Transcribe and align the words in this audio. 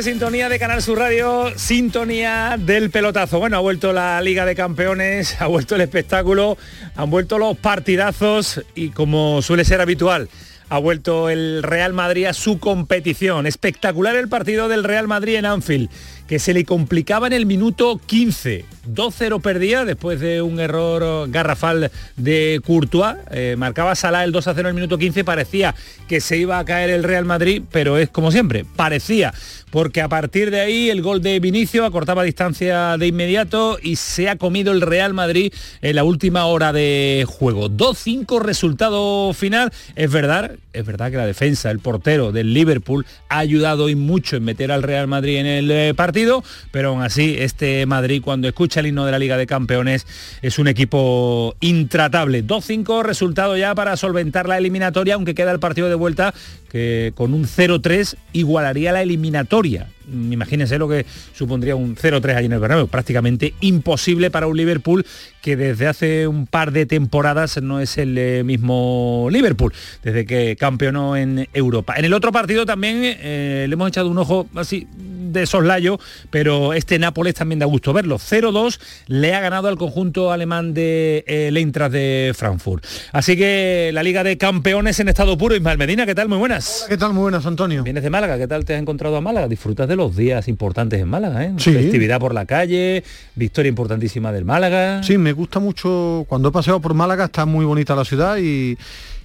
Sintonía 0.00 0.48
de 0.48 0.58
Canal 0.58 0.80
Sur 0.80 0.98
Radio, 0.98 1.52
sintonía 1.56 2.56
del 2.58 2.90
pelotazo. 2.90 3.38
Bueno, 3.38 3.58
ha 3.58 3.60
vuelto 3.60 3.92
la 3.92 4.22
Liga 4.22 4.46
de 4.46 4.54
Campeones, 4.54 5.36
ha 5.38 5.48
vuelto 5.48 5.74
el 5.74 5.82
espectáculo, 5.82 6.56
han 6.96 7.10
vuelto 7.10 7.36
los 7.36 7.58
partidazos 7.58 8.62
y 8.74 8.88
como 8.88 9.42
suele 9.42 9.66
ser 9.66 9.82
habitual, 9.82 10.30
ha 10.70 10.78
vuelto 10.78 11.28
el 11.28 11.62
Real 11.62 11.92
Madrid 11.92 12.24
a 12.24 12.32
su 12.32 12.58
competición. 12.58 13.46
Espectacular 13.46 14.16
el 14.16 14.28
partido 14.28 14.68
del 14.68 14.84
Real 14.84 15.08
Madrid 15.08 15.34
en 15.34 15.44
Anfield, 15.44 15.90
que 16.26 16.38
se 16.38 16.54
le 16.54 16.64
complicaba 16.64 17.26
en 17.26 17.34
el 17.34 17.44
minuto 17.44 18.00
15. 18.06 18.64
2-0 18.86 19.40
perdía 19.40 19.84
después 19.84 20.20
de 20.20 20.42
un 20.42 20.60
error 20.60 21.30
garrafal 21.30 21.90
de 22.16 22.60
Courtois. 22.64 23.16
Eh, 23.30 23.54
marcaba 23.58 23.94
Salah 23.94 24.24
el 24.24 24.32
2-0 24.32 24.60
en 24.60 24.66
el 24.66 24.74
minuto 24.74 24.98
15. 24.98 25.24
Parecía 25.24 25.74
que 26.08 26.20
se 26.20 26.36
iba 26.36 26.58
a 26.58 26.64
caer 26.64 26.90
el 26.90 27.04
Real 27.04 27.24
Madrid, 27.24 27.62
pero 27.70 27.98
es 27.98 28.08
como 28.08 28.30
siempre, 28.30 28.64
parecía. 28.76 29.32
Porque 29.70 30.02
a 30.02 30.08
partir 30.08 30.50
de 30.50 30.60
ahí 30.60 30.90
el 30.90 31.00
gol 31.00 31.22
de 31.22 31.40
Vinicio 31.40 31.86
acortaba 31.86 32.24
distancia 32.24 32.98
de 32.98 33.06
inmediato 33.06 33.78
y 33.82 33.96
se 33.96 34.28
ha 34.28 34.36
comido 34.36 34.72
el 34.72 34.82
Real 34.82 35.14
Madrid 35.14 35.52
en 35.80 35.96
la 35.96 36.04
última 36.04 36.44
hora 36.44 36.74
de 36.74 37.24
juego. 37.26 37.70
2-5 37.70 38.40
resultado 38.40 39.32
final. 39.32 39.72
Es 39.96 40.10
verdad, 40.10 40.52
es 40.74 40.84
verdad 40.84 41.10
que 41.10 41.16
la 41.16 41.26
defensa, 41.26 41.70
el 41.70 41.78
portero 41.78 42.32
del 42.32 42.52
Liverpool 42.52 43.06
ha 43.30 43.38
ayudado 43.38 43.88
y 43.88 43.94
mucho 43.94 44.36
en 44.36 44.44
meter 44.44 44.72
al 44.72 44.82
Real 44.82 45.06
Madrid 45.06 45.38
en 45.38 45.46
el 45.46 45.70
eh, 45.70 45.94
partido, 45.94 46.44
pero 46.70 46.90
aún 46.90 47.02
así 47.02 47.36
este 47.38 47.86
Madrid 47.86 48.20
cuando 48.22 48.48
escucha 48.48 48.71
el 48.80 48.86
himno 48.86 49.04
de 49.04 49.12
la 49.12 49.18
Liga 49.18 49.36
de 49.36 49.46
Campeones, 49.46 50.06
es 50.42 50.58
un 50.58 50.68
equipo 50.68 51.54
intratable. 51.60 52.44
2-5 52.44 53.02
resultado 53.02 53.56
ya 53.56 53.74
para 53.74 53.96
solventar 53.96 54.48
la 54.48 54.58
eliminatoria, 54.58 55.14
aunque 55.14 55.34
queda 55.34 55.52
el 55.52 55.60
partido 55.60 55.88
de 55.88 55.94
vuelta 55.94 56.34
que 56.70 57.12
con 57.14 57.34
un 57.34 57.44
0-3 57.44 58.16
igualaría 58.32 58.92
la 58.92 59.02
eliminatoria. 59.02 59.88
Imagínense 60.08 60.78
lo 60.78 60.88
que 60.88 61.06
supondría 61.34 61.76
un 61.76 61.96
0-3 61.96 62.36
allí 62.36 62.46
en 62.46 62.52
el 62.52 62.60
Bernabéu. 62.60 62.88
Prácticamente 62.88 63.54
imposible 63.60 64.30
para 64.30 64.46
un 64.46 64.56
Liverpool 64.56 65.04
que 65.40 65.56
desde 65.56 65.88
hace 65.88 66.26
un 66.26 66.46
par 66.46 66.72
de 66.72 66.86
temporadas 66.86 67.60
no 67.60 67.80
es 67.80 67.98
el 67.98 68.16
eh, 68.16 68.44
mismo 68.44 69.28
Liverpool, 69.30 69.72
desde 70.02 70.24
que 70.24 70.56
campeonó 70.56 71.16
en 71.16 71.48
Europa. 71.52 71.94
En 71.96 72.04
el 72.04 72.14
otro 72.14 72.32
partido 72.32 72.64
también 72.64 73.00
eh, 73.02 73.66
le 73.68 73.72
hemos 73.72 73.88
echado 73.88 74.08
un 74.08 74.18
ojo 74.18 74.46
así 74.54 74.86
de 75.32 75.46
soslayo, 75.46 75.98
pero 76.30 76.72
este 76.72 76.98
Nápoles 76.98 77.34
también 77.34 77.58
da 77.58 77.66
gusto 77.66 77.92
verlo. 77.92 78.18
0-2 78.18 78.78
le 79.08 79.34
ha 79.34 79.40
ganado 79.40 79.68
al 79.68 79.76
conjunto 79.76 80.30
alemán 80.30 80.74
de 80.74 81.24
eh, 81.26 81.50
Eintracht 81.62 81.92
de 81.92 82.32
Frankfurt. 82.34 82.84
Así 83.12 83.36
que 83.36 83.90
la 83.92 84.02
Liga 84.02 84.24
de 84.24 84.36
Campeones 84.36 84.98
en 85.00 85.08
estado 85.08 85.38
puro. 85.38 85.54
Ismael 85.54 85.78
Medina, 85.78 86.06
¿qué 86.06 86.14
tal? 86.14 86.28
Muy 86.28 86.38
buenas. 86.38 86.86
¿Qué 86.88 86.96
tal? 86.96 87.12
Muy 87.12 87.22
buenas, 87.22 87.46
Antonio. 87.46 87.82
Vienes 87.82 88.02
de 88.02 88.10
Málaga, 88.10 88.38
¿qué 88.38 88.46
tal 88.46 88.64
te 88.64 88.74
has 88.74 88.80
encontrado 88.80 89.16
a 89.16 89.20
Málaga? 89.20 89.48
Disfrutas 89.48 89.88
de 89.88 89.91
los 89.96 90.16
días 90.16 90.48
importantes 90.48 91.00
en 91.00 91.08
Málaga, 91.08 91.44
¿eh? 91.44 91.52
Sí. 91.58 91.72
Festividad 91.72 92.20
por 92.20 92.34
la 92.34 92.46
calle, 92.46 93.04
victoria 93.34 93.68
importantísima 93.68 94.32
del 94.32 94.44
Málaga. 94.44 95.02
Sí, 95.02 95.18
me 95.18 95.32
gusta 95.32 95.58
mucho, 95.58 96.24
cuando 96.28 96.48
he 96.48 96.52
paseado 96.52 96.80
por 96.80 96.94
Málaga 96.94 97.26
está 97.26 97.46
muy 97.46 97.64
bonita 97.64 97.94
la 97.94 98.04
ciudad 98.04 98.36
y 98.38 98.76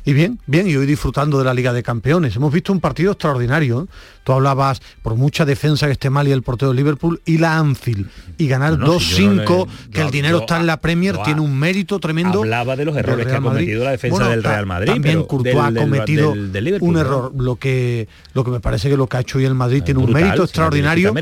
y 0.07 0.13
bien, 0.13 0.39
bien, 0.45 0.69
y 0.69 0.75
hoy 0.77 0.85
disfrutando 0.85 1.37
de 1.37 1.43
la 1.43 1.53
Liga 1.53 1.73
de 1.73 1.83
Campeones. 1.83 2.33
Hemos 2.33 2.53
visto 2.53 2.71
un 2.71 2.79
partido 2.79 3.11
extraordinario. 3.11 3.81
¿eh? 3.81 3.85
Tú 4.27 4.33
hablabas 4.33 4.81
por 5.03 5.15
mucha 5.15 5.45
defensa 5.45 5.85
que 5.85 5.93
esté 5.93 6.09
mal 6.09 6.27
y 6.27 6.33
el 6.33 6.41
portero 6.41 6.71
de 6.71 6.75
Liverpool 6.75 7.21
y 7.23 7.37
la 7.37 7.57
Anfield. 7.59 8.09
Y 8.37 8.49
ganar 8.49 8.73
2-5, 8.73 9.69
que 9.89 10.01
el 10.01 10.11
dinero 10.11 10.39
está 10.39 10.59
en 10.59 10.65
la 10.65 10.81
Premier, 10.81 11.15
tiene 11.23 11.39
un 11.39 11.57
mérito 11.57 11.97
tremendo. 11.97 12.41
Hablaba 12.41 12.75
de 12.75 12.83
los 12.83 12.97
errores 12.97 13.25
que 13.25 13.35
ha 13.35 13.39
cometido 13.39 13.85
la 13.85 13.91
defensa 13.91 14.27
del 14.27 14.43
Real 14.43 14.65
Madrid. 14.65 14.91
También 14.91 15.23
Courtois 15.23 15.55
ha 15.55 15.73
cometido 15.73 16.33
un 16.81 16.97
error. 16.97 17.31
Lo 17.37 17.55
que, 17.55 18.09
lo 18.33 18.43
que 18.43 18.51
me 18.51 18.59
parece 18.59 18.89
que 18.89 18.97
lo 18.97 19.07
que 19.07 19.15
ha 19.15 19.21
hecho 19.21 19.37
hoy 19.37 19.45
el 19.45 19.55
Madrid 19.55 19.81
tiene 19.83 20.01
un 20.01 20.11
mérito 20.11 20.43
extraordinario 20.43 21.13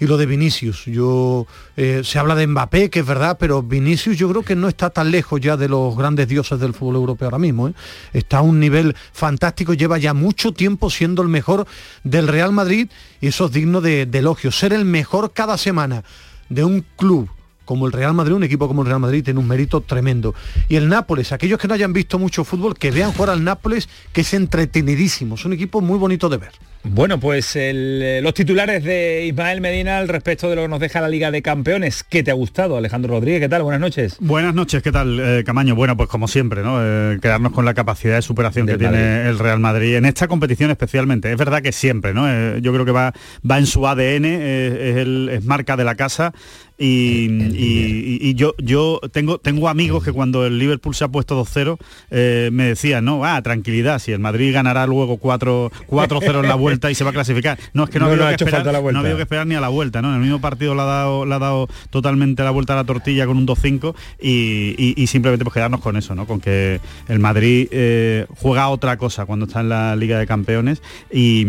y 0.00 0.06
lo 0.06 0.16
de 0.16 0.26
Vinicius. 0.26 0.84
Yo 0.86 1.46
eh, 1.76 2.02
se 2.04 2.18
habla 2.18 2.34
de 2.34 2.46
Mbappé, 2.46 2.90
que 2.90 3.00
es 3.00 3.06
verdad, 3.06 3.36
pero 3.38 3.62
Vinicius 3.62 4.16
yo 4.16 4.28
creo 4.28 4.42
que 4.42 4.54
no 4.54 4.68
está 4.68 4.90
tan 4.90 5.10
lejos 5.10 5.40
ya 5.40 5.56
de 5.56 5.68
los 5.68 5.96
grandes 5.96 6.28
dioses 6.28 6.60
del 6.60 6.74
fútbol 6.74 6.96
europeo 6.96 7.26
ahora 7.26 7.38
mismo. 7.38 7.68
¿eh? 7.68 7.74
Está 8.12 8.38
a 8.38 8.42
un 8.42 8.60
nivel 8.60 8.94
fantástico, 9.12 9.74
lleva 9.74 9.98
ya 9.98 10.14
mucho 10.14 10.52
tiempo 10.52 10.90
siendo 10.90 11.22
el 11.22 11.28
mejor 11.28 11.66
del 12.04 12.28
Real 12.28 12.47
Madrid 12.52 12.88
y 13.20 13.28
eso 13.28 13.46
es 13.46 13.52
digno 13.52 13.80
de, 13.80 14.06
de 14.06 14.18
elogio. 14.18 14.50
Ser 14.52 14.72
el 14.72 14.84
mejor 14.84 15.32
cada 15.32 15.58
semana 15.58 16.04
de 16.48 16.64
un 16.64 16.84
club 16.96 17.30
como 17.68 17.86
el 17.86 17.92
Real 17.92 18.14
Madrid, 18.14 18.34
un 18.34 18.44
equipo 18.44 18.66
como 18.66 18.80
el 18.80 18.88
Real 18.88 19.00
Madrid 19.00 19.22
tiene 19.22 19.40
un 19.40 19.46
mérito 19.46 19.82
tremendo. 19.82 20.34
Y 20.70 20.76
el 20.76 20.88
Nápoles, 20.88 21.32
aquellos 21.32 21.58
que 21.58 21.68
no 21.68 21.74
hayan 21.74 21.92
visto 21.92 22.18
mucho 22.18 22.42
fútbol, 22.42 22.74
que 22.78 22.90
vean 22.90 23.12
jugar 23.12 23.28
al 23.28 23.44
Nápoles, 23.44 23.90
que 24.10 24.22
es 24.22 24.32
entretenidísimo, 24.32 25.34
es 25.34 25.44
un 25.44 25.52
equipo 25.52 25.82
muy 25.82 25.98
bonito 25.98 26.30
de 26.30 26.38
ver. 26.38 26.52
Bueno, 26.84 27.18
pues 27.18 27.56
eh, 27.56 28.20
los 28.22 28.34
titulares 28.34 28.84
de 28.84 29.26
Ismael 29.26 29.60
Medina 29.60 29.98
al 29.98 30.08
respecto 30.08 30.48
de 30.48 30.56
lo 30.56 30.62
que 30.62 30.68
nos 30.68 30.80
deja 30.80 31.00
la 31.00 31.08
Liga 31.08 31.30
de 31.30 31.42
Campeones. 31.42 32.04
¿Qué 32.04 32.22
te 32.22 32.30
ha 32.30 32.34
gustado, 32.34 32.76
Alejandro 32.76 33.14
Rodríguez? 33.14 33.40
¿Qué 33.40 33.48
tal? 33.48 33.62
Buenas 33.62 33.80
noches. 33.80 34.16
Buenas 34.20 34.54
noches, 34.54 34.82
¿qué 34.82 34.92
tal, 34.92 35.18
eh, 35.20 35.44
Camaño? 35.44 35.74
Bueno, 35.74 35.96
pues 35.96 36.08
como 36.08 36.28
siempre, 36.28 36.62
¿no? 36.62 36.78
Eh, 36.80 37.18
quedarnos 37.20 37.52
con 37.52 37.64
la 37.64 37.74
capacidad 37.74 38.14
de 38.14 38.22
superación 38.22 38.66
que 38.66 38.78
tiene 38.78 39.28
el 39.28 39.38
Real 39.38 39.58
Madrid 39.58 39.96
en 39.96 40.04
esta 40.06 40.28
competición 40.28 40.70
especialmente. 40.70 41.30
Es 41.30 41.36
verdad 41.36 41.62
que 41.62 41.72
siempre, 41.72 42.14
¿no? 42.14 42.58
yo 42.58 42.72
creo 42.72 42.84
que 42.84 42.92
va, 42.92 43.12
va 43.48 43.58
en 43.58 43.66
su 43.66 43.86
ADN, 43.86 44.24
es, 44.24 45.06
es 45.30 45.44
marca 45.44 45.76
de 45.76 45.84
la 45.84 45.96
casa. 45.96 46.32
Y, 46.80 48.34
yo, 48.34 48.54
yo 48.58 49.00
tengo, 49.12 49.38
tengo 49.38 49.68
amigos 49.68 50.04
que 50.04 50.12
cuando 50.12 50.46
el 50.46 50.58
Liverpool 50.58 50.94
se 50.94 51.04
ha 51.04 51.08
puesto 51.08 51.42
2-0 51.42 51.76
eh, 52.10 52.50
me 52.52 52.66
decían, 52.66 53.04
no, 53.04 53.24
ah, 53.24 53.42
tranquilidad, 53.42 53.98
si 53.98 54.12
el 54.12 54.20
Madrid 54.20 54.54
ganará 54.54 54.86
luego 54.86 55.18
4-0 55.18 56.40
en 56.40 56.48
la 56.48 56.54
vuelta 56.54 56.90
y 56.90 56.94
se 56.94 57.02
va 57.02 57.10
a 57.10 57.12
clasificar. 57.12 57.58
No, 57.72 57.84
es 57.84 57.90
que 57.90 57.98
no, 57.98 58.14
no, 58.14 58.28
que, 58.28 58.44
esperar, 58.44 58.64
no 58.64 59.00
había 59.00 59.16
que 59.16 59.22
esperar 59.22 59.46
ni 59.46 59.56
a 59.56 59.60
la 59.60 59.68
vuelta, 59.68 60.02
¿no? 60.02 60.08
En 60.10 60.16
el 60.16 60.20
mismo 60.20 60.40
partido 60.40 60.74
le 60.74 60.82
ha 60.82 60.84
dado, 60.84 61.26
le 61.26 61.34
ha 61.34 61.38
dado 61.38 61.68
totalmente 61.90 62.44
la 62.44 62.50
vuelta 62.50 62.74
a 62.74 62.76
la 62.76 62.84
tortilla 62.84 63.26
con 63.26 63.36
un 63.36 63.46
2-5 63.46 63.94
y, 64.20 65.06
simplemente 65.08 65.44
pues 65.44 65.54
quedarnos 65.54 65.80
con 65.80 65.96
eso, 65.96 66.14
¿no? 66.14 66.26
Con 66.26 66.40
que 66.40 66.80
el 67.08 67.18
Madrid 67.18 67.68
eh, 67.70 68.26
juega 68.36 68.68
otra 68.68 68.96
cosa 68.98 69.26
cuando 69.26 69.46
está 69.46 69.60
en 69.60 69.70
la 69.70 69.96
Liga 69.96 70.18
de 70.18 70.26
Campeones 70.26 70.82
y, 71.10 71.44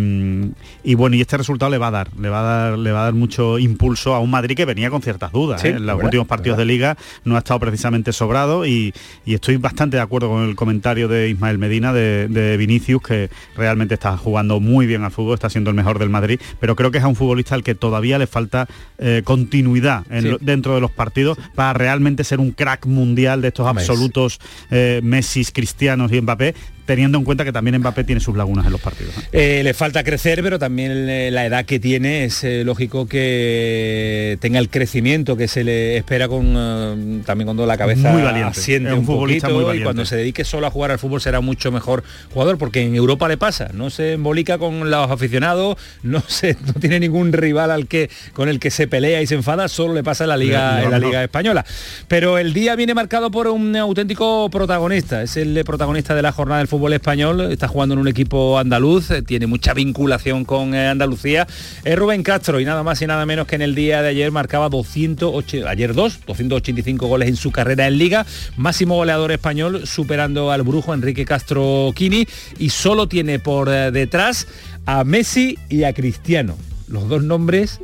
bueno, 0.96 1.16
y 1.16 1.22
este 1.22 1.38
resultado 1.38 1.70
le 1.70 1.78
va 1.78 1.88
a 1.88 1.92
dar, 1.92 2.10
le 2.18 2.30
va 2.30 2.40
a 2.40 2.44
dar, 2.44 2.80
le 2.80 2.92
va 2.92 3.02
a 3.02 3.04
dar 3.06 3.14
mucho 3.14 3.60
impulso 3.60 4.16
a 4.16 4.20
un 4.20 4.32
Madrid 4.32 4.56
que 4.56 4.66
venía 4.66 4.90
con 4.90 5.02
cierta 5.02 5.19
dudas. 5.28 5.64
¿eh? 5.64 5.70
en 5.70 5.86
los 5.86 6.04
últimos 6.04 6.28
partidos 6.28 6.58
de 6.58 6.66
liga 6.66 6.98
no 7.24 7.36
ha 7.36 7.40
estado 7.40 7.60
precisamente 7.60 8.14
sobrado 8.14 8.66
y, 8.66 8.94
estoy 9.26 9.58
bastante 9.58 9.98
de 9.98 10.04
acuerdo 10.04 10.30
con 10.30 10.44
el 10.44 10.56
comentario 10.56 11.08
de 11.08 11.30
Ismael 11.30 11.58
Medina 11.58 11.94
de, 11.94 12.56
Vinicius, 12.58 13.02
que 13.02 13.30
realmente 13.56 13.94
está 13.94 14.18
jugando 14.18 14.60
muy 14.60 14.86
bien 14.86 15.04
al 15.04 15.12
fútbol, 15.12 15.36
está 15.36 15.50
siendo 15.50 15.70
el 15.70 15.76
mejor 15.76 16.00
del 16.00 16.10
Madrid, 16.10 16.40
pero 16.60 16.76
creo 16.76 16.92
que 16.92 16.98
es 16.98 17.04
a 17.04 17.08
un 17.08 17.16
futbolista 17.16 17.56
al 17.56 17.64
que 17.64 17.76
todavía 17.76 18.18
le 18.18 18.28
falta 18.28 18.68
eh, 18.98 19.22
continuidad 19.24 20.06
dentro 20.42 20.76
de 20.76 20.82
los 20.82 20.92
partidos 20.92 21.38
para 21.56 21.74
realmente 21.74 22.24
ser 22.24 22.40
un 22.40 22.52
crack 22.52 22.86
mundial 22.86 23.42
de 23.42 23.50
estos 23.50 23.68
absolutos 23.68 24.40
eh, 24.72 25.00
Messi, 25.04 25.46
Cristianos 25.46 26.12
y 26.12 26.22
Mbappé 26.22 26.56
teniendo 26.90 27.20
en 27.20 27.24
cuenta 27.24 27.46
que 27.46 27.52
también 27.52 27.78
Mbappé 27.78 28.04
tiene 28.04 28.20
sus 28.20 28.36
lagunas 28.36 28.66
en 28.66 28.72
los 28.72 28.82
partidos. 28.82 29.14
Eh, 29.32 29.62
le 29.64 29.76
falta 29.76 30.04
crecer, 30.04 30.42
pero 30.42 30.58
también 30.58 31.08
eh, 31.08 31.30
la 31.30 31.46
edad 31.46 31.64
que 31.64 31.80
tiene 31.80 32.24
es 32.26 32.44
eh, 32.44 32.64
lógico 32.64 33.06
que 33.06 34.40
tenga 34.42 34.58
el 34.58 34.70
crecimiento 34.70 35.38
que 35.38 35.48
se 35.48 35.64
le 35.64 35.98
espera 35.98 36.28
con 36.28 37.22
también 37.28 37.46
cuando 37.46 37.68
la 37.68 37.78
cabeza 37.78 38.12
muy 38.12 38.24
valiente. 38.24 38.60
asiente 38.60 38.92
un, 38.92 39.06
poquito 39.06 39.72
y 39.76 39.84
cuando 39.84 40.04
se 40.04 40.16
dedique 40.16 40.44
solo 40.44 40.66
a 40.66 40.72
jugar 40.72 40.90
al 40.90 40.98
fútbol 40.98 41.22
será 41.22 41.42
mucho 41.42 41.72
mejor 41.72 42.04
jugador, 42.34 42.58
porque 42.58 42.82
en 42.82 42.96
Europa 42.96 43.28
le 43.28 43.38
pasa, 43.38 43.70
no 43.72 43.92
se 43.92 44.14
embolica 44.14 44.58
con 44.58 44.90
los 44.90 45.12
aficionados, 45.12 45.78
no 46.02 46.24
se, 46.26 46.58
no 46.66 46.74
tiene 46.74 47.00
ningún 47.00 47.34
rival 47.34 47.70
al 47.70 47.86
que 47.86 48.10
con 48.34 48.50
el 48.50 48.60
que 48.60 48.72
se 48.72 48.88
pelea 48.88 49.22
y 49.22 49.28
se 49.28 49.36
enfada, 49.36 49.68
solo 49.68 49.94
le 49.94 50.04
pasa 50.04 50.24
en 50.24 50.30
la 50.30 50.38
liga, 50.38 50.82
en 50.82 50.90
la 50.90 50.98
liga 50.98 51.24
española. 51.24 51.64
Pero 52.08 52.40
el 52.40 52.52
día 52.52 52.76
viene 52.76 52.96
marcado 52.96 53.30
por 53.30 53.48
un 53.48 53.76
auténtico 53.76 54.50
protagonista, 54.50 55.22
es 55.22 55.38
el 55.38 55.64
protagonista 55.64 56.16
de 56.16 56.24
la 56.24 56.32
jornada 56.32 56.58
del 56.58 56.68
fútbol 56.68 56.79
fútbol 56.80 56.94
español, 56.94 57.42
está 57.52 57.68
jugando 57.68 57.92
en 57.92 58.00
un 58.00 58.08
equipo 58.08 58.58
andaluz, 58.58 59.12
eh, 59.12 59.22
tiene 59.22 59.48
mucha 59.48 59.74
vinculación 59.74 60.46
con 60.46 60.74
eh, 60.74 60.88
Andalucía, 60.88 61.46
es 61.84 62.00
Rubén 62.00 62.24
Castro 62.24 62.62
y 62.62 62.64
nada 62.64 62.84
más 62.84 63.02
y 63.02 63.06
nada 63.06 63.26
menos 63.26 63.48
que 63.48 63.56
en 63.56 63.64
el 63.64 63.76
día 63.76 64.02
de 64.02 64.08
ayer 64.08 64.32
marcaba 64.32 64.70
208, 64.70 65.68
ayer 65.68 65.94
dos, 65.94 66.22
285 66.26 67.06
goles 67.06 67.28
en 67.28 67.36
su 67.36 67.52
carrera 67.52 67.86
en 67.86 67.98
liga, 67.98 68.26
máximo 68.56 68.96
goleador 68.96 69.34
español 69.34 69.86
superando 69.86 70.52
al 70.52 70.64
brujo 70.64 70.94
Enrique 70.94 71.26
Castro 71.26 71.92
Quini 71.94 72.26
y 72.60 72.70
solo 72.70 73.10
tiene 73.10 73.40
por 73.40 73.70
detrás 73.70 74.48
a 74.86 75.04
Messi 75.04 75.58
y 75.68 75.84
a 75.84 75.92
Cristiano. 75.92 76.56
Los 76.88 77.10
dos 77.10 77.24
nombres 77.24 77.82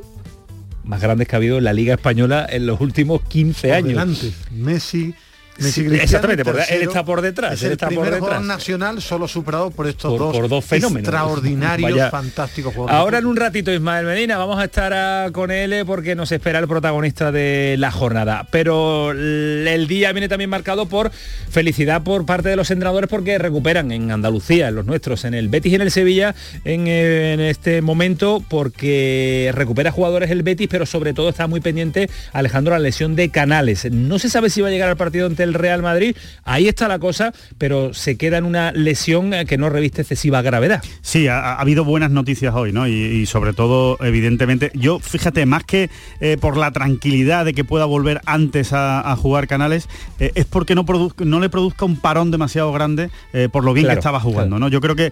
más 0.85 1.01
grandes 1.01 1.27
que 1.27 1.35
ha 1.35 1.37
habido 1.37 1.57
en 1.57 1.65
la 1.65 1.73
Liga 1.73 1.95
Española 1.95 2.47
en 2.49 2.65
los 2.65 2.79
últimos 2.79 3.23
15 3.23 3.73
años. 3.73 4.23
Messi, 4.51 5.13
exactamente, 5.57 6.43
él 6.69 6.81
está 6.81 7.03
por 7.05 7.21
detrás. 7.21 7.53
Es 7.53 7.63
el 7.63 7.77
primer 7.77 8.21
nacional 8.41 9.01
solo 9.01 9.27
superado 9.27 9.71
por 9.71 9.87
estos 9.87 10.17
dos, 10.17 10.65
fenómenos. 10.65 11.07
extraordinarios, 11.07 12.09
fantásticos 12.11 12.73
jugadores. 12.73 12.99
Ahora 12.99 13.19
en 13.19 13.25
un 13.25 13.35
ratito, 13.35 13.71
Ismael 13.71 14.05
Medina, 14.05 14.37
vamos 14.37 14.59
a 14.59 14.65
estar 14.65 14.93
ah, 14.93 15.29
con 15.31 15.51
él 15.51 15.73
eh, 15.73 15.85
porque 15.85 16.15
nos 16.15 16.31
espera 16.31 16.59
el 16.59 16.67
protagonista 16.67 17.31
de 17.31 17.75
la 17.77 17.91
jornada. 17.91 18.47
Pero 18.51 19.11
el 19.11 19.85
día 19.87 20.11
viene 20.11 20.27
también 20.27 20.49
marcado 20.49 20.87
por 20.87 21.11
felicidad 21.49 22.03
por 22.03 22.25
parte 22.25 22.49
de 22.49 22.55
los 22.55 22.69
entrenadores 22.71 23.09
porque 23.09 23.37
recuperan 23.37 23.91
en 23.91 24.11
Andalucía, 24.11 24.67
en 24.67 24.75
los 24.75 24.85
nuestros, 24.85 25.25
en 25.25 25.33
el 25.33 25.49
Betis 25.49 25.71
y 25.71 25.75
en 25.75 25.81
el 25.81 25.91
Sevilla, 25.91 26.35
en, 26.63 26.87
eh, 26.87 27.33
en 27.33 27.39
este 27.39 27.81
momento, 27.81 28.43
porque 28.49 29.51
recupera 29.53 29.91
jugadores 29.91 30.31
el 30.31 30.43
Betis, 30.43 30.67
pero 30.69 30.85
sobre 30.85 31.13
todo 31.13 31.29
está 31.29 31.47
muy 31.47 31.61
pendiente 31.61 32.09
Alejandro 32.33 32.73
la 32.73 32.79
lesión 32.79 33.15
de 33.15 33.29
Canales. 33.29 33.89
No 33.91 34.19
se 34.19 34.29
sabe 34.29 34.49
si 34.49 34.61
va 34.61 34.67
a 34.67 34.71
llegar 34.71 34.89
al 34.89 34.97
partido 34.97 35.27
ante 35.27 35.44
el 35.45 35.53
Real 35.53 35.81
Madrid. 35.81 36.15
Ahí 36.43 36.67
está 36.67 36.87
la 36.87 36.99
cosa, 36.99 37.33
pero 37.57 37.93
se 37.93 38.17
queda 38.17 38.37
en 38.37 38.45
una 38.45 38.71
lesión 38.71 39.31
que 39.47 39.57
no 39.57 39.69
reviste 39.69 40.01
excesiva 40.01 40.41
gravedad. 40.41 40.83
Sí, 41.01 41.27
ha, 41.27 41.55
habido 41.55 41.85
buenas 41.85 42.11
noticias 42.11 42.53
hoy, 42.53 42.71
¿no? 42.71 42.87
Y, 42.87 43.25
sobre 43.25 43.53
todo, 43.53 43.97
evidentemente, 44.01 44.71
yo 44.73 44.99
fíjate, 44.99 45.45
más 45.45 45.63
que 45.63 45.89
eh, 46.19 46.37
por 46.39 46.57
la 46.57 46.71
tranquilidad 46.71 47.45
de 47.45 47.53
que 47.53 47.63
pueda 47.63 47.85
volver 47.85 48.21
antes 48.25 48.71
a, 48.73 49.15
jugar 49.15 49.47
Canales, 49.47 49.87
eh, 50.19 50.31
es 50.35 50.45
porque 50.45 50.75
no, 50.75 50.85
no 51.19 51.39
le 51.39 51.49
produzca 51.49 51.85
un 51.85 51.95
parón 51.95 52.31
demasiado 52.31 52.71
grande 52.73 53.09
eh, 53.33 53.47
por 53.51 53.63
lo 53.63 53.73
bien 53.73 53.87
que 53.87 53.93
estaba 53.93 54.19
jugando, 54.19 54.59
¿no? 54.59 54.67
Yo 54.67 54.81
creo 54.81 54.95
que 54.95 55.11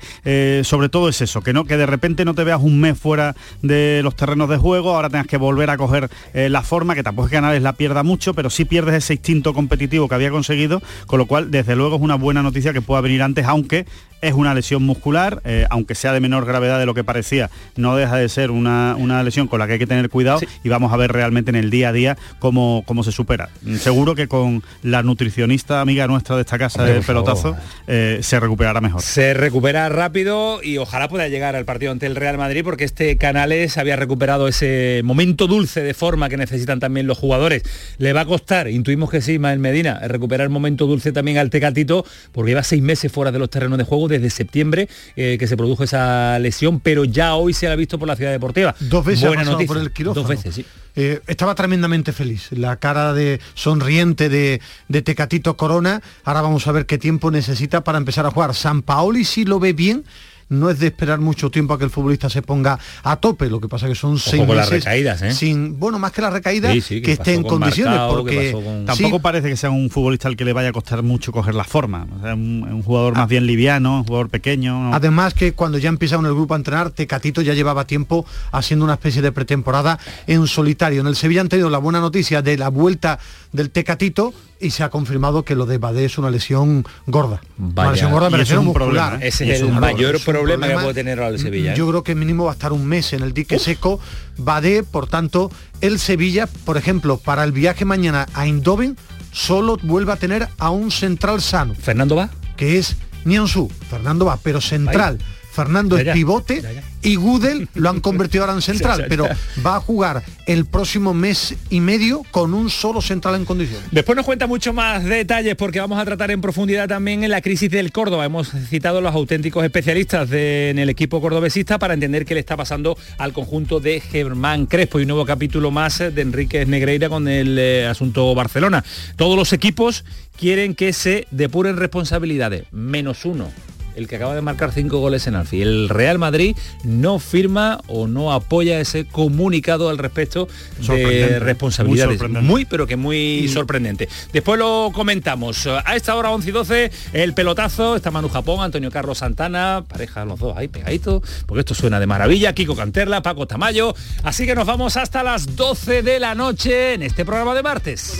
sobre 0.64 0.90
todo 0.90 1.10
es 1.10 1.22
eso, 1.22 1.42
que 1.42 1.54
no 1.54 1.66
que 1.66 1.78
de 1.78 1.86
repente 1.86 2.26
no 2.26 2.34
te 2.34 2.44
veas 2.44 2.62
un 2.62 2.80
mes 2.80 2.98
fuera 2.98 3.36
de 3.62 4.02
los 4.04 4.16
terrenos 4.16 4.50
de 4.50 4.58
juego, 4.58 4.96
ahora 4.96 5.10
tengas 5.10 5.28
que 5.28 5.38
volver 5.38 5.70
a 5.70 5.78
coger 5.78 6.10
la 6.34 6.62
forma, 6.62 6.96
que 6.96 7.04
tampoco 7.04 7.28
es 7.28 7.32
que 7.32 7.38
Canales 7.38 7.62
la 7.62 7.74
pierda 7.74 8.04
mucho, 8.04 8.34
pero 8.34 8.50
sí 8.50 8.66
pierdes 8.66 8.96
ese 8.96 9.14
instinto 9.14 9.54
competitivo 9.54 10.08
que 10.08 10.16
había 10.16 10.23
conseguido, 10.32 10.82
con 11.08 11.20
lo 11.20 11.26
cual 11.26 11.52
desde 11.52 11.76
luego 11.76 11.96
es 11.96 12.02
una 12.02 12.16
buena 12.16 12.44
noticia 12.44 12.74
que 12.74 12.82
pueda 12.82 13.02
venir 13.02 13.22
antes, 13.24 13.46
aunque 13.46 13.86
es 14.24 14.34
una 14.34 14.54
lesión 14.54 14.84
muscular, 14.84 15.42
eh, 15.44 15.68
aunque 15.70 15.96
sea 15.96 16.14
de 16.14 16.22
menor 16.22 16.46
gravedad 16.46 16.80
de 16.80 16.86
lo 16.86 16.94
que 16.94 17.04
parecía, 17.04 17.50
no 17.76 17.96
deja 17.96 18.16
de 18.16 18.30
ser 18.30 18.52
una, 18.52 18.96
lesión 19.24 19.48
con 19.48 19.60
la 19.60 19.68
que 19.68 19.74
hay 19.74 19.80
que 19.80 19.88
tener 19.88 20.10
cuidado 20.10 20.40
y 20.64 20.70
vamos 20.70 20.94
a 20.94 20.98
ver 20.98 21.12
realmente 21.12 21.52
en 21.52 21.56
el 21.56 21.70
día 21.70 21.90
a 21.90 21.92
día 21.92 22.18
cómo, 22.40 22.84
cómo 22.86 23.04
se 23.04 23.12
supera. 23.12 23.50
Seguro 23.78 24.16
que 24.16 24.28
con 24.28 24.64
la 24.82 25.04
nutricionista 25.04 25.82
amiga 25.82 26.08
nuestra 26.08 26.36
de 26.36 26.42
esta 26.42 26.58
casa 26.58 26.84
del 26.84 27.04
pelotazo 27.04 27.56
eh, 27.88 28.20
se 28.22 28.40
recuperará 28.40 28.80
mejor. 28.80 29.02
Se 29.02 29.34
recupera 29.34 29.90
rápido 29.90 30.64
y 30.64 30.78
ojalá 30.78 31.10
pueda 31.10 31.28
llegar 31.28 31.56
al 31.56 31.66
partido 31.66 31.92
ante 31.92 32.06
el 32.06 32.16
Real 32.16 32.38
Madrid 32.38 32.62
porque 32.64 32.86
este 32.86 33.18
Canales 33.18 33.78
había 33.78 33.98
recuperado 33.98 34.48
ese 34.48 35.02
momento 35.04 35.48
dulce 35.48 35.82
de 35.82 35.94
forma 35.94 36.30
que 36.30 36.38
necesitan 36.38 36.80
también 36.80 37.08
los 37.08 37.18
jugadores. 37.18 37.64
Le 37.98 38.14
va 38.14 38.22
a 38.22 38.26
costar, 38.26 38.70
intuimos 38.70 39.10
que 39.10 39.22
sí, 39.22 39.38
Mael 39.38 39.60
Medina, 39.60 40.00
recuperar 40.08 40.48
momento 40.50 40.88
dulce 40.88 41.12
también 41.12 41.38
al 41.38 41.50
Tecatito 41.50 42.06
porque 42.32 42.52
lleva 42.52 42.64
seis 42.64 42.82
meses 42.82 43.12
fuera 43.12 43.32
de 43.32 43.40
los 43.40 43.50
terrenos 43.50 43.78
de 43.78 43.84
juego 43.84 44.08
desde 44.14 44.30
septiembre 44.30 44.88
eh, 45.16 45.38
que 45.40 45.48
se 45.48 45.58
produjo 45.58 45.84
esa 45.84 46.40
lesión, 46.40 46.80
pero 46.80 47.06
ya 47.06 47.36
hoy 47.36 47.54
se 47.54 47.68
ha 47.68 47.76
visto 47.76 48.00
por 48.00 48.08
la 48.08 48.16
ciudad 48.16 48.32
deportiva. 48.32 48.76
Dos 48.80 49.06
veces 49.06 49.28
Buena 49.28 49.44
noticia. 49.44 49.68
por 49.68 49.78
el 49.78 49.92
quirófano. 49.92 50.28
Dos 50.28 50.30
veces, 50.30 50.56
sí. 50.56 50.66
Eh, 50.96 51.22
estaba 51.28 51.56
tremendamente 51.56 52.12
feliz. 52.12 52.50
La 52.52 52.76
cara 52.78 53.14
de 53.14 53.40
sonriente 53.56 54.30
de, 54.30 54.62
de, 54.88 55.02
Tecatito 55.02 55.58
Corona. 55.58 56.02
Ahora 56.24 56.42
vamos 56.42 56.68
a 56.68 56.72
ver 56.72 56.86
qué 56.86 56.98
tiempo 56.98 57.32
necesita 57.32 57.84
para 57.84 57.98
empezar 57.98 58.26
a 58.26 58.32
jugar. 58.32 58.54
San 58.54 58.84
Paoli 58.84 59.26
si 59.26 59.44
lo 59.44 59.60
ve 59.60 59.74
bien 59.74 60.04
no 60.54 60.70
es 60.70 60.80
de 60.80 60.88
esperar 60.88 61.20
mucho 61.20 61.52
tiempo 61.52 61.74
a 61.74 61.78
que 61.78 61.86
el 61.86 61.90
futbolista 61.90 62.30
se 62.30 62.42
ponga 62.42 62.80
a 63.04 63.16
tope, 63.18 63.50
lo 63.50 63.60
que 63.60 63.68
pasa 63.68 63.88
que 63.88 63.96
son 63.96 64.18
seis 64.18 64.42
meses 64.42 64.56
las 64.56 64.70
recaídas, 64.70 65.22
¿eh? 65.22 65.34
sin, 65.34 65.80
bueno, 65.80 66.00
más 66.00 66.12
que 66.12 66.22
las 66.22 66.34
recaídas, 66.34 66.74
que, 66.86 67.12
esté 67.12 67.34
en 67.34 67.44
condiciones, 67.44 68.00
porque 68.10 68.56
tampoco 68.86 69.20
parece 69.20 69.50
que 69.50 69.58
sea 69.58 69.70
un 69.70 69.90
futbolista 69.90 70.28
al 70.28 70.36
que 70.36 70.46
le 70.46 70.54
vaya 70.54 70.70
a 70.70 70.72
costar 70.72 71.04
mucho 71.04 71.32
coger 71.32 71.56
la 71.56 71.64
forma, 71.64 72.08
o 72.18 72.22
sea, 72.22 72.34
un, 72.34 72.84
jugador 72.84 73.16
más 73.16 73.28
bien 73.28 73.46
liviano, 73.46 74.00
un 74.00 74.04
jugador 74.06 74.30
pequeño. 74.30 74.94
Además 74.94 75.34
que 75.34 75.54
cuando 75.54 75.78
ya 75.78 75.90
empieza 75.90 76.16
en 76.16 76.26
el 76.26 76.34
grupo 76.34 76.54
a 76.54 76.58
entrenar, 76.58 76.92
Tecatito 76.92 77.42
ya 77.42 77.54
llevaba 77.54 77.86
tiempo 77.86 78.26
haciendo 78.52 78.86
una 78.86 78.94
especie 78.94 79.22
de 79.22 79.32
pretemporada 79.32 80.00
en 80.28 80.48
solitario. 80.48 81.02
En 81.02 81.08
el 81.08 81.16
Sevilla 81.16 81.42
han 81.42 81.50
tenido 81.50 81.70
la 81.70 81.78
buena 81.78 82.00
noticia 82.00 82.42
de 82.42 82.58
la 82.58 82.70
vuelta 82.70 83.20
del 83.52 83.70
Tecatito, 83.70 84.34
y 84.64 84.72
se 84.72 84.84
ha 84.84 84.90
confirmado 84.90 85.44
que 85.44 85.56
lo 85.56 85.66
de 85.66 85.78
Badé 85.78 86.06
es 86.06 86.18
una 86.18 86.30
lesión 86.30 86.86
gorda. 87.06 87.42
una 87.58 87.92
lesión 87.92 88.12
gorda 88.12 88.30
me 88.30 88.38
refiero 88.38 88.64
muscular. 88.64 89.20
Ese 89.22 89.52
es, 89.52 89.62
el 89.62 89.74
mayor 89.74 90.20
problema, 90.22 90.43
que 90.46 90.58
puede 90.58 90.94
tener 90.94 91.20
el 91.20 91.40
Sevilla. 91.40 91.74
¿eh? 91.74 91.76
Yo 91.76 91.88
creo 91.90 92.04
que 92.04 92.16
mínimo 92.16 92.46
va 92.46 92.52
a 92.52 92.54
estar 92.54 92.74
un 92.74 92.86
mes 92.86 93.14
en 93.14 93.24
el 93.24 93.34
dique 93.34 93.60
seco. 93.60 94.00
Badé, 94.38 94.84
por 94.84 95.08
tanto, 95.08 95.52
el 95.82 96.00
Sevilla, 96.00 96.48
por 96.66 96.78
ejemplo, 96.78 97.18
para 97.18 97.44
el 97.44 97.52
viaje 97.52 97.86
mañana 97.86 98.28
a 98.34 98.46
Eindhoven, 98.46 98.98
solo 99.32 99.78
vuelve 99.82 100.12
a 100.12 100.16
tener 100.16 100.48
a 100.58 100.70
un 100.70 100.92
central 100.92 101.42
sano. 101.42 101.76
¿Fernando 101.76 102.16
va? 102.16 102.30
Que 102.56 102.78
es 102.78 102.96
Nianzú. 103.26 103.70
Fernando 103.90 104.26
va, 104.26 104.38
pero 104.42 104.62
central. 104.62 105.20
Fernando 105.54 105.98
es 105.98 106.12
pivote 106.14 106.64
y 107.04 107.16
Gudel 107.16 107.68
lo 107.76 107.90
han 107.90 108.00
convertido 108.00 108.44
ahora 108.44 108.56
en 108.56 108.62
central, 108.74 109.06
pero 109.08 109.28
va 109.66 109.76
a 109.76 109.80
jugar 109.80 110.24
el 110.48 110.66
próximo 110.66 111.14
mes 111.14 111.56
y 111.70 111.80
medio 111.80 112.24
con 112.32 112.54
un 112.54 112.70
solo 112.70 113.02
central 113.02 113.36
en 113.36 113.46
condiciones. 113.46 113.86
Después 113.92 114.16
nos 114.16 114.26
cuenta 114.26 114.48
mucho 114.48 114.74
más 114.74 115.04
detalles 115.04 115.56
porque 115.56 115.80
vamos 115.80 116.00
a 116.00 116.06
tratar 116.06 116.32
en 116.32 116.42
profundidad 116.42 116.88
también 116.88 117.24
en 117.24 117.30
la 117.30 117.42
crisis 117.42 117.70
del 117.70 117.92
Córdoba. 117.92 118.26
Hemos 118.26 118.50
citado 118.70 118.98
a 118.98 119.02
los 119.02 119.14
auténticos 119.14 119.64
especialistas 119.64 120.30
en 120.32 120.80
el 120.80 120.90
equipo 120.90 121.22
cordobesista 121.22 121.78
para 121.78 121.94
entender 121.94 122.26
qué 122.26 122.34
le 122.34 122.40
está 122.40 122.58
pasando 122.58 122.98
al 123.20 123.32
conjunto 123.32 123.80
de 123.80 124.00
Germán 124.00 124.66
Crespo 124.66 125.00
y 125.00 125.04
un 125.04 125.10
nuevo 125.10 125.26
capítulo 125.26 125.70
más 125.70 126.00
de 126.00 126.22
Enrique 126.22 126.66
Negreira 126.66 127.10
con 127.10 127.28
el 127.28 127.60
eh, 127.60 127.86
asunto 127.86 128.34
Barcelona. 128.34 128.84
Todos 129.18 129.38
los 129.38 129.54
equipos 129.54 130.04
quieren 130.38 130.74
que 130.74 130.94
se 130.94 131.28
depuren 131.30 131.78
responsabilidades, 131.78 132.66
menos 132.72 133.26
uno 133.26 133.52
el 133.96 134.08
que 134.08 134.16
acaba 134.16 134.36
de 134.36 134.42
marcar 134.42 134.72
cinco 134.72 135.00
goles 135.00 135.28
en 135.28 135.36
Alfi. 135.36 135.62
El 135.62 135.90
Real 135.90 136.20
Madrid 136.20 136.56
no 136.84 137.20
firma 137.20 137.80
o 137.88 138.08
no 138.08 138.34
apoya 138.34 138.80
ese 138.80 139.06
comunicado 139.06 139.90
al 139.90 139.98
respecto 139.98 140.48
de 140.88 141.40
responsabilidades. 141.40 142.22
Muy, 142.30 142.66
pero 142.66 142.88
que 142.88 142.96
muy 142.96 143.48
sorprendente. 143.48 144.10
Después 144.32 144.60
lo 144.60 144.92
comentamos. 144.94 145.68
A 145.68 145.96
esta 145.96 146.16
hora 146.16 146.32
11 146.32 146.50
y 146.50 146.52
12, 146.52 146.92
el 147.14 147.34
pelotazo, 147.34 147.96
está 147.96 148.12
Manu 148.12 148.30
Japón, 148.30 148.64
Antonio 148.64 148.92
Carlos 148.92 149.20
Santana, 149.20 149.84
pareja 149.88 150.26
los 150.26 150.40
dos 150.40 150.58
ahí 150.58 150.68
pegaditos, 150.68 151.22
porque 151.46 151.62
esto 151.62 151.74
suena 151.74 152.00
de 152.00 152.08
maravilla, 152.08 152.54
Kiko 152.54 152.76
Canterla, 152.76 153.22
Paco 153.22 153.48
Tamayo. 153.48 153.94
Así 154.24 154.46
que 154.46 154.56
nos 154.56 154.66
vamos 154.66 154.98
hasta 154.98 155.24
las 155.24 155.56
12 155.56 156.04
de 156.04 156.20
la 156.20 156.36
noche 156.36 156.94
en 156.94 157.04
este 157.04 157.26
programa 157.26 157.54
de 157.54 157.64
martes. 157.64 158.20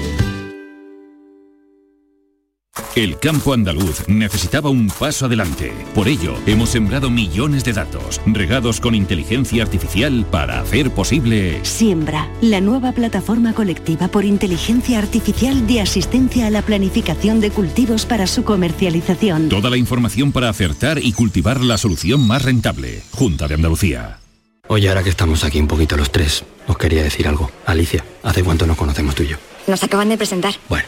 El 2.93 3.17
campo 3.19 3.53
andaluz 3.53 4.05
necesitaba 4.09 4.69
un 4.69 4.87
paso 4.89 5.25
adelante. 5.25 5.71
Por 5.95 6.09
ello, 6.09 6.35
hemos 6.45 6.71
sembrado 6.71 7.09
millones 7.09 7.63
de 7.63 7.71
datos, 7.71 8.19
regados 8.25 8.81
con 8.81 8.95
inteligencia 8.95 9.63
artificial 9.63 10.25
para 10.29 10.59
hacer 10.59 10.91
posible... 10.91 11.63
Siembra, 11.63 12.29
la 12.41 12.59
nueva 12.59 12.91
plataforma 12.91 13.53
colectiva 13.53 14.09
por 14.09 14.25
inteligencia 14.25 14.99
artificial 14.99 15.65
de 15.67 15.79
asistencia 15.79 16.47
a 16.47 16.49
la 16.49 16.63
planificación 16.63 17.39
de 17.39 17.51
cultivos 17.51 18.05
para 18.05 18.27
su 18.27 18.43
comercialización. 18.43 19.47
Toda 19.47 19.69
la 19.69 19.77
información 19.77 20.33
para 20.33 20.49
acertar 20.49 20.99
y 21.01 21.13
cultivar 21.13 21.61
la 21.61 21.77
solución 21.77 22.27
más 22.27 22.43
rentable. 22.43 23.03
Junta 23.11 23.47
de 23.47 23.55
Andalucía. 23.55 24.19
Oye, 24.67 24.89
ahora 24.89 25.01
que 25.01 25.11
estamos 25.11 25.45
aquí 25.45 25.61
un 25.61 25.67
poquito 25.67 25.95
los 25.95 26.11
tres, 26.11 26.43
os 26.67 26.77
quería 26.77 27.03
decir 27.03 27.25
algo. 27.29 27.51
Alicia, 27.65 28.03
¿hace 28.21 28.43
cuánto 28.43 28.67
nos 28.67 28.75
conocemos 28.75 29.15
tú 29.15 29.23
y 29.23 29.29
yo? 29.29 29.37
Nos 29.67 29.81
acaban 29.81 30.09
de 30.09 30.17
presentar. 30.17 30.55
Bueno, 30.67 30.87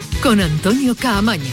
con 0.21 0.39
Antonio 0.39 0.95
Caamaño. 0.95 1.51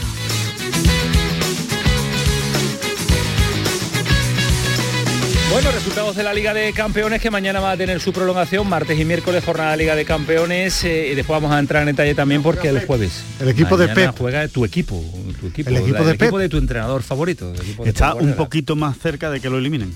Bueno, 5.51 5.71
resultados 5.71 6.15
de 6.15 6.23
la 6.23 6.33
Liga 6.33 6.53
de 6.53 6.71
Campeones 6.73 7.19
que 7.19 7.31
mañana 7.31 7.59
va 7.59 7.71
a 7.71 7.77
tener 7.77 7.99
su 7.99 8.13
prolongación, 8.13 8.69
martes 8.69 8.99
y 8.99 9.05
miércoles 9.05 9.43
jornada 9.43 9.71
de 9.71 9.77
Liga 9.77 9.95
de 9.95 10.05
Campeones 10.05 10.83
eh, 10.83 11.09
y 11.11 11.15
después 11.15 11.41
vamos 11.41 11.51
a 11.51 11.59
entrar 11.59 11.81
en 11.81 11.95
detalle 11.95 12.13
también 12.13 12.43
porque 12.43 12.67
el 12.67 12.85
jueves 12.85 13.23
el 13.39 13.49
equipo 13.49 13.75
de 13.75 13.87
Pep 13.87 14.15
juega 14.15 14.47
tu 14.47 14.63
equipo, 14.63 15.03
tu 15.39 15.47
equipo, 15.47 15.69
el 15.71 15.77
equipo, 15.77 16.03
de, 16.03 16.13
equipo 16.13 16.37
de 16.37 16.49
tu 16.49 16.57
entrenador 16.57 17.01
favorito. 17.01 17.51
Está 17.85 18.13
un 18.13 18.35
poquito 18.35 18.75
más 18.75 18.97
cerca 18.99 19.31
de 19.31 19.39
que 19.39 19.49
lo 19.49 19.57
eliminen, 19.57 19.91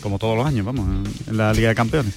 como 0.00 0.20
todos 0.20 0.36
los 0.36 0.46
años, 0.46 0.64
vamos, 0.64 1.06
en 1.26 1.36
la 1.36 1.52
Liga 1.52 1.70
de 1.70 1.74
Campeones 1.74 2.14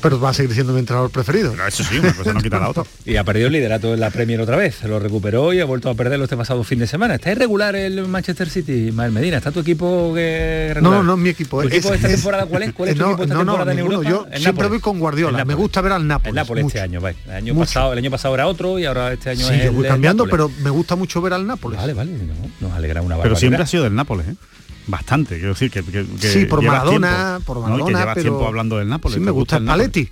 pero 0.00 0.20
va 0.20 0.30
a 0.30 0.34
seguir 0.34 0.54
siendo 0.54 0.72
mi 0.72 0.80
entrenador 0.80 1.10
preferido. 1.10 1.54
eso 1.66 1.84
sí, 1.84 1.98
una 1.98 2.12
cosa 2.12 2.32
no 2.32 2.40
quita 2.40 2.58
la 2.58 2.68
otra. 2.68 2.84
y 3.04 3.16
ha 3.16 3.24
perdido 3.24 3.48
el 3.48 3.52
liderato 3.52 3.94
en 3.94 4.00
la 4.00 4.10
Premier 4.10 4.40
otra 4.40 4.56
vez, 4.56 4.82
lo 4.84 4.98
recuperó 4.98 5.52
y 5.52 5.60
ha 5.60 5.64
vuelto 5.64 5.90
a 5.90 5.94
perderlo 5.94 6.24
este 6.24 6.36
pasado 6.36 6.62
fin 6.64 6.78
de 6.78 6.86
semana. 6.86 7.16
¿Está 7.16 7.32
irregular 7.32 7.76
el 7.76 8.06
Manchester 8.08 8.48
City, 8.48 8.92
Mael 8.92 9.12
Medina? 9.12 9.38
¿Está 9.38 9.50
tu 9.50 9.60
equipo 9.60 10.12
que 10.14 10.72
regular? 10.74 10.98
No, 10.98 11.02
no, 11.02 11.16
mi 11.16 11.30
equipo. 11.30 11.62
¿Tu 11.62 11.68
equipo 11.68 11.92
esta 11.94 12.08
temporada 12.08 12.46
cuál 12.46 12.62
es? 12.64 12.72
¿Cuál 12.72 12.88
es 12.90 12.96
tu 12.96 13.04
equipo 13.04 13.22
esta 13.22 13.36
temporada 13.36 13.72
en 13.72 13.78
Europa? 13.78 14.08
Yo 14.08 14.26
siempre 14.36 14.68
voy 14.68 14.80
con 14.80 14.98
Guardiola, 14.98 15.44
me 15.44 15.54
gusta 15.54 15.80
ver 15.80 15.92
al 15.92 16.06
Nápoles. 16.06 16.30
El 16.30 16.34
Nápoles 16.36 16.66
este 16.66 16.80
año, 16.80 17.00
vale. 17.00 17.16
El 17.26 17.32
año, 17.32 17.54
pasado, 17.54 17.92
el 17.92 17.98
año 17.98 18.10
pasado 18.10 18.34
era 18.34 18.46
otro 18.46 18.78
y 18.78 18.84
ahora 18.84 19.12
este 19.12 19.30
año 19.30 19.46
sí, 19.46 19.54
es 19.54 19.64
yo 19.64 19.72
voy 19.72 19.86
cambiando, 19.86 20.26
pero 20.26 20.50
me 20.62 20.70
gusta 20.70 20.96
mucho 20.96 21.20
ver 21.20 21.32
al 21.32 21.46
Nápoles. 21.46 21.78
Vale, 21.78 21.94
vale, 21.94 22.12
nos 22.60 22.72
alegra 22.72 23.02
una 23.02 23.20
Pero 23.20 23.36
siempre 23.36 23.62
ha 23.62 23.66
sido 23.66 23.84
del 23.84 23.94
Nápoles, 23.94 24.28
¿eh? 24.28 24.34
Bastante, 24.86 25.36
quiero 25.36 25.50
decir 25.50 25.70
que, 25.70 25.82
que, 25.82 26.04
sí, 26.20 26.46
por 26.46 26.62
Maradona, 26.62 27.40
por 27.44 27.60
Maradona, 27.60 27.78
¿no? 27.78 27.86
que 27.86 27.94
lleva 27.94 28.14
tiempo 28.14 28.46
hablando 28.46 28.78
del 28.78 28.88
Nápoles. 28.88 29.16
Sí, 29.16 29.20
me 29.20 29.30
gusta 29.30 29.56
el 29.56 29.64
Paletti. 29.64 30.08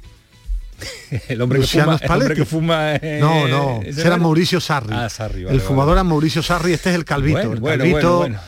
el 1.29 1.41
hombre 1.41 1.61
que 1.61 1.67
fuma, 1.67 1.99
el 2.03 2.11
hombre 2.11 2.35
que 2.35 2.45
fuma 2.45 2.95
no 3.21 3.47
no 3.47 3.81
era 3.85 4.17
Mauricio 4.17 4.61
Sarri, 4.61 4.93
ah, 4.93 5.09
Sarri 5.09 5.45
el 5.49 5.61
fumador 5.61 5.93
era 5.93 6.03
Mauricio 6.03 6.43
Sarri 6.43 6.73
este 6.73 6.91
es 6.91 6.97
el 6.97 7.05
calvito 7.05 7.51
bueno, 7.51 7.85
el 7.85 7.91
calvito. 7.93 8.19
bueno, 8.19 8.41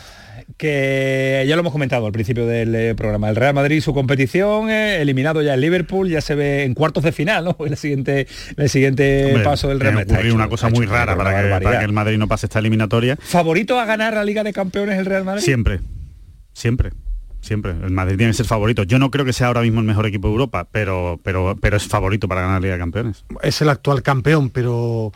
que 0.57 1.45
ya 1.49 1.57
lo 1.57 1.61
hemos 1.61 1.73
comentado 1.73 2.07
al 2.07 2.13
principio 2.13 2.47
del 2.47 2.75
eh, 2.75 2.95
programa. 2.95 3.29
El 3.29 3.37
Real 3.37 3.55
Madrid 3.55 3.81
su 3.81 3.93
competición 3.93 4.71
eh, 4.71 5.01
eliminado 5.01 5.43
ya 5.43 5.55
el 5.55 5.61
Liverpool 5.61 6.09
ya 6.09 6.21
se 6.21 6.35
ve 6.35 6.65
en 6.65 6.75
cuartos 6.75 7.03
de 7.03 7.13
final 7.13 7.45
¿no? 7.45 7.57
el 7.67 7.77
siguiente 7.77 8.27
el 8.57 8.69
siguiente 8.69 9.27
Hombre, 9.27 9.45
paso 9.45 9.69
del 9.69 9.81
Real 9.81 9.95
Madrid. 9.95 10.33
una 10.33 10.49
cosa 10.49 10.69
muy 10.69 10.87
rara 10.87 11.17
para 11.17 11.43
que, 11.43 11.49
para 11.49 11.79
que 11.79 11.85
el 11.85 11.93
Madrid 11.93 12.19
no 12.19 12.29
pase 12.29 12.47
esta 12.47 12.59
eliminatoria. 12.59 13.17
Favorito 13.21 13.79
a 13.81 13.85
ganar 13.85 14.15
la 14.15 14.25
Liga 14.25 14.45
de 14.45 14.53
Campeones 14.53 14.99
el 14.99 15.07
Real 15.07 15.25
Madrid 15.25 15.43
siempre 15.43 15.81
siempre 16.55 16.93
siempre. 17.45 17.73
El 17.73 17.91
Madrid 17.91 18.17
tiene 18.17 18.33
que 18.33 18.37
ser 18.37 18.47
favorito. 18.47 18.83
Yo 18.83 18.99
no 18.99 19.11
creo 19.11 19.25
que 19.25 19.33
sea 19.33 19.49
ahora 19.49 19.63
mismo 19.63 19.81
el 19.81 19.87
mejor 19.87 20.07
equipo 20.07 20.29
de 20.29 20.33
Europa, 20.33 20.67
pero, 20.71 21.21
pero, 21.23 21.57
pero 21.61 21.77
es 21.77 21.87
favorito 21.87 22.27
para 22.27 22.41
ganar 22.41 22.57
la 22.57 22.61
Liga 22.61 22.75
de 22.75 22.81
Campeones. 22.81 23.25
Es 23.43 23.61
el 23.61 23.69
actual 23.69 24.03
campeón, 24.03 24.51
pero 24.51 25.13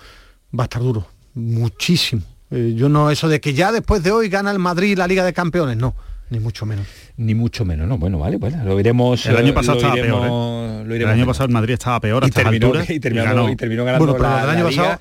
va 0.57 0.65
a 0.65 0.67
estar 0.67 0.83
duro. 0.83 1.07
Muchísimo. 1.35 2.23
Eh, 2.51 2.75
yo 2.77 2.89
no, 2.89 3.11
eso 3.11 3.29
de 3.29 3.41
que 3.41 3.55
ya 3.55 3.73
después 3.73 4.03
de 4.03 4.11
hoy 4.11 4.29
gana 4.29 4.51
el 4.51 4.59
Madrid 4.59 4.97
la 4.97 5.07
Liga 5.07 5.25
de 5.25 5.33
Campeones, 5.33 5.77
no. 5.77 5.95
Ni 6.31 6.41
mucho 6.41 6.67
menos. 6.67 6.87
Ni 7.17 7.35
mucho 7.35 7.65
menos, 7.65 7.89
no. 7.89 7.97
Bueno, 7.97 8.19
vale, 8.19 8.37
bueno, 8.37 8.63
lo 8.63 8.79
iremos. 8.79 9.25
El 9.25 9.37
año 9.39 9.55
pasado 9.55 9.79
estaba 9.79 9.95
peor. 9.95 10.85
¿eh? 10.87 10.97
el 10.97 11.07
año 11.07 11.27
pasado 11.27 11.47
el 11.47 11.53
Madrid 11.53 11.75
estaba 11.75 12.01
peor. 12.01 12.27
Y 12.27 12.31
terminó, 12.31 12.73
y, 12.87 13.01
terminó, 13.01 13.49
y, 13.49 13.57
terminó, 13.57 13.85
ganando 13.85 14.05
bueno, 14.05 14.19
pero 14.19 14.29
la, 14.29 14.45
el 14.45 14.51
año 14.51 14.65
pasado 14.67 14.99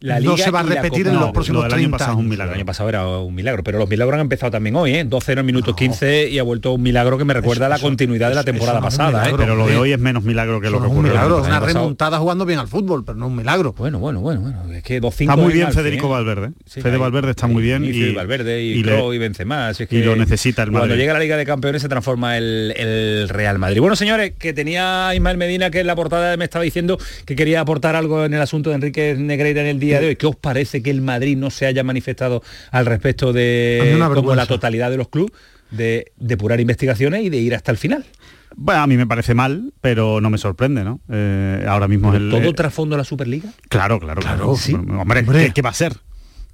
no 0.00 0.36
se 0.36 0.50
va 0.50 0.60
a 0.60 0.62
repetir 0.62 1.06
en 1.08 1.14
los 1.14 1.32
próximos 1.32 1.64
no, 1.64 1.68
30 1.68 1.96
pasado 1.96 2.16
un 2.16 2.28
milagro. 2.28 2.52
El 2.52 2.58
año 2.60 2.66
pasado 2.66 2.88
era 2.88 3.08
un 3.08 3.34
milagro, 3.34 3.64
pero 3.64 3.78
los 3.78 3.88
milagros 3.88 4.14
han 4.14 4.20
empezado 4.20 4.52
también 4.52 4.76
hoy, 4.76 4.94
¿eh? 4.94 5.04
12 5.04 5.32
en 5.32 5.46
minuto 5.46 5.74
15 5.74 6.28
y 6.28 6.38
ha 6.38 6.42
vuelto 6.42 6.72
un 6.72 6.82
milagro 6.82 7.18
que 7.18 7.24
me 7.24 7.34
recuerda 7.34 7.66
a 7.66 7.68
la 7.68 7.78
continuidad 7.78 8.28
de 8.28 8.34
la 8.34 8.44
temporada 8.44 8.80
pasada, 8.80 9.28
¿eh? 9.28 9.34
Pero 9.36 9.56
lo 9.56 9.66
de 9.66 9.76
hoy 9.76 9.92
es 9.92 9.98
menos 9.98 10.24
milagro 10.24 10.60
que 10.60 10.70
lo 10.70 10.80
que 10.80 10.86
ocurrió. 10.86 11.00
Un 11.00 11.08
milagro, 11.08 11.42
una 11.42 11.60
remontada 11.60 12.18
jugando 12.18 12.46
bien 12.46 12.58
al 12.58 12.68
fútbol, 12.68 13.04
pero 13.04 13.18
no 13.18 13.26
un 13.26 13.36
milagro. 13.36 13.74
Bueno, 13.76 13.98
bueno, 13.98 14.20
bueno, 14.20 14.40
bueno. 14.40 14.72
Es 14.72 14.82
que 14.82 14.96
Está 14.98 15.36
muy 15.36 15.52
bien 15.52 15.72
Federico 15.72 16.06
¿eh? 16.06 16.10
Valverde. 16.10 16.50
Fede 16.66 16.96
Valverde 16.96 17.30
está 17.30 17.46
muy 17.46 17.62
bien 17.62 17.84
y, 17.84 18.12
Valverde 18.12 18.62
y, 18.62 18.74
y, 18.74 18.80
y 18.80 19.18
Benzema, 19.18 19.70
es 19.70 19.78
que 19.78 19.96
y 19.96 20.02
lo 20.02 20.16
necesita 20.16 20.62
el 20.62 20.70
Madrid. 20.70 20.80
Cuando 20.80 20.96
llega 20.96 21.12
la 21.12 21.20
Liga 21.20 21.36
de 21.36 21.44
Campeones 21.44 21.82
se 21.82 21.88
transforma 21.88 22.36
el, 22.36 22.72
el 22.76 23.28
Real 23.28 23.58
Madrid. 23.58 23.80
Bueno, 23.80 23.96
señores, 23.96 24.32
que 24.38 24.52
tenía 24.52 25.12
Ismael 25.14 25.36
Medina 25.36 25.70
que 25.70 25.80
en 25.80 25.86
la 25.86 25.96
portada 25.96 26.36
me 26.36 26.44
estaba 26.44 26.62
diciendo 26.62 26.98
que 27.24 27.34
quería 27.34 27.60
aportar 27.60 27.96
algo 27.96 28.24
en 28.24 28.34
el 28.34 28.40
asunto 28.40 28.70
de 28.70 28.76
Enrique 28.76 29.16
Negreira 29.18 29.62
en 29.62 29.66
el 29.66 29.80
día 29.80 29.87
de 29.88 30.06
hoy. 30.08 30.16
¿Qué 30.16 30.26
os 30.26 30.36
parece? 30.36 30.82
que 30.82 30.90
el 30.90 31.00
Madrid 31.00 31.36
no 31.36 31.50
se 31.50 31.66
haya 31.66 31.82
manifestado 31.82 32.42
al 32.70 32.86
respecto 32.86 33.32
de 33.32 33.98
como 34.14 34.34
la 34.34 34.46
totalidad 34.46 34.90
de 34.90 34.96
los 34.96 35.08
clubes 35.08 35.32
de 35.70 36.12
depurar 36.16 36.60
investigaciones 36.60 37.24
y 37.24 37.30
de 37.30 37.36
ir 37.38 37.54
hasta 37.54 37.70
el 37.70 37.78
final. 37.78 38.04
Bueno, 38.56 38.82
a 38.82 38.86
mí 38.86 38.96
me 38.96 39.06
parece 39.06 39.34
mal, 39.34 39.72
pero 39.80 40.20
no 40.20 40.30
me 40.30 40.38
sorprende, 40.38 40.82
¿no? 40.82 41.00
Eh, 41.10 41.64
ahora 41.68 41.86
mismo 41.86 42.12
es 42.12 42.20
el... 42.20 42.30
¿Todo 42.30 42.52
trasfondo 42.54 42.96
de 42.96 42.98
la 42.98 43.04
Superliga? 43.04 43.50
Claro, 43.68 44.00
claro, 44.00 44.20
claro. 44.20 44.54
Hombre, 44.98 45.52
¿qué 45.52 45.62
va 45.62 45.70
a 45.70 45.74
ser? 45.74 45.92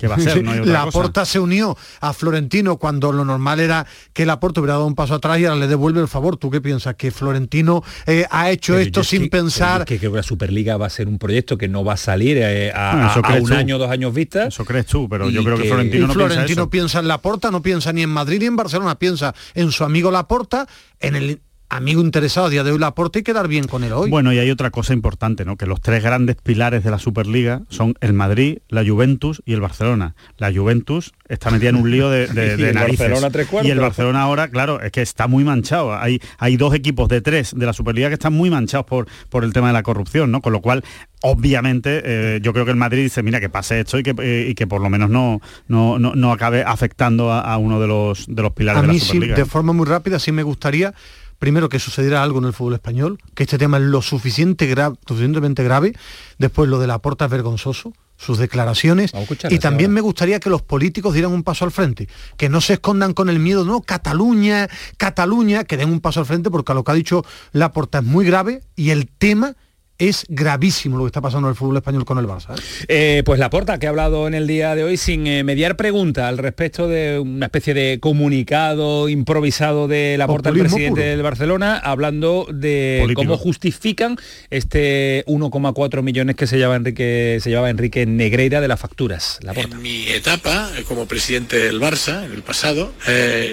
Va 0.08 0.16
a 0.16 0.20
ser? 0.20 0.44
la 0.66 0.86
Porta 0.86 1.24
se 1.24 1.38
unió 1.38 1.76
a 2.00 2.12
Florentino 2.12 2.76
cuando 2.76 3.12
lo 3.12 3.24
normal 3.24 3.60
era 3.60 3.86
que 4.12 4.26
la 4.26 4.40
Porta 4.40 4.60
hubiera 4.60 4.74
dado 4.74 4.86
un 4.86 4.94
paso 4.94 5.14
atrás 5.14 5.38
y 5.38 5.44
ahora 5.44 5.60
le 5.60 5.66
devuelve 5.66 6.00
el 6.00 6.08
favor. 6.08 6.36
¿Tú 6.36 6.50
qué 6.50 6.60
piensas? 6.60 6.94
¿Que 6.96 7.10
Florentino 7.10 7.82
eh, 8.06 8.26
ha 8.30 8.50
hecho 8.50 8.78
esto 8.78 9.04
sin 9.04 9.28
pensar? 9.28 9.84
Que, 9.84 9.98
creo 9.98 10.12
que 10.12 10.18
la 10.18 10.22
Superliga 10.22 10.76
va 10.76 10.86
a 10.86 10.90
ser 10.90 11.08
un 11.08 11.18
proyecto 11.18 11.56
que 11.58 11.68
no 11.68 11.84
va 11.84 11.94
a 11.94 11.96
salir 11.96 12.38
eh, 12.40 12.72
a, 12.74 13.14
un 13.40 13.52
año, 13.52 13.78
dos 13.78 13.90
años 13.90 14.12
vista. 14.12 14.46
Eso 14.46 14.64
crees 14.64 14.86
tú, 14.86 15.08
pero 15.08 15.30
yo 15.30 15.42
creo 15.44 15.56
que, 15.56 15.64
Florentino, 15.68 16.06
no, 16.06 16.12
Florentino 16.12 16.68
piensa, 16.68 16.70
piensa 16.70 16.98
en 17.00 17.08
la 17.08 17.18
Porta, 17.18 17.50
no 17.50 17.62
piensa 17.62 17.92
ni 17.92 18.02
en 18.02 18.10
Madrid 18.10 18.40
ni 18.40 18.46
en 18.46 18.56
Barcelona, 18.56 18.98
piensa 18.98 19.34
en 19.54 19.70
su 19.70 19.84
amigo 19.84 20.10
Laporta, 20.10 20.66
en 21.00 21.16
el 21.16 21.40
amigo 21.68 22.00
interesado 22.00 22.46
a 22.46 22.50
día 22.50 22.64
de 22.64 22.72
hoy 22.72 22.78
Laporta 22.78 23.18
y 23.18 23.22
quedar 23.22 23.48
bien 23.48 23.66
con 23.66 23.84
él 23.84 23.92
hoy. 23.92 24.10
Bueno, 24.10 24.32
y 24.32 24.38
hay 24.38 24.50
otra 24.50 24.70
cosa 24.70 24.92
importante, 24.92 25.44
¿no? 25.44 25.56
Que 25.56 25.66
los 25.66 25.80
tres 25.80 26.02
grandes 26.02 26.36
pilares 26.36 26.84
de 26.84 26.90
la 26.90 26.98
Superliga 26.98 27.62
son 27.68 27.94
el 28.00 28.12
Madrid, 28.12 28.58
la 28.68 28.84
Juventus 28.84 29.42
y 29.44 29.54
el 29.54 29.60
Barcelona. 29.60 30.14
La 30.38 30.52
Juventus 30.52 31.12
está 31.28 31.50
metida 31.50 31.70
en 31.70 31.76
un 31.76 31.90
lío 31.90 32.10
de, 32.10 32.26
de, 32.28 32.56
de 32.56 32.72
narices. 32.72 33.10
y 33.62 33.70
el 33.70 33.80
Barcelona 33.80 34.22
ahora, 34.22 34.48
claro, 34.48 34.80
es 34.80 34.92
que 34.92 35.02
está 35.02 35.26
muy 35.26 35.44
manchado. 35.44 35.94
Hay, 35.94 36.20
hay 36.38 36.56
dos 36.56 36.74
equipos 36.74 37.08
de 37.08 37.20
tres 37.20 37.54
de 37.56 37.66
la 37.66 37.72
Superliga 37.72 38.08
que 38.08 38.14
están 38.14 38.32
muy 38.32 38.50
manchados 38.50 38.86
por, 38.86 39.06
por 39.28 39.44
el 39.44 39.52
tema 39.52 39.68
de 39.68 39.72
la 39.72 39.82
corrupción, 39.82 40.30
¿no? 40.30 40.40
Con 40.40 40.52
lo 40.52 40.60
cual, 40.60 40.84
obviamente, 41.22 42.02
eh, 42.04 42.40
yo 42.42 42.52
creo 42.52 42.64
que 42.64 42.70
el 42.70 42.76
Madrid 42.76 43.02
dice, 43.02 43.22
mira, 43.22 43.40
que 43.40 43.48
pase 43.48 43.80
esto 43.80 43.98
y 43.98 44.02
que, 44.02 44.14
eh, 44.18 44.46
y 44.50 44.54
que 44.54 44.66
por 44.66 44.80
lo 44.80 44.90
menos 44.90 45.10
no, 45.10 45.40
no, 45.68 45.98
no, 45.98 46.32
acabe 46.32 46.62
afectando 46.62 47.32
a, 47.32 47.56
uno 47.56 47.80
de 47.80 47.86
los, 47.86 48.26
de 48.28 48.42
los 48.42 48.52
pilares 48.52 48.82
de 48.82 48.88
la 48.88 48.94
Superliga. 48.94 49.36
Sí, 49.36 49.42
de 49.42 49.46
forma 49.46 49.72
muy 49.72 49.86
rápida, 49.86 50.18
sí 50.18 50.32
me 50.32 50.42
gustaría 50.42 50.94
primero 51.38 51.68
que 51.68 51.78
sucediera 51.78 52.22
algo 52.22 52.38
en 52.38 52.46
el 52.46 52.52
fútbol 52.52 52.74
español, 52.74 53.18
que 53.34 53.44
este 53.44 53.58
tema 53.58 53.78
es 53.78 53.84
lo 53.84 54.02
suficiente 54.02 54.72
suficientemente 55.06 55.62
grave, 55.62 55.94
después 56.38 56.68
lo 56.68 56.78
de 56.78 56.86
la 56.86 56.98
porta 56.98 57.26
es 57.26 57.30
vergonzoso, 57.30 57.92
sus 58.16 58.38
declaraciones 58.38 59.12
y 59.50 59.58
también 59.58 59.92
me 59.92 60.00
gustaría 60.00 60.38
que 60.40 60.48
los 60.48 60.62
políticos 60.62 61.14
dieran 61.14 61.32
un 61.32 61.42
paso 61.42 61.64
al 61.64 61.72
frente, 61.72 62.08
que 62.36 62.48
no 62.48 62.60
se 62.60 62.74
escondan 62.74 63.12
con 63.12 63.28
el 63.28 63.38
miedo, 63.38 63.64
no, 63.64 63.80
Cataluña, 63.80 64.68
Cataluña, 64.96 65.64
que 65.64 65.76
den 65.76 65.90
un 65.90 66.00
paso 66.00 66.20
al 66.20 66.26
frente 66.26 66.50
porque 66.50 66.72
a 66.72 66.74
lo 66.74 66.84
que 66.84 66.92
ha 66.92 66.94
dicho 66.94 67.24
la 67.52 67.72
porta 67.72 67.98
es 67.98 68.04
muy 68.04 68.24
grave 68.24 68.62
y 68.76 68.90
el 68.90 69.08
tema 69.08 69.56
es 69.98 70.24
gravísimo 70.28 70.96
lo 70.96 71.04
que 71.04 71.08
está 71.08 71.20
pasando 71.20 71.48
en 71.48 71.52
el 71.52 71.56
fútbol 71.56 71.76
español 71.76 72.04
con 72.04 72.18
el 72.18 72.26
Barça. 72.26 72.58
¿eh? 72.58 72.62
Eh, 72.88 73.22
pues 73.24 73.38
la 73.38 73.50
porta 73.50 73.78
que 73.78 73.86
ha 73.86 73.90
hablado 73.90 74.26
en 74.26 74.34
el 74.34 74.46
día 74.46 74.74
de 74.74 74.84
hoy 74.84 74.96
sin 74.96 75.22
mediar 75.44 75.76
pregunta 75.76 76.28
al 76.28 76.38
respecto 76.38 76.88
de 76.88 77.18
una 77.18 77.46
especie 77.46 77.74
de 77.74 78.00
comunicado 78.00 79.08
improvisado 79.08 79.86
de 79.86 80.16
la 80.18 80.26
porta 80.26 80.50
del 80.50 80.60
presidente 80.60 81.02
del 81.02 81.22
Barcelona, 81.22 81.78
hablando 81.78 82.46
de 82.52 83.06
cómo 83.14 83.36
justifican 83.36 84.16
este 84.50 85.24
1,4 85.26 86.02
millones 86.02 86.36
que 86.36 86.46
se 86.46 86.56
llevaba 86.58 86.76
Enrique, 86.76 87.38
se 87.40 87.50
llevaba 87.50 87.70
Enrique 87.70 88.04
Negreira 88.06 88.60
de 88.60 88.68
las 88.68 88.80
facturas. 88.80 89.38
La 89.42 89.52
en 89.52 89.80
mi 89.80 90.08
etapa 90.08 90.70
como 90.88 91.06
presidente 91.06 91.56
del 91.58 91.80
Barça, 91.80 92.24
en 92.24 92.32
el 92.32 92.42
pasado, 92.42 92.92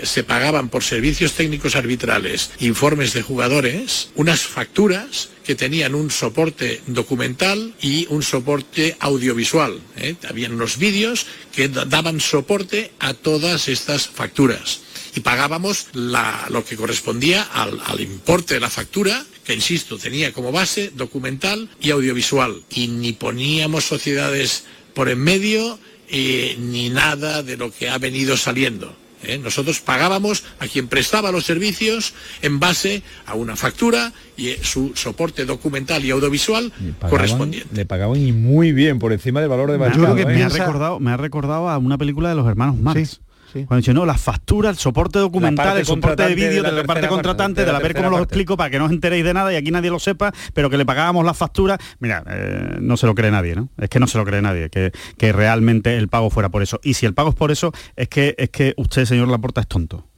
se 0.03 0.24
pagaban 0.24 0.69
por 0.69 0.83
servicios 0.83 1.33
técnicos 1.33 1.75
arbitrales, 1.75 2.51
informes 2.60 3.13
de 3.13 3.21
jugadores, 3.21 4.10
unas 4.15 4.41
facturas 4.41 5.29
que 5.51 5.55
tenían 5.55 5.96
un 5.96 6.10
soporte 6.10 6.79
documental 6.88 7.75
y 7.81 8.08
un 8.10 8.24
soporte 8.24 8.96
audiovisual. 9.01 9.81
¿eh? 9.98 10.15
Habían 10.29 10.53
unos 10.53 10.77
vídeos 10.77 11.25
que 11.53 11.67
daban 11.67 12.22
soporte 12.22 12.93
a 13.00 13.13
todas 13.13 13.67
estas 13.67 14.08
facturas. 14.08 14.79
Y 15.13 15.20
pagábamos 15.20 15.88
lo 15.91 16.63
que 16.63 16.77
correspondía 16.77 17.43
al, 17.43 18.00
importe 18.00 18.53
de 18.53 18.62
la 18.62 18.70
factura, 18.70 19.25
que 19.43 19.53
insisto, 19.53 19.98
tenía 19.98 20.31
como 20.31 20.53
base 20.53 20.93
documental 20.96 21.67
y 21.81 21.91
audiovisual. 21.91 22.63
Y 22.70 22.88
ni 22.88 23.12
poníamos 23.12 23.84
sociedades 23.84 24.63
por 24.93 25.10
en 25.10 25.20
medio, 25.20 25.77
eh, 26.08 26.55
ni 26.60 26.89
nada 26.89 27.43
de 27.43 27.58
lo 27.58 27.74
que 27.74 27.89
ha 27.89 27.98
venido 27.98 28.38
saliendo. 28.38 29.00
¿Eh? 29.23 29.37
Nosotros 29.37 29.81
pagábamos 29.81 30.43
a 30.59 30.67
quien 30.67 30.87
prestaba 30.87 31.31
los 31.31 31.45
servicios 31.45 32.13
en 32.41 32.59
base 32.59 33.03
a 33.25 33.35
una 33.35 33.55
factura 33.55 34.13
y 34.37 34.49
eh, 34.49 34.59
su 34.61 34.91
soporte 34.95 35.45
documental 35.45 36.03
y 36.05 36.11
audiovisual 36.11 36.71
correspondiente. 37.09 37.69
Le 37.75 37.85
pagaban 37.85 38.17
y 38.17 38.31
muy 38.31 38.71
bien, 38.71 38.99
por 38.99 39.13
encima 39.13 39.39
del 39.41 39.49
valor 39.49 39.71
de 39.71 39.77
mercado. 39.77 40.15
que 40.15 40.25
me, 40.25 40.43
ha 40.43 40.49
recordado, 40.49 40.99
me 40.99 41.11
ha 41.11 41.17
recordado 41.17 41.69
a 41.69 41.77
una 41.77 41.97
película 41.97 42.29
de 42.29 42.35
los 42.35 42.47
hermanos 42.47 42.77
Marx. 42.77 43.21
Cuando 43.51 43.77
dice, 43.77 43.93
no, 43.93 44.05
las 44.05 44.22
facturas, 44.22 44.72
el 44.72 44.77
soporte 44.77 45.20
documental, 45.20 45.77
el 45.77 45.86
soporte 45.86 46.24
de 46.24 46.36
vídeo 46.36 46.63
de 46.63 46.72
la, 46.72 46.84
parte 46.84 47.08
contratante, 47.08 47.65
de 47.65 47.72
la, 47.72 47.79
ver 47.79 47.96
cómo 47.96 48.10
lo 48.10 48.20
explico 48.20 48.58
para 48.58 48.70
que 48.70 48.79
no 48.79 48.86
os 48.86 48.91
enteréis 48.91 49.24
de 49.24 49.34
nada 49.34 49.51
y 49.53 49.55
aquí 49.55 49.72
nadie 49.72 49.89
lo 49.89 50.00
sepa, 50.00 50.31
pero 50.53 50.70
que 50.70 50.77
le 50.77 50.86
pagábamos 50.86 51.25
las 51.25 51.38
facturas, 51.38 51.79
mira, 52.00 52.24
eh, 52.27 52.77
no 52.79 52.98
se 52.98 53.05
lo 53.05 53.15
cree 53.15 53.31
nadie, 53.31 53.55
¿no? 53.55 53.70
Es 53.77 53.89
que 53.89 54.00
no 54.00 54.08
se 54.08 54.17
lo 54.17 54.25
cree 54.25 54.41
nadie, 54.41 54.70
que, 54.70 54.91
que 55.17 55.31
realmente 55.31 55.98
el 55.98 56.08
pago 56.08 56.29
fuera 56.29 56.50
por 56.50 56.63
eso. 56.63 56.79
Y 56.84 56.93
si 56.96 57.05
el 57.05 57.13
pago 57.13 57.29
es 57.29 57.36
por 57.36 57.51
eso, 57.51 57.72
es 57.96 58.08
que, 58.08 58.36
es 58.38 58.50
que 58.50 58.74
usted, 58.77 59.05
señor 59.05 59.27
Laporta, 59.27 59.62
es 59.62 59.67
tonto 59.67 60.11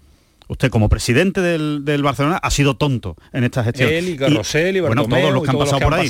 usted 0.53 0.69
como 0.69 0.87
presidente 0.87 1.41
del, 1.41 2.03
Barcelona 2.03 2.37
ha 2.37 2.49
sido 2.49 2.77
tonto 2.77 3.15
en 3.31 3.43
esta 3.43 3.63
gestión. 3.63 3.89
Él 3.89 4.09
y 4.09 4.15
Carrosel 4.15 4.77
y, 4.77 4.79
Bueno, 4.79 5.05
todos 5.05 5.33
los 5.33 5.43
que 5.43 5.49
han 5.49 5.57
pasado 5.57 5.81
por 5.81 5.93
ahí. 5.93 6.09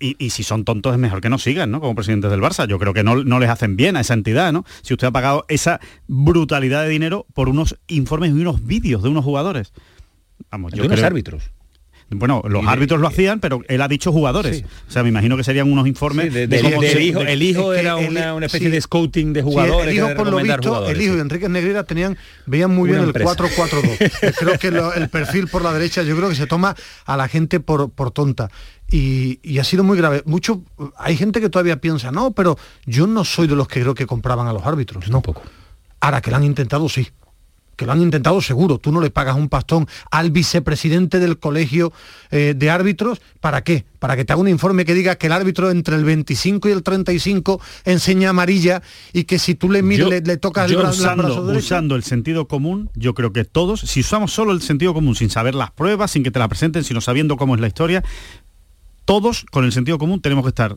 y, 0.00 0.30
si 0.30 0.42
son 0.42 0.64
tontos 0.64 0.92
es 0.92 0.98
mejor 0.98 1.20
que 1.20 1.28
no 1.28 1.38
sigan, 1.38 1.70
¿no? 1.70 1.80
Como 1.80 1.94
presidentes 1.94 2.30
del 2.30 2.40
Barça. 2.40 2.66
Yo 2.66 2.78
creo 2.78 2.92
que 2.92 3.04
no, 3.04 3.22
no, 3.24 3.38
les 3.38 3.50
hacen 3.50 3.76
bien 3.76 3.96
a 3.96 4.00
esa 4.00 4.14
entidad, 4.14 4.52
¿no? 4.52 4.64
Si 4.82 4.94
usted 4.94 5.06
ha 5.06 5.12
pagado 5.12 5.44
esa 5.48 5.80
brutalidad 6.06 6.82
de 6.82 6.88
dinero 6.88 7.26
por 7.34 7.48
unos 7.48 7.78
informes 7.86 8.30
y 8.30 8.34
unos 8.34 8.64
vídeos 8.64 9.02
de 9.02 9.08
unos 9.10 9.24
jugadores. 9.24 9.72
Vamos, 10.50 10.72
yo 10.72 10.82
de 10.82 10.88
unos 10.88 11.02
árbitros. 11.02 11.50
Bueno, 12.10 12.42
los 12.48 12.66
árbitros 12.66 13.00
lo 13.00 13.08
hacían, 13.08 13.38
pero 13.38 13.60
él 13.68 13.82
ha 13.82 13.88
dicho 13.88 14.12
jugadores. 14.12 14.64
O 14.88 14.90
sea, 14.90 15.02
me 15.02 15.10
imagino 15.10 15.36
que 15.36 15.44
serían 15.44 15.70
unos 15.70 15.86
informes 15.86 16.32
de, 16.32 16.44
el 16.44 17.42
hijo 17.42 17.74
era 17.74 17.96
una, 17.96 18.46
especie 18.46 18.70
de 18.70 18.80
scouting 18.80 19.34
de 19.34 19.42
jugadores. 19.42 19.88
el 19.88 19.96
hijo, 19.96 20.14
por 20.14 20.28
lo 20.28 20.38
visto, 20.38 20.88
el 20.88 21.00
hijo 21.00 21.14
de 21.16 21.20
Enrique 21.20 21.48
Negrera 21.48 21.84
tenían, 21.84 22.16
veían 22.46 22.74
muy 22.74 22.88
bien 22.90 23.02
el 23.02 23.12
4-4-2. 23.12 24.34
creo 24.38 24.58
que 24.58 24.68
el 24.68 25.08
perfil 25.10 25.48
por 25.48 25.62
la 25.62 25.72
derecha, 25.72 26.02
yo 26.02 26.16
creo 26.16 26.30
que 26.30 26.34
se 26.34 26.46
toma 26.46 26.74
a 27.04 27.16
la 27.16 27.28
gente 27.28 27.60
por, 27.60 27.90
por 27.90 28.10
tonta. 28.10 28.50
Y, 28.90 29.58
ha 29.58 29.64
sido 29.64 29.84
muy 29.84 29.98
grave. 29.98 30.22
Mucho, 30.24 30.62
hay 30.96 31.16
gente 31.16 31.42
que 31.42 31.50
todavía 31.50 31.78
piensa, 31.78 32.10
no, 32.10 32.30
pero 32.30 32.56
yo 32.86 33.06
no 33.06 33.24
soy 33.24 33.46
de 33.46 33.56
los 33.56 33.68
que 33.68 33.82
creo 33.82 33.94
que 33.94 34.06
compraban 34.06 34.46
a 34.46 34.52
los 34.54 34.64
árbitros. 34.64 35.10
No. 35.10 35.20
Poco. 35.20 35.42
Ahora 36.00 36.22
que 36.22 36.30
lo 36.30 36.36
han 36.36 36.44
intentado, 36.44 36.88
sí 36.88 37.08
que 37.78 37.86
lo 37.86 37.92
han 37.92 38.02
intentado 38.02 38.42
seguro. 38.42 38.78
Tú 38.78 38.90
no 38.90 39.00
le 39.00 39.10
pagas 39.10 39.36
un 39.36 39.48
pastón 39.48 39.86
al 40.10 40.32
vicepresidente 40.32 41.20
del 41.20 41.38
colegio 41.38 41.92
eh, 42.30 42.54
de 42.56 42.70
árbitros. 42.70 43.20
¿Para 43.40 43.62
qué? 43.62 43.84
Para 44.00 44.16
que 44.16 44.24
te 44.24 44.32
haga 44.32 44.42
un 44.42 44.48
informe 44.48 44.84
que 44.84 44.94
diga 44.94 45.14
que 45.14 45.28
el 45.28 45.32
árbitro 45.32 45.70
entre 45.70 45.94
el 45.94 46.04
25 46.04 46.68
y 46.68 46.72
el 46.72 46.82
35 46.82 47.60
enseña 47.84 48.30
amarilla 48.30 48.82
y 49.12 49.24
que 49.24 49.38
si 49.38 49.54
tú 49.54 49.70
le 49.70 49.82
miras, 49.82 50.08
le, 50.08 50.36
tocas 50.38 50.68
el 50.68 50.76
usando, 50.76 51.52
usando 51.52 51.94
el 51.94 52.02
sentido 52.02 52.48
común, 52.48 52.90
yo 52.96 53.14
creo 53.14 53.32
que 53.32 53.44
todos, 53.44 53.80
si 53.80 54.00
usamos 54.00 54.32
solo 54.32 54.50
el 54.50 54.60
sentido 54.60 54.92
común, 54.92 55.14
sin 55.14 55.30
saber 55.30 55.54
las 55.54 55.70
pruebas, 55.70 56.10
sin 56.10 56.24
que 56.24 56.32
te 56.32 56.40
la 56.40 56.48
presenten, 56.48 56.82
sino 56.82 57.00
sabiendo 57.00 57.36
cómo 57.36 57.54
es 57.54 57.60
la 57.60 57.68
historia, 57.68 58.02
todos 59.04 59.46
con 59.52 59.64
el 59.64 59.70
sentido 59.70 59.98
común 59.98 60.20
tenemos 60.20 60.42
que 60.42 60.50
estar 60.50 60.76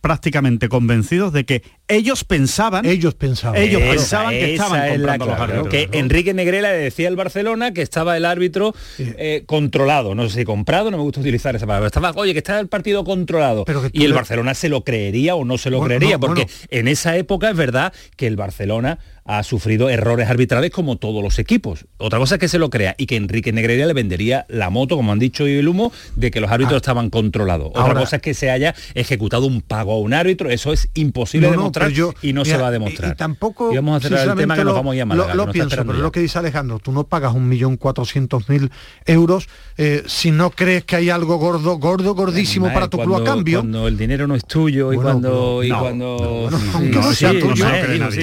prácticamente 0.00 0.68
convencidos 0.68 1.32
de 1.32 1.44
que 1.44 1.62
ellos 1.88 2.24
pensaban 2.24 2.84
ellos 2.84 3.14
pensaban. 3.14 3.60
Ellos 3.60 3.82
pensaban 3.82 4.30
que 4.30 4.54
estaban 4.54 4.90
comprando 4.90 5.26
los 5.26 5.40
árbitros. 5.40 5.68
que 5.68 5.88
Enrique 5.92 6.34
Negrela 6.34 6.70
le 6.72 6.78
decía 6.78 7.08
al 7.08 7.16
Barcelona 7.16 7.72
que 7.72 7.82
estaba 7.82 8.16
el 8.16 8.24
árbitro 8.24 8.74
eh, 8.98 9.42
controlado. 9.46 10.14
No 10.14 10.28
sé 10.28 10.40
si 10.40 10.44
comprado 10.44 10.90
no 10.90 10.96
me 10.96 11.02
gusta 11.02 11.20
utilizar 11.20 11.56
esa 11.56 11.66
palabra 11.66 11.86
estaba 11.86 12.12
oye 12.16 12.32
que 12.32 12.38
estaba 12.38 12.60
el 12.60 12.68
partido 12.68 13.04
controlado 13.04 13.64
y 13.92 14.04
el 14.04 14.12
Barcelona 14.12 14.54
se 14.54 14.68
lo 14.68 14.84
creería 14.84 15.34
o 15.34 15.44
no 15.44 15.58
se 15.58 15.70
lo 15.70 15.80
creería 15.82 16.18
porque 16.18 16.46
en 16.70 16.88
esa 16.88 17.16
época 17.16 17.50
es 17.50 17.56
verdad 17.56 17.92
que 18.16 18.26
el 18.26 18.36
Barcelona 18.36 18.98
ha 19.28 19.42
sufrido 19.42 19.90
errores 19.90 20.28
arbitrales 20.30 20.70
como 20.70 20.96
todos 20.96 21.22
los 21.22 21.38
equipos. 21.38 21.84
Otra 21.98 22.18
cosa 22.18 22.36
es 22.36 22.40
que 22.40 22.48
se 22.48 22.58
lo 22.58 22.70
crea 22.70 22.94
y 22.96 23.04
que 23.04 23.16
Enrique 23.16 23.52
Negreira 23.52 23.84
le 23.84 23.92
vendería 23.92 24.46
la 24.48 24.70
moto, 24.70 24.96
como 24.96 25.12
han 25.12 25.18
dicho, 25.18 25.46
y 25.46 25.58
el 25.58 25.68
humo, 25.68 25.92
de 26.16 26.30
que 26.30 26.40
los 26.40 26.50
árbitros 26.50 26.76
ah. 26.76 26.78
estaban 26.78 27.10
controlados. 27.10 27.68
Otra 27.74 27.94
cosa 27.94 28.16
es 28.16 28.22
que 28.22 28.32
se 28.32 28.50
haya 28.50 28.74
ejecutado 28.94 29.44
un 29.44 29.60
pago 29.60 29.92
a 29.92 29.98
un 29.98 30.14
árbitro, 30.14 30.48
eso 30.48 30.72
es 30.72 30.88
imposible 30.94 31.50
demostrar 31.50 31.77
y 32.22 32.32
no 32.32 32.44
se 32.44 32.56
va 32.56 32.68
a 32.68 32.70
demostrar. 32.70 33.12
Y, 33.12 33.16
tampoco... 33.16 33.72
Y 33.72 33.76
vamos 33.76 33.96
a 34.04 34.08
cerrar 34.08 34.28
el 34.28 34.34
tema 34.36 34.56
que 34.56 34.64
nos 34.64 34.74
vamos 34.74 34.92
a 34.92 34.96
llamar. 34.96 35.18
Lo, 35.18 35.34
lo 35.34 35.50
pienso, 35.50 35.76
pero 35.76 35.98
lo 35.98 36.12
que 36.12 36.20
dice 36.20 36.38
Alejandro, 36.38 36.78
tú 36.78 36.92
no 36.92 37.04
pagas 37.04 37.34
un 37.34 37.48
millón 37.48 37.76
cuatrocientos 37.76 38.48
mil 38.48 38.70
euros 39.06 39.48
eh, 39.80 40.02
si 40.06 40.32
no 40.32 40.50
crees 40.50 40.84
que 40.84 40.96
hay 40.96 41.08
algo 41.08 41.36
gordo, 41.36 41.78
gordo, 41.78 42.12
gordísimo 42.14 42.72
para 42.72 42.88
tu 42.88 42.98
club 42.98 43.22
a 43.22 43.24
cambio. 43.24 43.60
Cuando 43.60 43.86
el 43.86 43.96
dinero 43.96 44.26
no 44.26 44.34
es 44.34 44.44
tuyo 44.44 44.92
y 44.92 44.96
cuando... 44.96 45.62
y 45.62 45.70
cuando 45.70 46.50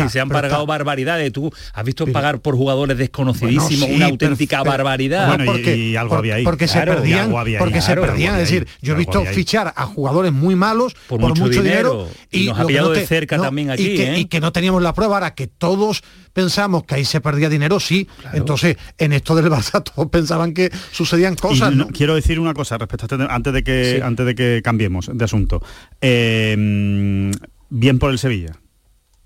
se 0.10 0.20
han 0.20 0.30
pagado 0.30 0.66
barbaridades. 0.66 1.32
Tú 1.32 1.52
has 1.74 1.86
visto 1.86 2.06
pagar 2.08 2.40
por 2.40 2.56
jugadores 2.56 2.98
desconocidísimos 2.98 3.90
una 3.90 4.08
auténtica 4.08 4.64
barbaridad. 4.64 5.40
y, 5.40 5.96
algo 5.96 6.16
había 6.16 6.36
ahí. 6.36 6.44
Porque 6.44 6.68
se 6.68 6.82
perdían, 6.82 7.32
porque 7.58 7.82
se 7.82 7.96
perdían. 7.96 8.36
Es 8.36 8.42
decir, 8.42 8.68
yo 8.82 8.94
he 8.94 8.98
visto 8.98 9.24
fichar 9.26 9.74
a 9.76 9.86
jugadores 9.86 10.34
muy 10.34 10.56
malos 10.56 10.96
por, 11.08 11.22
mucho, 11.22 11.48
dinero, 11.48 12.10
y, 12.32 12.48
nos 12.48 12.60
ha 12.60 12.66
pillado 12.66 12.92
de 12.92 13.06
cerca 13.08 13.38
también 13.46 13.72
aquí. 13.72 14.02
¿eh? 14.02 14.20
Y 14.20 14.26
que 14.26 14.40
no 14.40 14.52
teníamos 14.52 14.82
la 14.82 14.94
prueba 14.94 15.16
ahora 15.16 15.34
que 15.34 15.48
todos 15.48 16.04
pensamos 16.34 16.84
que 16.84 16.96
ahí 16.96 17.06
se 17.06 17.22
perdía 17.22 17.50
dinero, 17.50 17.80
sí. 17.80 18.08
Entonces, 18.34 18.78
en 18.98 19.14
esto 19.14 19.36
del 19.36 19.46
Barça 19.46 19.84
todos 19.96 20.10
pensaban 20.10 20.54
que 20.54 20.72
sucedían 20.92 21.36
cosas. 21.36 21.74
Quiero 21.94 22.16
decir 22.16 22.40
una 22.40 22.54
cosa 22.54 22.78
respecto 22.78 23.06
a 23.06 23.16
este, 23.16 23.34
antes 23.34 23.54
de 23.54 23.64
que 23.64 24.02
antes 24.04 24.26
de 24.26 24.36
que 24.36 24.62
cambiemos 24.64 25.10
de 25.14 25.26
asunto. 25.26 25.62
Eh, 26.02 27.32
bien 27.70 28.00
por 28.00 28.12
el 28.12 28.20
Sevilla 28.20 28.60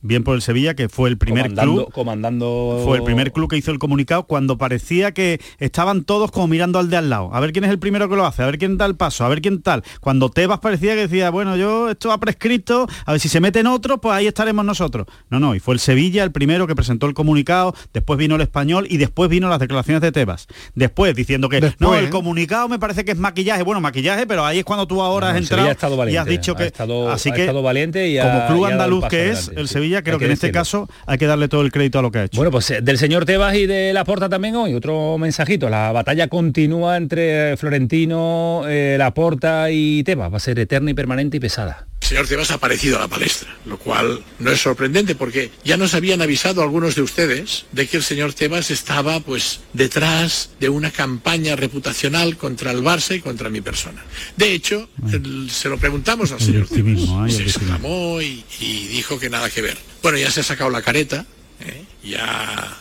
bien 0.01 0.23
por 0.23 0.35
el 0.35 0.41
Sevilla, 0.41 0.75
que 0.75 0.89
fue 0.89 1.09
el 1.09 1.17
primer 1.17 1.53
club. 1.53 1.91
Comandando... 1.91 2.81
Fue 2.85 2.97
el 2.97 3.03
primer 3.03 3.31
club 3.31 3.49
que 3.49 3.57
hizo 3.57 3.71
el 3.71 3.79
comunicado 3.79 4.23
cuando 4.23 4.57
parecía 4.57 5.11
que 5.11 5.41
estaban 5.57 6.03
todos 6.03 6.31
como 6.31 6.47
mirando 6.47 6.79
al 6.79 6.89
de 6.89 6.97
al 6.97 7.09
lado. 7.09 7.33
A 7.33 7.39
ver 7.39 7.51
quién 7.51 7.65
es 7.65 7.71
el 7.71 7.79
primero 7.79 8.09
que 8.09 8.15
lo 8.15 8.25
hace, 8.25 8.43
a 8.43 8.45
ver 8.45 8.57
quién 8.57 8.77
da 8.77 8.85
el 8.85 8.95
paso, 8.95 9.25
a 9.25 9.29
ver 9.29 9.41
quién 9.41 9.61
tal. 9.61 9.83
Cuando 9.99 10.29
Tebas 10.29 10.59
parecía 10.59 10.95
que 10.95 11.01
decía, 11.01 11.29
bueno, 11.29 11.57
yo 11.57 11.89
esto 11.89 12.11
ha 12.11 12.19
prescrito, 12.19 12.87
a 13.05 13.11
ver 13.11 13.19
si 13.19 13.29
se 13.29 13.39
meten 13.39 13.67
otros, 13.67 13.99
pues 14.01 14.15
ahí 14.15 14.27
estaremos 14.27 14.63
nosotros. 14.63 15.07
No, 15.29 15.39
no, 15.39 15.55
y 15.55 15.59
fue 15.59 15.73
el 15.73 15.79
Sevilla 15.79 16.23
el 16.23 16.31
primero 16.31 16.67
que 16.67 16.75
presentó 16.75 17.07
el 17.07 17.13
comunicado, 17.13 17.73
después 17.93 18.17
vino 18.17 18.35
el 18.35 18.41
español 18.41 18.87
y 18.89 18.97
después 18.97 19.29
vino 19.29 19.49
las 19.49 19.59
declaraciones 19.59 20.01
de 20.01 20.11
Tebas. 20.11 20.47
Después 20.75 21.15
diciendo 21.15 21.49
que 21.49 21.73
no, 21.79 21.95
el 21.95 22.09
comunicado 22.09 22.69
me 22.69 22.79
parece 22.79 23.03
que 23.03 23.11
es 23.11 23.17
maquillaje. 23.17 23.63
Bueno, 23.63 23.81
maquillaje, 23.81 24.25
pero 24.25 24.45
ahí 24.45 24.59
es 24.59 24.65
cuando 24.65 24.87
tú 24.87 25.01
ahora 25.01 25.31
has 25.31 25.37
entrado 25.37 25.69
y 26.09 26.15
has 26.15 26.25
dicho 26.25 26.55
que... 26.55 26.71
así 27.09 27.31
que, 27.31 27.51
valiente 27.51 28.09
y 28.09 28.19
como 28.19 28.47
club 28.47 28.65
andaluz 28.65 29.05
que 29.07 29.31
es, 29.31 29.51
el 29.55 29.67
Sevilla 29.67 29.88
creo 30.03 30.19
que, 30.19 30.25
en 30.25 30.31
este 30.31 30.51
caso 30.51 30.89
hay 31.05 31.17
que 31.17 31.25
darle 31.25 31.47
todo 31.47 31.61
el 31.61 31.71
crédito 31.71 31.99
a 31.99 32.01
lo 32.01 32.11
que 32.11 32.19
ha 32.19 32.23
hecho. 32.25 32.37
Bueno, 32.37 32.51
pues 32.51 32.69
eh, 32.71 32.81
del 32.81 32.97
señor 32.97 33.25
Tebas 33.25 33.55
y 33.55 33.65
de 33.65 33.93
la 33.93 34.05
Porta 34.05 34.29
también 34.29 34.55
hoy, 34.55 34.73
otro 34.73 35.17
mensajito. 35.17 35.69
La 35.69 35.91
batalla 35.91 36.27
continúa 36.27 36.97
entre 36.97 37.57
Florentino, 37.57 38.63
eh, 38.67 38.95
la 38.97 39.13
Porta 39.13 39.71
y 39.71 40.03
Tebas. 40.03 40.31
Va 40.31 40.37
a 40.37 40.39
ser 40.39 40.59
eterna 40.59 40.91
y 40.91 40.93
permanente 40.93 41.37
y 41.37 41.39
pesada. 41.39 41.87
El 42.09 42.15
señor 42.15 42.27
Tebas 42.27 42.49
ha 42.49 42.55
aparecido 42.55 42.97
a 42.97 43.01
la 43.01 43.07
palestra, 43.07 43.55
lo 43.67 43.77
cual 43.77 44.23
no 44.39 44.49
es 44.49 44.59
sorprendente 44.59 45.13
porque 45.13 45.51
ya 45.63 45.77
nos 45.77 45.93
habían 45.93 46.23
avisado 46.23 46.63
algunos 46.63 46.95
de 46.95 47.03
ustedes 47.03 47.67
de 47.71 47.85
que 47.85 47.97
el 47.97 48.03
señor 48.03 48.33
Tebas 48.33 48.71
estaba 48.71 49.19
pues 49.19 49.59
detrás 49.73 50.49
de 50.59 50.69
una 50.69 50.89
campaña 50.89 51.55
reputacional 51.55 52.35
contra 52.35 52.71
el 52.71 52.81
Barça 52.81 53.15
y 53.15 53.19
contra 53.19 53.51
mi 53.51 53.61
persona. 53.61 54.03
De 54.37 54.53
hecho, 54.53 54.89
se 55.51 55.69
lo 55.69 55.77
preguntamos 55.77 56.31
al 56.31 56.41
señor 56.41 56.67
Tebas. 56.67 57.31
Se 57.31 57.43
exclamó 57.43 58.19
y, 58.23 58.43
y 58.59 58.87
dijo 58.87 59.19
que 59.19 59.29
nada 59.29 59.47
que 59.51 59.61
ver. 59.61 59.77
Bueno, 60.01 60.17
ya 60.17 60.31
se 60.31 60.39
ha 60.39 60.43
sacado 60.43 60.71
la 60.71 60.81
careta 60.81 61.27
¿eh? 61.61 61.83
ya 62.03 62.77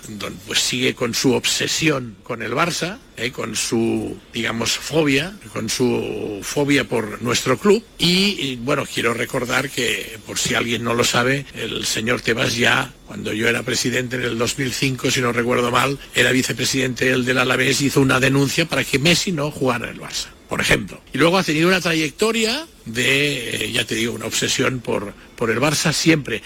pues 0.47 0.61
sigue 0.61 0.95
con 0.95 1.15
su 1.15 1.33
obsesión 1.33 2.17
con 2.23 2.43
el 2.43 2.53
Barça, 2.53 2.99
¿eh? 3.17 3.31
con 3.31 3.57
su, 3.57 4.19
digamos, 4.33 4.73
fobia, 4.73 5.37
con 5.53 5.69
su 5.69 6.41
fobia 6.43 6.85
por 6.85 7.21
nuestro 7.23 7.59
club. 7.59 7.85
Y, 7.99 8.57
bueno, 8.57 8.85
quiero 8.93 9.15
recordar 9.15 9.71
que, 9.71 10.19
por 10.27 10.39
si 10.39 10.55
alguien 10.55 10.85
no 10.85 10.95
lo 10.95 11.05
sabe, 11.05 11.47
el 11.55 11.85
señor 11.85 12.21
Tebas 12.21 12.57
ya, 12.57 12.93
cuando 13.07 13.33
yo 13.33 13.49
era 13.49 13.63
presidente 13.63 14.17
en 14.17 14.23
el 14.23 14.39
2005, 14.39 15.11
si 15.11 15.21
no 15.21 15.33
recuerdo 15.33 15.71
mal, 15.71 15.99
era 16.15 16.33
vicepresidente 16.33 17.17
del 17.19 17.39
Alavés, 17.39 17.81
hizo 17.81 18.01
una 18.01 18.21
denuncia 18.21 18.67
para 18.67 18.85
que 18.85 18.99
Messi 18.99 19.33
no 19.33 19.51
jugara 19.51 19.89
en 19.89 19.95
el 19.95 20.01
Barça 20.01 20.29
por 20.49 20.61
ejemplo. 20.61 21.01
Y 21.13 21.19
luego 21.19 21.37
ha 21.37 21.45
tenido 21.45 21.69
una 21.69 21.81
trayectoria 21.81 22.67
de, 22.87 23.67
eh, 23.67 23.73
ya 23.73 23.85
te 23.85 23.95
digo, 23.95 24.15
una 24.15 24.27
obsesión 24.27 24.81
por, 24.81 25.13
por 25.37 25.51
el 25.51 25.61
Barça 25.61 25.93
siempre. 25.93 26.43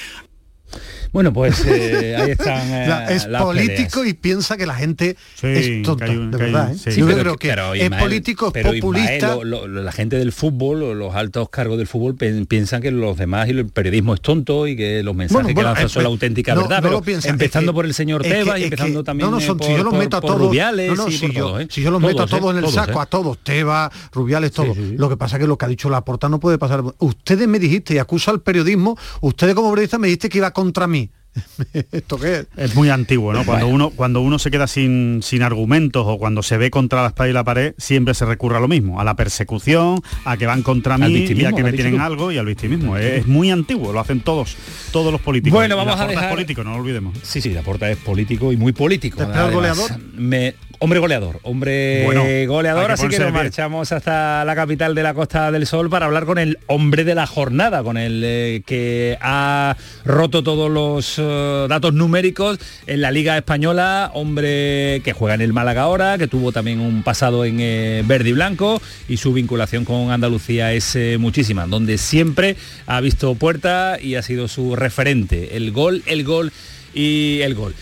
Bueno, 1.12 1.33
pues 1.33 1.64
eh, 1.66 2.16
ahí 2.16 2.31
están. 2.31 2.62
Eh, 2.72 3.07
es 3.11 3.27
político 3.27 4.05
y 4.05 4.14
piensa 4.14 4.57
que 4.57 4.66
la 4.66 4.75
gente 4.75 5.16
es 5.42 5.83
tonta, 5.83 6.07
de 6.07 6.37
verdad. 6.37 6.72
¿eh? 6.72 6.94
Yo 6.96 7.07
creo 7.07 7.37
que 7.37 7.51
es 7.51 7.90
político, 7.90 8.53
es 8.55 8.64
populista. 8.64 9.37
la 9.44 9.92
gente 9.92 10.16
del 10.16 10.33
fútbol, 10.33 10.98
los 10.98 11.14
altos 11.14 11.48
cargos 11.51 11.79
del 11.79 11.87
fútbol 11.87 12.16
piensan 12.16 12.81
que 12.81 12.90
los 12.90 13.16
demás 13.16 13.48
y 13.48 13.51
el 13.51 13.66
periodismo 13.66 14.14
es 14.14 14.20
tonto 14.20 14.66
y 14.66 14.77
que 14.77 15.03
los 15.03 15.14
mensajes 15.14 15.55
que 15.55 15.62
lanzan 15.62 15.88
son 15.88 16.03
la 16.05 16.09
auténtica 16.09 16.55
verdad. 16.55 16.81
pero 16.83 17.03
empezando 17.25 17.75
por 17.75 17.85
el 17.85 17.94
señor 17.94 18.22
Tebas 18.22 18.61
y 18.61 18.64
empezando 18.64 19.05
también 19.05 19.31
no, 19.31 19.38
no, 19.38 19.57
por, 19.57 19.66
si 19.66 19.77
yo 19.77 19.85
los 19.85 19.94
meto 19.94 20.16
a 20.16 20.20
todos, 20.20 20.38
Rubiales 20.38 20.92
si, 21.09 21.31
yo, 21.33 21.59
si 21.68 21.83
yo 21.83 21.90
los 21.90 22.01
meto 22.01 22.22
a 22.22 22.27
todos 22.27 22.57
en 22.57 22.64
el 22.64 22.70
saco, 22.70 23.01
a 23.01 23.07
todos, 23.07 23.38
Tebas, 23.38 23.90
Rubiales, 24.12 24.53
todos. 24.53 24.77
Lo 24.77 25.09
que 25.09 25.16
pasa 25.16 25.37
es 25.37 25.40
que 25.40 25.46
lo 25.46 25.59
que 25.59 25.64
ha 25.64 25.68
dicho 25.68 25.90
la 25.90 26.05
porta 26.05 26.29
no 26.29 26.40
puede 26.40 26.59
pasar. 26.59 26.83
Ustedes 26.98 27.48
me 27.48 27.59
dijiste 27.59 27.94
y 27.94 27.98
acusa 27.98 28.31
al 28.31 28.40
periodismo, 28.40 28.96
ustedes 29.20 29.55
como 29.55 29.70
periodistas 29.70 30.01
me 30.01 30.09
dijiste 30.09 30.29
que 30.29 30.38
iba 30.38 30.51
contra 30.53 30.87
mí. 30.87 31.02
¿Esto 31.92 32.18
qué 32.18 32.40
es? 32.40 32.47
Es 32.57 32.75
muy 32.75 32.90
antiguo, 32.90 33.33
¿no? 33.33 33.45
Cuando 33.45 33.66
uno, 33.66 33.90
cuando 33.90 34.21
uno 34.21 34.38
se 34.38 34.51
queda 34.51 34.66
sin, 34.66 35.21
sin 35.23 35.42
argumentos 35.42 36.05
o 36.07 36.18
cuando 36.18 36.42
se 36.42 36.57
ve 36.57 36.71
contra 36.71 37.03
la 37.03 37.09
espada 37.09 37.31
y 37.31 37.33
la 37.33 37.45
pared, 37.45 37.75
siempre 37.79 38.14
se 38.14 38.25
recurre 38.25 38.57
a 38.57 38.61
lo 38.61 38.68
mismo, 38.68 39.01
a 39.01 39.05
la 39.05 39.16
persecución, 39.16 40.03
a 40.25 40.37
que 40.37 40.47
van 40.47 40.62
contra 40.62 40.99
mí 40.99 41.12
y 41.12 41.45
a 41.45 41.53
que 41.53 41.62
me 41.62 41.73
tienen 41.73 42.01
algo 42.01 42.33
y 42.33 42.38
al 42.38 42.47
victimismo. 42.47 42.97
Es, 42.97 43.27
muy 43.27 43.51
antiguo, 43.51 43.92
lo 43.92 44.01
hacen 44.01 44.21
todos, 44.21 44.57
todos 44.90 45.12
los 45.12 45.21
políticos. 45.21 45.59
Bueno, 45.59 45.77
vamos 45.77 45.99
a 45.99 46.07
dejar... 46.07 46.25
es 46.25 46.31
político, 46.31 46.64
no 46.64 46.73
lo 46.73 46.83
olvidemos. 46.83 47.16
Sí, 47.23 47.40
sí, 47.40 47.51
la 47.51 47.62
porta 47.62 47.90
es 47.90 47.99
político 47.99 48.53
y 48.53 48.57
muy 48.57 48.73
político. 48.73 49.25
goleador? 49.53 49.90
Me, 50.14 50.55
Hombre 50.83 50.99
goleador, 50.99 51.38
hombre 51.45 52.45
goleador, 52.49 52.90
así 52.90 53.07
que 53.07 53.21
nos 53.21 53.33
marchamos 53.33 53.92
hasta 53.92 54.45
la 54.45 54.57
capital 54.57 54.97
de 54.97 55.05
la 55.05 55.14
Costa 55.14 55.53
del 55.53 55.64
Sol 55.64 55.88
para 55.88 56.07
hablar 56.07 56.25
con 56.25 56.38
el 56.38 56.59
hombre 56.66 57.05
de 57.05 57.14
la 57.14 57.29
jornada, 57.29 57.85
con 57.85 57.97
el 57.97 58.21
eh, 58.25 58.62
que 58.66 59.16
ha 59.21 59.77
roto 60.05 60.42
todos 60.42 60.68
los 60.68 61.21
eh, 61.21 61.66
datos 61.68 61.95
numéricos 61.95 62.59
en 62.88 63.01
la 63.01 63.12
Liga 63.12 63.38
Española, 63.38 64.11
hombre 64.12 65.03
que 65.05 65.12
juega 65.12 65.37
en 65.37 65.42
el 65.42 65.53
Málaga 65.53 65.83
ahora, 65.83 66.18
que 66.18 66.27
tuvo 66.27 66.51
también 66.51 66.81
un 66.81 67.05
pasado 67.05 67.45
en 67.45 67.59
eh, 67.61 68.03
verde 68.05 68.31
y 68.31 68.33
blanco 68.33 68.83
y 69.09 69.18
su 69.18 69.33
vinculación 69.33 69.85
con 69.85 70.11
Andalucía 70.11 70.73
es 70.73 70.99
muchísima, 71.16 71.68
donde 71.68 71.97
siempre 71.97 72.57
ha 72.88 73.01
visto 73.01 73.37
puerta 73.37 73.99
y 74.03 74.16
ha 74.16 74.23
sido 74.23 74.49
su 74.49 74.75
referente, 74.75 75.57
el 75.57 75.71
gol, 75.71 76.03
el 76.07 76.25
gol 76.25 76.53
y 76.92 77.38
el 77.42 77.55
gol. 77.55 77.73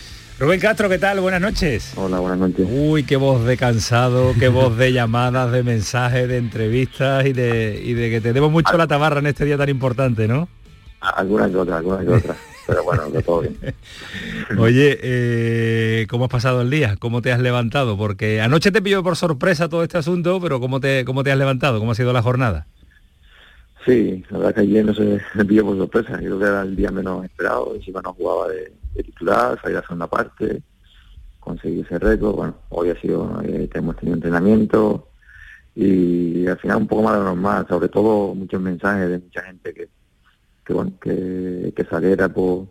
Rubén 0.41 0.59
Castro, 0.59 0.89
¿qué 0.89 0.97
tal? 0.97 1.19
Buenas 1.19 1.39
noches. 1.39 1.93
Hola, 1.95 2.17
buenas 2.17 2.39
noches. 2.39 2.67
Uy, 2.67 3.03
qué 3.03 3.15
voz 3.15 3.45
de 3.45 3.57
cansado, 3.57 4.33
qué 4.39 4.47
voz 4.47 4.75
de 4.75 4.91
llamadas, 4.91 5.51
de 5.51 5.61
mensajes, 5.61 6.27
de 6.27 6.37
entrevistas 6.37 7.27
y 7.27 7.33
de, 7.33 7.79
y 7.85 7.93
de 7.93 8.09
que 8.09 8.21
te 8.21 8.33
debo 8.33 8.49
mucho 8.49 8.75
la 8.75 8.87
tabarra 8.87 9.19
en 9.19 9.27
este 9.27 9.45
día 9.45 9.55
tan 9.55 9.69
importante, 9.69 10.27
¿no? 10.27 10.49
Algunas 10.99 11.51
que 11.51 11.57
otras, 11.57 11.77
algunas 11.77 12.03
que 12.03 12.11
otras. 12.11 12.37
Pero 12.65 12.83
bueno, 12.83 13.07
de 13.11 13.21
todo 13.21 13.41
bien. 13.41 13.55
Oye, 14.57 14.97
eh, 15.03 16.07
¿cómo 16.09 16.25
has 16.25 16.31
pasado 16.31 16.61
el 16.63 16.71
día? 16.71 16.95
¿Cómo 16.97 17.21
te 17.21 17.31
has 17.31 17.39
levantado? 17.39 17.95
Porque 17.95 18.41
anoche 18.41 18.71
te 18.71 18.81
pilló 18.81 19.03
por 19.03 19.17
sorpresa 19.17 19.69
todo 19.69 19.83
este 19.83 19.99
asunto, 19.99 20.41
pero 20.41 20.59
¿cómo 20.59 20.79
te, 20.79 21.05
cómo 21.05 21.23
te 21.23 21.31
has 21.31 21.37
levantado? 21.37 21.77
¿Cómo 21.77 21.91
ha 21.91 21.95
sido 21.95 22.13
la 22.13 22.23
jornada? 22.23 22.65
Sí, 23.85 24.23
la 24.29 24.37
verdad 24.37 24.55
que 24.55 24.61
ayer 24.61 24.85
no 24.85 24.93
se 24.93 25.19
pilló 25.47 25.65
por 25.65 25.77
sorpresa. 25.77 26.17
Creo 26.17 26.37
que 26.37 26.45
era 26.45 26.61
el 26.61 26.75
día 26.75 26.91
menos 26.91 27.25
esperado. 27.25 27.75
Encima 27.75 28.01
no 28.01 28.13
jugaba 28.13 28.49
de, 28.49 28.73
de 28.93 29.03
titular, 29.03 29.59
salir 29.61 29.77
a 29.77 29.81
segunda 29.81 30.07
parte, 30.07 30.61
conseguir 31.39 31.85
ese 31.85 31.99
récord. 31.99 32.35
Bueno, 32.35 32.55
hoy 32.69 32.89
ha 32.89 33.01
sido, 33.01 33.41
eh, 33.43 33.69
hemos 33.73 33.95
tenido 33.97 34.15
entrenamiento 34.15 35.07
y 35.73 36.45
al 36.47 36.57
final 36.59 36.77
un 36.77 36.87
poco 36.87 37.03
más 37.03 37.13
de 37.13 37.19
lo 37.19 37.25
normal, 37.25 37.65
sobre 37.67 37.87
todo 37.87 38.35
muchos 38.35 38.61
mensajes 38.61 39.09
de 39.09 39.19
mucha 39.19 39.41
gente 39.43 39.73
que, 39.73 39.89
que 40.65 40.73
bueno, 40.73 40.91
que, 41.01 41.73
que 41.75 41.85
saliera 41.85 42.27
por, 42.29 42.67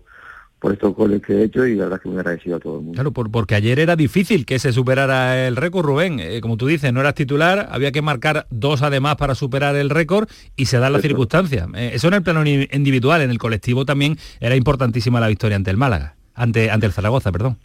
por 0.60 0.72
estos 0.72 0.94
goles 0.94 1.22
que 1.22 1.32
he 1.32 1.44
hecho 1.44 1.66
y 1.66 1.74
la 1.74 1.84
verdad 1.84 1.96
es 1.96 2.02
que 2.02 2.08
muy 2.10 2.18
agradecido 2.18 2.56
a 2.56 2.60
todo 2.60 2.78
el 2.78 2.84
mundo. 2.84 2.94
Claro, 2.94 3.12
porque 3.12 3.54
ayer 3.54 3.78
era 3.78 3.96
difícil 3.96 4.44
que 4.44 4.58
se 4.58 4.72
superara 4.72 5.46
el 5.46 5.56
récord, 5.56 5.86
Rubén. 5.86 6.20
Eh, 6.20 6.40
como 6.42 6.58
tú 6.58 6.66
dices, 6.66 6.92
no 6.92 7.00
eras 7.00 7.14
titular, 7.14 7.68
había 7.70 7.92
que 7.92 8.02
marcar 8.02 8.46
dos 8.50 8.82
además 8.82 9.16
para 9.16 9.34
superar 9.34 9.74
el 9.76 9.88
récord 9.88 10.28
y 10.56 10.66
se 10.66 10.78
dan 10.78 10.92
las 10.92 11.02
circunstancias. 11.02 11.66
Eh, 11.74 11.92
eso 11.94 12.08
en 12.08 12.14
el 12.14 12.22
plano 12.22 12.46
individual, 12.46 13.22
en 13.22 13.30
el 13.30 13.38
colectivo 13.38 13.86
también 13.86 14.18
era 14.38 14.54
importantísima 14.54 15.18
la 15.18 15.28
victoria 15.28 15.56
ante 15.56 15.70
el 15.70 15.78
Málaga, 15.78 16.16
ante, 16.34 16.70
ante 16.70 16.86
el 16.86 16.92
Zaragoza, 16.92 17.32
perdón. 17.32 17.56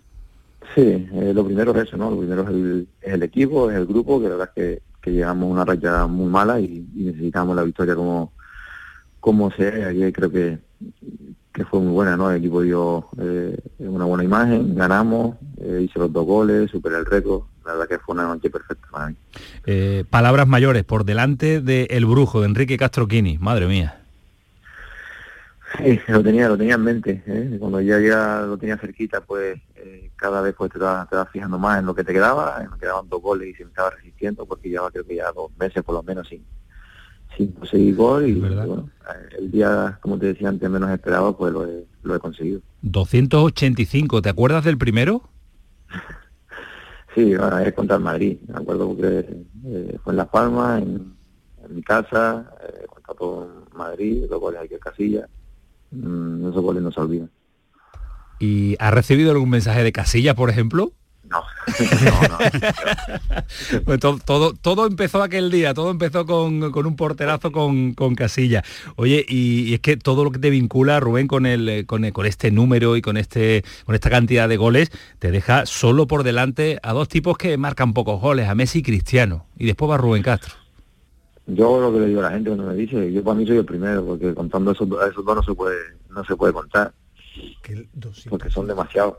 Sí, 0.74 0.82
eh, 0.82 1.32
lo 1.34 1.46
primero 1.46 1.76
es 1.76 1.88
eso, 1.88 1.98
¿no? 1.98 2.10
Lo 2.10 2.18
primero 2.18 2.44
es 2.44 2.86
el, 3.14 3.24
equipo, 3.24 3.70
es 3.70 3.78
el 3.78 3.86
grupo, 3.86 4.20
que 4.20 4.30
la 4.30 4.36
verdad 4.36 4.50
es 4.56 4.64
que, 4.64 4.82
que 5.02 5.12
llegamos 5.12 5.50
a 5.50 5.54
una 5.54 5.66
raya 5.66 6.08
muy 6.08 6.30
mala 6.30 6.62
y, 6.62 6.86
necesitamos 6.94 7.56
la 7.56 7.64
victoria 7.64 7.96
como, 7.96 8.32
como 9.20 9.52
sea. 9.52 9.88
Ayer 9.88 10.14
creo 10.14 10.32
que 10.32 10.60
que 11.56 11.64
fue 11.64 11.80
muy 11.80 11.94
buena, 11.94 12.18
¿no? 12.18 12.30
El 12.30 12.38
equipo 12.38 12.62
dio 12.62 13.08
eh, 13.18 13.58
una 13.80 14.04
buena 14.04 14.26
imagen, 14.26 14.76
ganamos, 14.76 15.38
eh, 15.58 15.84
hice 15.86 16.00
los 16.00 16.12
dos 16.12 16.26
goles, 16.26 16.70
superé 16.70 16.98
el 16.98 17.06
récord, 17.06 17.44
la 17.66 17.72
verdad 17.72 17.88
que 17.88 18.00
fue 18.00 18.14
una 18.14 18.28
noche 18.28 18.50
perfecta 18.50 18.86
para 18.92 19.08
mí. 19.08 19.16
Eh, 19.66 20.04
palabras 20.10 20.48
mayores, 20.48 20.84
por 20.84 21.06
delante 21.06 21.62
de 21.62 21.88
El 21.92 22.06
Brujo, 22.06 22.42
de 22.42 22.48
Enrique 22.48 22.78
Castroquini, 22.78 23.38
madre 23.38 23.68
mía. 23.68 24.02
Sí, 25.78 26.00
lo 26.08 26.22
tenía, 26.22 26.50
lo 26.50 26.58
tenía 26.58 26.76
en 26.76 26.84
mente, 26.84 27.24
¿eh? 27.26 27.56
cuando 27.58 27.80
ya, 27.80 28.00
ya 28.00 28.42
lo 28.42 28.58
tenía 28.58 28.78
cerquita, 28.78 29.22
pues 29.22 29.60
cada 30.16 30.42
vez 30.42 30.56
pues 30.58 30.72
te 30.72 30.80
vas, 30.80 31.08
te 31.10 31.16
fijando 31.32 31.58
más 31.58 31.80
en 31.80 31.86
lo 31.86 31.96
que 31.96 32.04
te 32.04 32.12
quedaba, 32.12 32.66
me 32.70 32.78
quedaban 32.78 33.08
dos 33.08 33.22
goles 33.22 33.50
y 33.50 33.54
se 33.54 33.64
me 33.64 33.70
estaba 33.70 33.92
resistiendo 33.92 34.46
porque 34.46 34.70
llevaba 34.70 34.92
creo 34.92 35.06
que 35.06 35.16
ya 35.16 35.32
dos 35.32 35.52
meses 35.58 35.84
por 35.84 35.96
lo 35.96 36.04
menos 36.04 36.28
sin, 36.28 36.44
sin 37.36 37.52
conseguir 37.52 37.96
gol 37.96 38.28
y 38.28 38.34
bueno, 38.34 38.90
el 39.38 39.52
día, 39.52 39.98
como 40.02 40.18
te 40.18 40.28
decía 40.28 40.50
antes, 40.50 40.70
menos 40.70 40.90
esperado, 40.92 41.36
pues 41.36 41.54
lo 41.54 41.66
he, 41.66 41.86
lo 42.04 42.16
he 42.16 42.20
conseguido. 42.20 42.62
285, 42.82 44.22
¿te 44.22 44.30
acuerdas 44.30 44.64
del 44.64 44.78
primero? 44.78 45.30
sí, 47.16 47.36
bueno, 47.36 47.60
es 47.60 47.74
contra 47.74 47.98
el 47.98 48.04
Madrid, 48.04 48.38
me 48.48 48.58
acuerdo 48.58 48.88
porque 48.88 49.26
eh, 49.66 49.98
fue 50.04 50.14
en 50.14 50.18
Las 50.18 50.30
Palmas, 50.30 50.82
en, 50.82 51.16
mi 51.70 51.82
casa, 51.82 52.46
eh, 52.62 52.86
contra 52.88 53.16
todo 53.16 53.66
Madrid, 53.74 54.26
los 54.30 54.40
goles 54.40 54.62
aquí 54.62 54.76
en 54.76 54.80
Casilla, 54.80 55.28
mm, 55.92 56.50
esos 56.50 56.62
goles 56.62 56.84
no 56.84 56.92
se 56.92 57.00
olvidan. 57.00 57.32
¿Y 58.40 58.76
ha 58.80 58.92
recibido 58.92 59.32
algún 59.32 59.50
mensaje 59.50 59.84
de 59.84 59.92
Casilla, 59.92 60.36
por 60.36 60.50
ejemplo? 60.50 60.92
No, 61.30 61.44
pues 63.86 64.00
todo, 64.00 64.54
todo, 64.54 64.86
empezó 64.86 65.24
aquel 65.24 65.50
día, 65.50 65.74
todo 65.74 65.90
empezó 65.90 66.24
con, 66.26 66.64
un 66.64 66.96
porterazo 66.96 67.52
con, 67.52 67.96
Casilla. 68.16 68.64
Oye, 68.96 69.26
y, 69.28 69.74
es 69.74 69.80
que 69.80 69.98
todo 69.98 70.24
lo 70.24 70.30
que 70.32 70.40
te 70.40 70.52
vincula, 70.52 71.00
Rubén, 71.00 71.28
con, 71.28 71.48
el, 71.48 71.86
con, 71.88 72.10
con, 72.12 72.26
este 72.28 72.52
número 72.52 72.96
y 72.96 73.02
con, 73.02 73.18
este, 73.18 73.64
con 73.86 73.96
esta 73.96 74.12
cantidad 74.12 74.48
de 74.48 74.58
goles, 74.58 74.92
te 75.18 75.32
deja 75.32 75.66
solo 75.66 76.06
por 76.06 76.22
delante 76.24 76.80
a 76.84 76.94
dos 76.94 77.10
tipos 77.10 77.38
que 77.38 77.58
marcan 77.58 77.94
pocos 77.94 78.22
goles, 78.22 78.48
a 78.48 78.54
Messi 78.54 78.80
y 78.80 78.84
Cristiano. 78.84 79.48
Y 79.58 79.66
después 79.66 79.90
va 79.90 79.98
Rubén 79.98 80.22
Castro. 80.22 80.54
Yo 81.48 81.80
lo 81.80 81.92
que 81.92 82.02
le 82.02 82.08
digo 82.08 82.20
a 82.22 82.24
la 82.24 82.32
gente 82.32 82.50
cuando 82.50 82.68
me 82.68 82.76
dice, 82.76 83.12
yo 83.12 83.24
para 83.24 83.36
mí 83.36 83.48
soy 83.48 83.58
el 83.58 83.66
primero, 83.66 84.06
porque 84.06 84.34
contando 84.34 84.72
esos, 84.72 84.88
esos 85.10 85.26
dos 85.26 85.36
no 85.36 85.44
se 85.44 85.54
puede, 85.54 85.78
no 86.10 86.24
se 86.24 86.36
puede 86.36 86.54
contar. 86.54 86.94
Porque 88.30 88.50
son 88.50 88.68
demasiados 88.68 89.16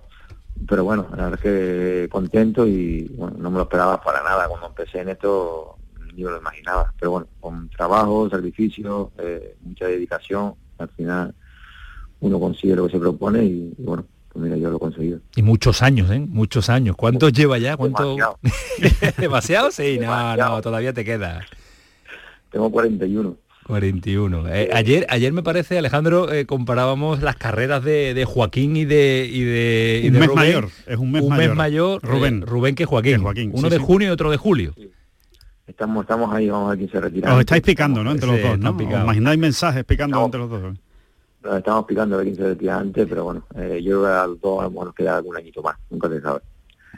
pero 0.69 0.85
bueno, 0.85 1.07
la 1.11 1.29
verdad 1.29 1.35
es 1.35 1.41
que 1.41 2.09
contento 2.11 2.67
y 2.67 3.09
bueno, 3.17 3.37
no 3.39 3.51
me 3.51 3.57
lo 3.59 3.63
esperaba 3.65 4.01
para 4.01 4.23
nada. 4.23 4.49
Cuando 4.49 4.69
empecé 4.69 5.01
en 5.01 5.11
esto 5.11 5.77
ni 6.15 6.25
me 6.25 6.31
lo 6.31 6.39
imaginaba. 6.39 6.93
Pero 6.99 7.11
bueno, 7.13 7.27
con 7.41 7.69
trabajo, 7.69 8.29
sacrificio, 8.31 9.13
eh, 9.19 9.57
mucha 9.63 9.87
dedicación, 9.87 10.55
al 10.79 10.89
final 10.89 11.35
uno 12.21 12.41
consigue 12.41 12.75
lo 12.75 12.87
que 12.87 12.93
se 12.93 12.99
propone 12.99 13.45
y, 13.45 13.75
bueno, 13.79 14.07
pues 14.33 14.45
mira, 14.45 14.57
yo 14.57 14.71
lo 14.71 14.77
he 14.77 14.81
conseguido. 14.81 15.21
Y 15.37 15.43
muchos 15.43 15.83
años, 15.83 16.11
¿eh? 16.11 16.21
Muchos 16.21 16.69
años. 16.71 16.97
¿Cuántos 16.97 17.33
lleva 17.33 17.59
ya? 17.59 17.77
¿Cuánto? 17.77 18.17
Demasiado. 18.17 18.39
¿Demasiado? 19.19 19.71
Sí, 19.71 19.99
no, 20.01 20.37
no, 20.37 20.63
todavía 20.63 20.93
te 20.93 21.05
queda. 21.05 21.45
Tengo 22.51 22.71
41. 22.71 23.37
41. 23.67 24.49
Eh, 24.49 24.71
ayer, 24.73 25.07
ayer 25.09 25.33
me 25.33 25.43
parece, 25.43 25.77
Alejandro, 25.77 26.33
eh, 26.33 26.47
comparábamos 26.47 27.21
las 27.21 27.37
carreras 27.37 27.83
de, 27.83 28.25
Joaquín 28.27 28.77
y 28.77 28.85
de, 28.85 29.29
y 29.31 29.43
de, 29.43 30.09
un 30.13 30.19
mes 30.21 30.35
mayor. 30.35 30.69
Es 30.87 30.97
un 30.97 31.11
mes 31.11 31.55
mayor. 31.55 32.01
Eh, 32.03 32.07
Rubén. 32.07 32.43
Rubén 32.43 32.75
que 32.77 32.85
Joaquín. 32.85 33.21
Uno 33.53 33.69
de 33.69 33.79
junio 33.79 34.09
y 34.09 34.11
otro 34.13 34.31
de 34.31 34.37
julio. 34.37 34.73
Estamos, 35.67 36.05
estamos 36.05 36.33
ahí, 36.33 36.49
vamos 36.49 36.69
a 36.69 36.71
ver 36.71 36.79
quién 36.79 36.91
se 36.91 37.01
retira. 37.01 37.35
Os 37.35 37.41
estáis 37.41 37.63
picando, 37.63 38.05
¿no? 38.05 38.13
Entre 38.13 38.29
los 38.29 38.41
dos, 38.41 38.59
¿no? 38.59 38.71
Os 38.71 38.81
imagináis 38.81 39.39
mensajes 39.39 39.85
picando 39.85 40.25
entre 40.25 40.41
los 40.41 40.51
dos. 40.51 40.75
estamos 41.57 41.85
picando 41.87 42.19
de 42.19 42.25
15 42.25 42.43
de 42.43 42.55
día 42.55 42.79
antes, 42.79 43.07
pero 43.09 43.25
bueno, 43.25 43.47
eh, 43.57 43.81
yo 43.83 44.01
creo 44.01 44.03
que 44.03 44.09
a 44.09 44.27
los 44.29 44.41
dos 44.41 44.73
nos 44.73 44.95
queda 44.95 45.17
algún 45.17 45.37
añito 45.37 45.61
más, 45.61 45.77
nunca 45.91 46.09
se 46.09 46.21
sabe. 46.21 46.41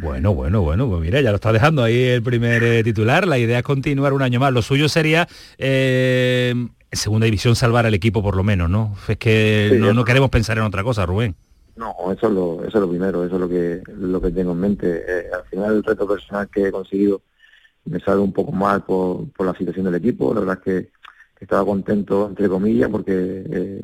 Bueno, 0.01 0.33
bueno, 0.33 0.63
bueno, 0.63 0.89
pues 0.89 1.01
mira, 1.01 1.21
ya 1.21 1.31
lo 1.31 1.37
está 1.37 1.53
dejando 1.53 1.83
ahí 1.83 2.05
el 2.05 2.23
primer 2.23 2.63
eh, 2.63 2.85
titular. 2.85 3.27
La 3.27 3.39
idea 3.39 3.59
es 3.59 3.65
continuar 3.65 4.13
un 4.13 4.23
año 4.23 4.39
más. 4.39 4.53
Lo 4.53 4.63
suyo 4.63 4.89
sería 4.89 5.27
eh, 5.59 6.55
segunda 6.93 7.25
división 7.25 7.57
salvar 7.57 7.85
al 7.85 7.95
equipo 7.95 8.23
por 8.23 8.37
lo 8.37 8.45
menos, 8.45 8.71
¿no? 8.71 8.95
Es 9.09 9.17
que 9.17 9.77
no, 9.81 10.05
queremos 10.05 10.31
pensar 10.31 10.57
en 10.59 10.65
otra 10.65 10.85
cosa, 10.85 11.05
Rubén. 11.05 11.35
No, 11.75 11.95
eso 12.13 12.29
es 12.29 12.33
lo, 12.33 12.65
eso 12.65 12.79
es 12.79 12.81
lo 12.81 12.89
primero, 12.89 13.25
eso 13.25 13.35
es 13.35 13.41
lo 13.41 13.49
que, 13.49 13.83
lo 13.99 14.21
que 14.21 14.31
tengo 14.31 14.53
en 14.53 14.61
mente. 14.61 15.05
Eh, 15.07 15.27
al 15.33 15.45
final 15.45 15.77
el 15.77 15.85
reto 15.85 16.07
personal 16.07 16.49
que 16.49 16.69
he 16.69 16.73
conseguido 16.73 17.23
me 17.85 17.99
sale 18.01 18.21
un 18.21 18.33
poco 18.33 18.53
mal 18.53 18.85
por, 18.85 19.27
la 19.39 19.55
situación 19.55 19.85
del 19.87 19.97
equipo. 19.97 20.33
La 20.33 20.41
verdad 20.41 20.59
es 20.59 20.65
que, 20.65 20.99
estaba 21.41 21.65
contento, 21.65 22.27
entre 22.27 22.49
comillas, 22.49 22.91
porque 22.91 23.81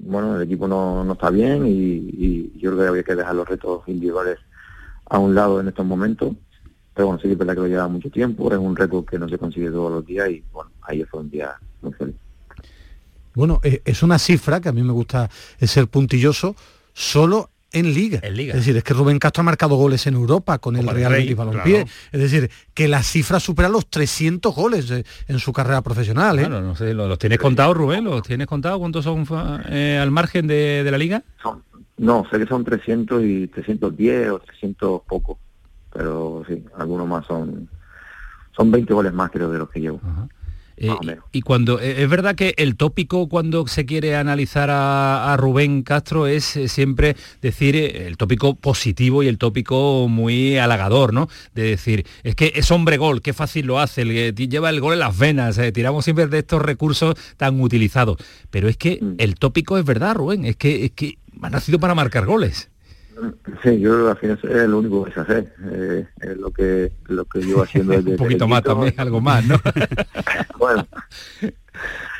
bueno, 0.00 0.34
el 0.34 0.42
equipo 0.42 0.66
no, 0.66 1.04
no 1.04 1.12
está 1.12 1.30
bien 1.30 1.64
y, 1.64 1.70
y, 1.70 2.58
yo 2.58 2.72
creo 2.72 2.82
que 2.82 2.88
había 2.88 3.02
que 3.04 3.14
dejar 3.14 3.36
los 3.36 3.48
retos 3.48 3.82
individuales 3.86 4.38
a 5.10 5.18
un 5.18 5.34
lado 5.34 5.60
en 5.60 5.68
estos 5.68 5.84
momentos. 5.84 6.34
Pero 6.94 7.08
bueno, 7.08 7.20
sí 7.20 7.28
que 7.28 7.32
es 7.32 7.38
verdad 7.38 7.54
que 7.54 7.60
lo 7.60 7.66
lleva 7.66 7.88
mucho 7.88 8.10
tiempo, 8.10 8.50
es 8.50 8.58
un 8.58 8.74
reto 8.74 9.04
que 9.04 9.18
no 9.18 9.28
se 9.28 9.38
consigue 9.38 9.70
todos 9.70 9.92
los 9.92 10.06
días 10.06 10.30
y 10.30 10.42
bueno, 10.52 10.70
ahí 10.82 11.04
fue 11.04 11.20
un 11.20 11.30
día 11.30 11.54
muy 11.82 11.92
feliz. 11.92 12.16
Bueno, 13.34 13.60
eh, 13.62 13.80
es 13.84 14.02
una 14.02 14.18
cifra 14.18 14.60
que 14.60 14.68
a 14.68 14.72
mí 14.72 14.82
me 14.82 14.92
gusta 14.92 15.30
ser 15.60 15.86
puntilloso, 15.86 16.56
solo 16.92 17.50
en 17.72 17.94
Liga. 17.94 18.18
En 18.22 18.36
Liga. 18.36 18.54
Es 18.54 18.60
decir, 18.60 18.76
es 18.76 18.82
que 18.82 18.92
Rubén 18.92 19.20
Castro 19.20 19.42
ha 19.42 19.44
marcado 19.44 19.76
goles 19.76 20.04
en 20.08 20.14
Europa 20.14 20.58
con 20.58 20.76
el 20.76 20.86
Real 20.88 21.12
Madrid 21.12 21.36
Balompié. 21.36 21.86
Es 22.10 22.20
decir, 22.20 22.50
que 22.74 22.88
la 22.88 23.02
cifra 23.04 23.38
supera 23.38 23.68
los 23.68 23.86
300 23.88 24.52
goles 24.52 24.90
eh, 24.90 25.04
en 25.28 25.38
su 25.38 25.52
carrera 25.52 25.80
profesional. 25.80 26.40
¿eh? 26.40 26.48
no 26.48 26.74
sé, 26.74 26.92
¿los, 26.92 27.18
tienes 27.18 27.38
contados, 27.38 27.76
Rubén? 27.76 28.04
¿Los 28.04 28.22
tienes 28.22 28.48
contados? 28.48 28.80
¿Cuántos 28.80 29.04
son 29.04 29.24
al 29.30 30.10
margen 30.10 30.48
de, 30.48 30.82
de, 30.82 30.90
la 30.90 30.98
Liga? 30.98 31.22
Son, 31.40 31.62
no, 32.00 32.24
sé 32.30 32.38
que 32.38 32.46
son 32.46 32.64
300 32.64 33.22
y 33.22 33.46
310 33.48 34.30
o 34.30 34.38
300 34.38 35.02
poco, 35.02 35.38
pero 35.92 36.42
sí, 36.48 36.64
algunos 36.76 37.06
más 37.06 37.26
son 37.26 37.68
son 38.56 38.70
20 38.70 38.92
goles 38.92 39.12
más 39.12 39.30
creo 39.30 39.50
de 39.50 39.58
los 39.58 39.70
que 39.70 39.80
llevo. 39.80 40.00
Eh, 40.82 41.18
y 41.30 41.42
cuando 41.42 41.78
eh, 41.78 42.02
es 42.02 42.08
verdad 42.08 42.34
que 42.34 42.54
el 42.56 42.76
tópico 42.76 43.28
cuando 43.28 43.66
se 43.66 43.84
quiere 43.84 44.16
analizar 44.16 44.70
a, 44.72 45.36
Rubén 45.38 45.82
Castro 45.82 46.26
es 46.26 46.56
eh, 46.56 46.68
siempre 46.68 47.16
decir 47.42 47.76
el 47.76 48.16
tópico 48.16 48.54
positivo 48.54 49.22
y 49.22 49.28
el 49.28 49.36
tópico 49.36 50.08
muy 50.08 50.56
halagador, 50.56 51.12
¿no? 51.12 51.28
De 51.54 51.64
decir, 51.64 52.06
es 52.22 52.34
que 52.34 52.52
es 52.54 52.70
hombre 52.70 52.96
gol, 52.96 53.20
qué 53.20 53.34
fácil 53.34 53.66
lo 53.66 53.78
hace, 53.78 54.02
el, 54.02 54.34
lleva 54.34 54.70
el 54.70 54.80
gol 54.80 54.94
en 54.94 55.00
las 55.00 55.18
venas, 55.18 55.60
tiramos 55.74 56.04
siempre 56.04 56.26
de 56.28 56.38
estos 56.38 56.62
recursos 56.62 57.14
tan 57.36 57.60
utilizados. 57.60 58.16
Pero 58.50 58.68
es 58.68 58.78
que 58.78 58.98
mm. 59.02 59.14
el 59.18 59.34
tópico 59.34 59.76
es 59.76 59.84
verdad, 59.84 60.14
Rubén, 60.14 60.46
es 60.46 60.56
que, 60.56 60.86
es 60.86 60.92
que 60.92 61.18
ha 61.42 61.50
nacido 61.50 61.78
para 61.78 61.94
marcar 61.94 62.24
goles. 62.24 62.69
Sí, 63.62 63.80
yo 63.80 64.10
al 64.10 64.16
final 64.16 64.38
es 64.42 64.68
lo 64.68 64.78
único 64.78 65.04
que 65.04 65.12
sé 65.12 65.20
hacer, 65.20 65.54
eh, 65.70 66.06
es 66.20 66.36
lo 66.36 66.50
que 66.50 66.92
lo 67.08 67.24
que 67.24 67.40
llevo 67.40 67.62
haciendo 67.62 67.92
desde 67.96 68.12
Un 68.12 68.16
poquito 68.16 68.48
más 68.48 68.62
también, 68.62 68.94
algo 68.96 69.20
más, 69.20 69.44
¿no? 69.46 69.56
bueno, 70.58 70.86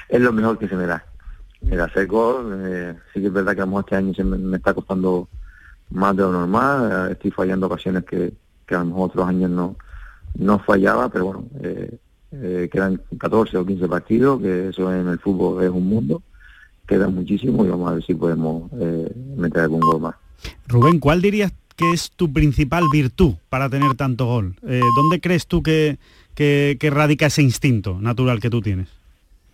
es 0.08 0.20
lo 0.20 0.32
mejor 0.32 0.58
que 0.58 0.68
se 0.68 0.76
me 0.76 0.86
da. 0.86 1.04
El 1.68 1.80
hacer 1.80 2.06
gol, 2.06 2.58
eh, 2.64 2.94
sí 3.12 3.20
que 3.20 3.26
es 3.26 3.32
verdad 3.32 3.54
que 3.54 3.60
a 3.60 3.64
lo 3.64 3.68
mejor 3.68 3.84
este 3.84 3.96
año 3.96 4.14
se 4.14 4.24
me, 4.24 4.56
está 4.56 4.72
costando 4.72 5.28
más 5.90 6.16
de 6.16 6.22
lo 6.22 6.32
normal, 6.32 7.08
eh, 7.08 7.12
estoy 7.12 7.30
fallando 7.30 7.66
ocasiones 7.66 8.04
que, 8.04 8.32
que 8.66 8.74
a 8.74 8.78
lo 8.78 8.86
mejor 8.86 9.10
otros 9.10 9.28
años 9.28 9.50
no, 9.50 9.76
no 10.34 10.58
fallaba, 10.60 11.08
pero 11.08 11.24
bueno, 11.26 11.44
quedan 12.70 13.00
14 13.18 13.58
o 13.58 13.66
15 13.66 13.88
partidos, 13.88 14.40
que 14.40 14.68
eso 14.68 14.92
en 14.94 15.08
el 15.08 15.18
fútbol 15.18 15.62
es 15.62 15.70
un 15.70 15.86
mundo, 15.86 16.22
queda 16.86 17.08
muchísimo 17.08 17.64
y 17.64 17.68
vamos 17.68 17.90
a 17.90 17.94
ver 17.94 18.04
si 18.04 18.14
podemos 18.14 18.70
meter 18.72 19.62
algún 19.62 19.80
gol 19.80 20.00
más. 20.00 20.14
Rubén, 20.66 20.98
¿cuál 20.98 21.22
dirías 21.22 21.53
que 21.76 21.90
es 21.92 22.11
tu 22.11 22.33
principal 22.33 22.85
virtud 22.92 23.35
para 23.48 23.68
tener 23.68 23.94
tanto 23.94 24.26
gol? 24.26 24.57
Eh, 24.66 24.81
¿Dónde 24.96 25.20
crees 25.20 25.46
tú 25.46 25.62
que, 25.62 25.98
que, 26.35 26.90
radica 26.90 27.26
ese 27.26 27.42
instinto 27.42 27.98
natural 28.00 28.40
que 28.40 28.50
tú 28.50 28.61
tienes? 28.61 28.88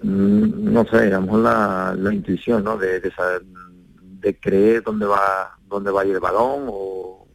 Mm, 0.03 0.72
no 0.72 0.85
sé, 0.87 1.12
a 1.12 1.20
lo 1.20 1.22
mejor 1.22 1.40
la, 1.40 2.14
intuición, 2.14 2.64
¿no? 2.64 2.77
De, 2.77 3.01
de, 3.01 4.35
creer 4.40 4.83
dónde 4.83 5.07
va 5.07 5.57
dónde 5.68 5.90
va 5.90 6.03
a 6.03 6.05
ir 6.05 6.14
el 6.14 6.20
balón 6.20 6.66
o 6.68 7.27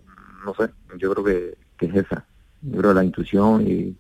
no 0.46 0.54
sé, 0.56 0.70
yo 0.98 1.14
creo 1.14 1.24
que, 1.24 1.86
es 1.86 1.96
esa. 1.96 2.26
Yo 2.62 2.80
creo 2.80 2.94
la 2.94 3.04
intuición 3.04 3.66
y, 3.68 3.96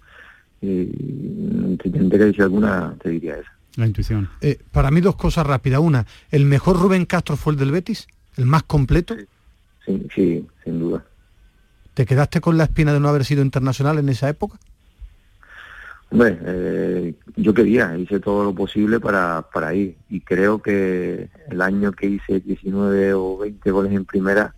y 0.61 1.77
si 1.81 1.89
tendría 1.89 2.19
que 2.19 2.25
decir 2.25 2.43
alguna, 2.43 2.95
te 3.01 3.09
diría 3.09 3.37
esa. 3.37 3.51
La 3.75 3.87
intuición. 3.87 4.29
Eh, 4.41 4.59
para 4.71 4.91
mí 4.91 5.01
dos 5.01 5.15
cosas 5.15 5.47
rápidas. 5.47 5.79
Una, 5.79 6.05
¿el 6.29 6.45
mejor 6.45 6.79
Rubén 6.79 7.05
Castro 7.05 7.37
fue 7.37 7.53
el 7.53 7.59
del 7.59 7.71
Betis? 7.71 8.07
¿El 8.35 8.45
más 8.45 8.63
completo? 8.63 9.15
Sí, 9.15 9.25
sí, 9.85 10.47
sin 10.63 10.79
duda. 10.79 11.03
¿Te 11.93 12.05
quedaste 12.05 12.39
con 12.41 12.57
la 12.57 12.65
espina 12.65 12.93
de 12.93 12.99
no 12.99 13.09
haber 13.09 13.25
sido 13.25 13.41
internacional 13.41 13.99
en 13.99 14.09
esa 14.09 14.29
época? 14.29 14.57
Hombre, 16.11 16.37
eh, 16.43 17.13
yo 17.37 17.53
quería, 17.53 17.97
hice 17.97 18.19
todo 18.19 18.43
lo 18.43 18.53
posible 18.53 18.99
para, 18.99 19.45
para 19.53 19.73
ir 19.73 19.95
y 20.09 20.19
creo 20.19 20.61
que 20.61 21.29
el 21.49 21.61
año 21.61 21.93
que 21.93 22.07
hice 22.07 22.41
19 22.41 23.13
o 23.13 23.37
20 23.37 23.71
goles 23.71 23.93
en 23.93 24.03
primera 24.03 24.53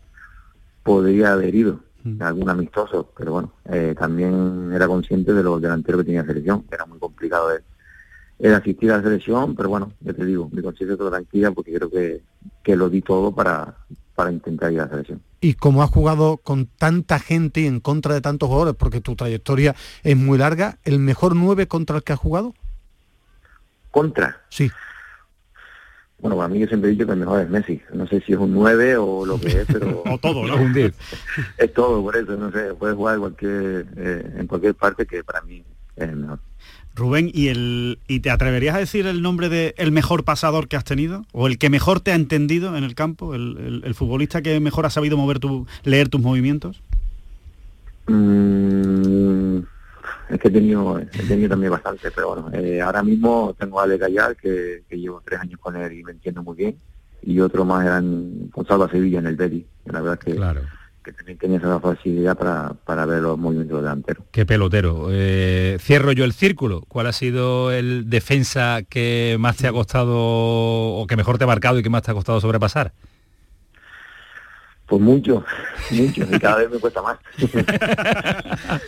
podría 0.81 1.33
haber 1.33 1.53
ido 1.53 1.79
mm. 2.03 2.23
algún 2.23 2.49
amistoso, 2.49 3.11
pero 3.15 3.33
bueno, 3.33 3.53
eh, 3.65 3.93
también 3.97 4.71
era 4.73 4.87
consciente 4.87 5.31
de 5.31 5.43
los 5.43 5.61
delanteros 5.61 6.01
que 6.01 6.05
tenía 6.05 6.25
selección, 6.25 6.63
que 6.63 6.73
era 6.73 6.87
muy 6.87 6.97
complicado 6.97 7.49
de, 7.49 7.61
asistir 8.53 8.91
a 8.91 8.97
la 8.97 9.03
selección, 9.03 9.55
pero 9.55 9.69
bueno, 9.69 9.93
ya 10.01 10.11
te 10.11 10.25
digo, 10.25 10.49
me 10.51 10.61
considero 10.63 11.09
tranquila 11.09 11.51
porque 11.51 11.73
creo 11.73 11.89
que, 11.89 12.23
que 12.63 12.75
lo 12.75 12.89
di 12.89 13.01
todo 13.01 13.31
para, 13.31 13.77
para 14.15 14.31
intentar 14.31 14.71
ir 14.71 14.81
a 14.81 14.85
la 14.85 14.89
selección. 14.89 15.21
Y 15.41 15.55
como 15.55 15.83
has 15.83 15.89
jugado 15.89 16.37
con 16.37 16.67
tanta 16.67 17.19
gente 17.19 17.61
y 17.61 17.65
en 17.65 17.79
contra 17.79 18.13
de 18.13 18.21
tantos 18.21 18.47
jugadores, 18.47 18.75
porque 18.75 19.01
tu 19.01 19.15
trayectoria 19.15 19.75
es 20.03 20.15
muy 20.15 20.37
larga, 20.37 20.77
¿el 20.83 20.99
mejor 20.99 21.35
9 21.35 21.67
contra 21.67 21.97
el 21.97 22.03
que 22.03 22.13
has 22.13 22.19
jugado? 22.19 22.53
¿Contra? 23.91 24.41
Sí. 24.49 24.71
Bueno, 26.19 26.37
para 26.37 26.47
mí 26.47 26.59
yo 26.59 26.67
siempre 26.67 26.89
he 26.89 26.93
dicho 26.93 27.05
que 27.05 27.11
el 27.11 27.19
mejor 27.19 27.41
es 27.41 27.49
Messi. 27.49 27.81
No 27.93 28.07
sé 28.07 28.21
si 28.21 28.31
es 28.31 28.39
un 28.39 28.53
9 28.53 28.95
o 28.95 29.25
lo 29.25 29.39
que 29.39 29.47
es, 29.49 29.65
pero... 29.67 30.03
o 30.09 30.17
todo, 30.17 30.47
¿no? 30.47 30.55
un 30.55 30.73
10. 30.73 30.93
es 31.57 31.73
todo, 31.73 32.01
por 32.01 32.15
eso, 32.15 32.37
no 32.37 32.49
sé, 32.49 32.73
puedes 32.75 32.95
jugar 32.95 33.19
cualquier, 33.19 33.87
eh, 33.97 34.33
en 34.37 34.47
cualquier 34.47 34.75
parte 34.75 35.05
que 35.05 35.23
para 35.23 35.41
mí 35.41 35.65
es 35.97 36.07
el 36.07 36.15
mejor. 36.15 36.39
Rubén, 36.95 37.31
¿y, 37.33 37.47
el, 37.47 37.99
¿y 38.07 38.19
te 38.19 38.29
atreverías 38.29 38.75
a 38.75 38.79
decir 38.79 39.07
el 39.07 39.23
nombre 39.23 39.49
de 39.49 39.73
el 39.77 39.91
mejor 39.91 40.23
pasador 40.23 40.67
que 40.67 40.75
has 40.75 40.83
tenido? 40.83 41.25
¿O 41.31 41.47
el 41.47 41.57
que 41.57 41.69
mejor 41.69 41.99
te 42.01 42.11
ha 42.11 42.15
entendido 42.15 42.77
en 42.77 42.83
el 42.83 42.93
campo? 42.93 43.33
¿El, 43.33 43.93
futbolista 43.95 44.41
que 44.43 44.59
mejor 44.59 44.85
ha 44.85 44.91
sabido 44.91 45.17
mover 45.17 45.39
tu, 45.39 45.65
leer 45.83 46.09
tus 46.09 46.21
movimientos? 46.21 46.81
Mm, 48.07 49.59
es 50.29 50.39
que 50.39 50.47
he 50.47 50.51
tenido, 50.51 50.99
he 50.99 51.05
tenido 51.05 51.49
también 51.49 51.71
bastante, 51.71 52.11
pero 52.11 52.35
bueno, 52.35 52.51
eh, 52.53 52.79
ahora 52.81 53.01
mismo 53.01 53.55
tengo 53.57 53.79
a 53.79 53.83
Ale 53.83 53.97
Gallar, 53.97 54.35
que, 54.35 54.83
llevo 54.91 55.21
tres 55.25 55.39
años 55.39 55.59
con 55.59 55.75
él 55.75 55.93
y 55.93 56.03
me 56.03 56.11
entiendo 56.11 56.43
muy 56.43 56.55
bien, 56.55 56.75
y 57.23 57.39
otro 57.39 57.65
más 57.65 57.85
eran 57.85 58.51
Gonzalo 58.51 58.87
Sevilla 58.87 59.17
en 59.19 59.27
el 59.27 59.35
Betty, 59.35 59.65
la 59.85 60.01
verdad 60.01 60.19
que... 60.19 60.35
Claro 60.35 60.61
que 61.03 61.11
también 61.11 61.37
tenía 61.37 61.57
esa 61.57 61.79
facilidad 61.79 62.37
para, 62.37 63.05
ver 63.05 63.21
los 63.21 63.37
movimientos 63.37 63.81
delanteros. 63.81 64.23
Qué 64.31 64.45
pelotero. 64.45 65.07
Eh, 65.11 65.77
cierro 65.79 66.11
yo 66.13 66.23
el 66.25 66.33
círculo. 66.33 66.83
¿Cuál 66.87 67.07
ha 67.07 67.11
sido 67.11 67.71
el 67.71 68.09
defensa 68.09 68.81
que 68.87 69.35
más 69.39 69.57
te 69.57 69.67
ha 69.67 69.71
costado 69.71 70.15
o 70.15 71.05
que 71.07 71.17
mejor 71.17 71.37
te 71.37 71.43
ha 71.43 71.47
marcado 71.47 71.79
y 71.79 71.83
que 71.83 71.89
más 71.89 72.03
te 72.03 72.11
ha 72.11 72.13
costado 72.13 72.39
sobrepasar? 72.39 72.93
Pues 74.85 75.01
mucho, 75.01 75.43
mucho, 75.91 76.23
y 76.29 76.39
cada 76.39 76.57
vez 76.57 76.69
me 76.69 76.79
cuesta 76.79 77.01
más. 77.01 77.17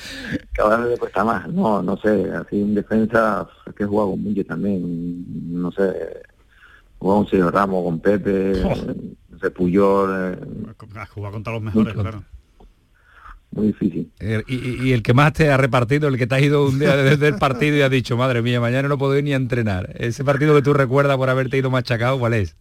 cada 0.54 0.78
vez 0.78 0.92
me 0.92 0.98
cuesta 0.98 1.24
más. 1.24 1.48
No, 1.50 1.82
no 1.82 1.98
sé, 1.98 2.32
así 2.32 2.62
un 2.62 2.76
defensa 2.76 3.48
que 3.76 3.84
he 3.84 3.88
jugado 3.88 4.16
mucho 4.16 4.46
también, 4.46 5.26
no 5.62 5.72
sé, 5.72 6.22
jugado 6.98 7.22
un 7.22 7.28
señor 7.28 7.54
Ramos 7.54 7.84
con 7.84 8.00
Pepe, 8.00 8.54
se 9.42 9.52
Puyol. 9.52 10.34
Eh, 10.34 11.06
jugado 11.10 11.34
contra 11.34 11.54
los 11.54 11.62
mejores, 11.62 11.94
claro. 11.94 12.24
Muy 13.52 13.68
difícil. 13.68 14.12
Eh, 14.20 14.44
y, 14.48 14.92
el 14.92 15.02
que 15.02 15.14
más 15.14 15.32
te 15.32 15.50
ha 15.50 15.56
repartido, 15.56 16.10
el 16.10 16.18
que 16.18 16.28
te 16.28 16.36
has 16.36 16.42
ido 16.42 16.68
un 16.68 16.78
día 16.78 16.98
desde 16.98 17.30
el 17.30 17.36
partido 17.36 17.78
y 17.78 17.82
has 17.82 17.90
dicho, 17.90 18.18
madre 18.18 18.42
mía, 18.42 18.60
mañana 18.60 18.90
no 18.90 18.98
puedo 18.98 19.18
ir 19.18 19.24
ni 19.24 19.32
a 19.32 19.38
entrenar. 19.38 19.96
Ese 19.98 20.26
partido 20.26 20.54
que 20.54 20.62
tú 20.62 20.74
recuerdas 20.74 21.16
por 21.16 21.30
haberte 21.30 21.58
ido 21.58 21.72
machacado, 21.72 22.20
¿cuál 22.20 22.34
es? 22.34 22.58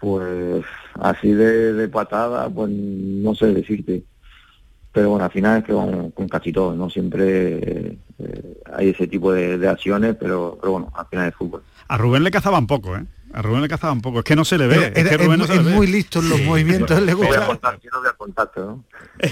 Pues 0.00 0.64
así 0.94 1.32
de, 1.32 1.86
patada, 1.88 2.48
pues 2.48 2.70
no 2.70 3.34
sé 3.34 3.52
decirte. 3.52 4.02
Pero 4.90 5.10
bueno, 5.10 5.26
al 5.26 5.30
final 5.30 5.58
es 5.58 5.64
que 5.64 5.72
con, 5.74 6.10
con 6.12 6.28
casi 6.28 6.50
todo, 6.50 6.74
¿no? 6.74 6.88
Siempre 6.88 7.98
eh, 8.18 8.56
hay 8.72 8.88
ese 8.88 9.06
tipo 9.06 9.32
de, 9.32 9.68
acciones, 9.68 10.16
pero, 10.18 10.56
pero 10.58 10.72
bueno, 10.72 10.92
al 10.94 11.06
final 11.06 11.28
es 11.28 11.34
fútbol. 11.34 11.62
A 11.88 11.98
Rubén 11.98 12.24
le 12.24 12.30
cazaban 12.30 12.66
poco, 12.66 12.96
¿eh? 12.96 13.04
A 13.32 13.42
Rubén 13.42 13.62
le 13.62 13.68
cazaba 13.68 13.92
un 13.92 14.00
poco, 14.00 14.18
es 14.18 14.24
que 14.24 14.34
no 14.34 14.44
se 14.44 14.58
le 14.58 14.66
ve. 14.66 14.92
es, 14.94 15.08
que 15.08 15.16
Rubén 15.16 15.40
es, 15.40 15.62
muy 15.62 15.86
listo 15.86 16.18
en 16.18 16.30
los 16.30 16.40
movimientos, 16.42 17.00
le 17.00 17.14
gusta. 17.14 17.46
Voy 17.46 17.58
a 17.62 17.78
yo 17.80 17.90
no 17.92 18.00
voy 18.00 18.10
contacto, 18.16 18.64
¿no? 18.66 18.84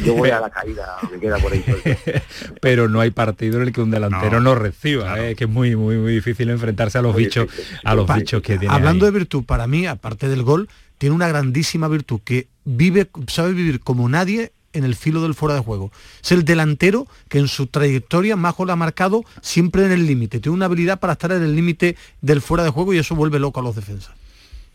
Yo 0.04 0.14
voy 0.14 0.30
a 0.30 0.40
la 0.40 0.50
caída, 0.50 0.98
me 1.10 1.18
queda 1.18 1.38
por 1.38 1.52
ahí 1.52 1.64
Pero 2.60 2.88
no 2.88 3.00
hay 3.00 3.10
partido 3.10 3.56
en 3.56 3.68
el 3.68 3.72
que 3.72 3.80
un 3.80 3.90
delantero 3.90 4.40
no, 4.40 4.54
reciba, 4.54 5.18
¿eh? 5.20 5.34
que 5.34 5.44
es 5.44 5.50
muy, 5.50 5.74
muy, 5.74 5.96
muy 5.96 6.12
difícil 6.12 6.48
enfrentarse 6.50 6.98
a 6.98 7.02
los 7.02 7.16
bichos, 7.16 7.48
a 7.84 7.94
los 7.94 8.06
bichos 8.12 8.40
que 8.42 8.58
tiene. 8.58 8.72
Hablando 8.72 9.04
de 9.04 9.10
virtud, 9.10 9.44
para 9.44 9.66
mí, 9.66 9.86
aparte 9.86 10.28
del 10.28 10.42
gol, 10.42 10.68
tiene 10.98 11.14
una 11.14 11.28
grandísima 11.28 11.88
virtud 11.88 12.20
que 12.24 12.48
vive, 12.64 13.08
sabe 13.26 13.52
vivir 13.52 13.80
como 13.80 14.08
nadie 14.08 14.52
en 14.78 14.84
el 14.84 14.94
filo 14.94 15.22
del 15.22 15.34
fuera 15.34 15.54
de 15.54 15.60
juego. 15.60 15.90
Es 16.22 16.32
el 16.32 16.44
delantero 16.44 17.06
que 17.28 17.38
en 17.38 17.48
su 17.48 17.66
trayectoria 17.66 18.36
más 18.36 18.56
gol 18.56 18.70
ha 18.70 18.76
marcado 18.76 19.24
siempre 19.42 19.84
en 19.84 19.92
el 19.92 20.06
límite. 20.06 20.40
Tiene 20.40 20.54
una 20.54 20.66
habilidad 20.66 21.00
para 21.00 21.14
estar 21.14 21.32
en 21.32 21.42
el 21.42 21.54
límite 21.54 21.96
del 22.22 22.40
fuera 22.40 22.64
de 22.64 22.70
juego 22.70 22.94
y 22.94 22.98
eso 22.98 23.14
vuelve 23.14 23.38
loco 23.38 23.60
a 23.60 23.62
los 23.62 23.76
defensas. 23.76 24.14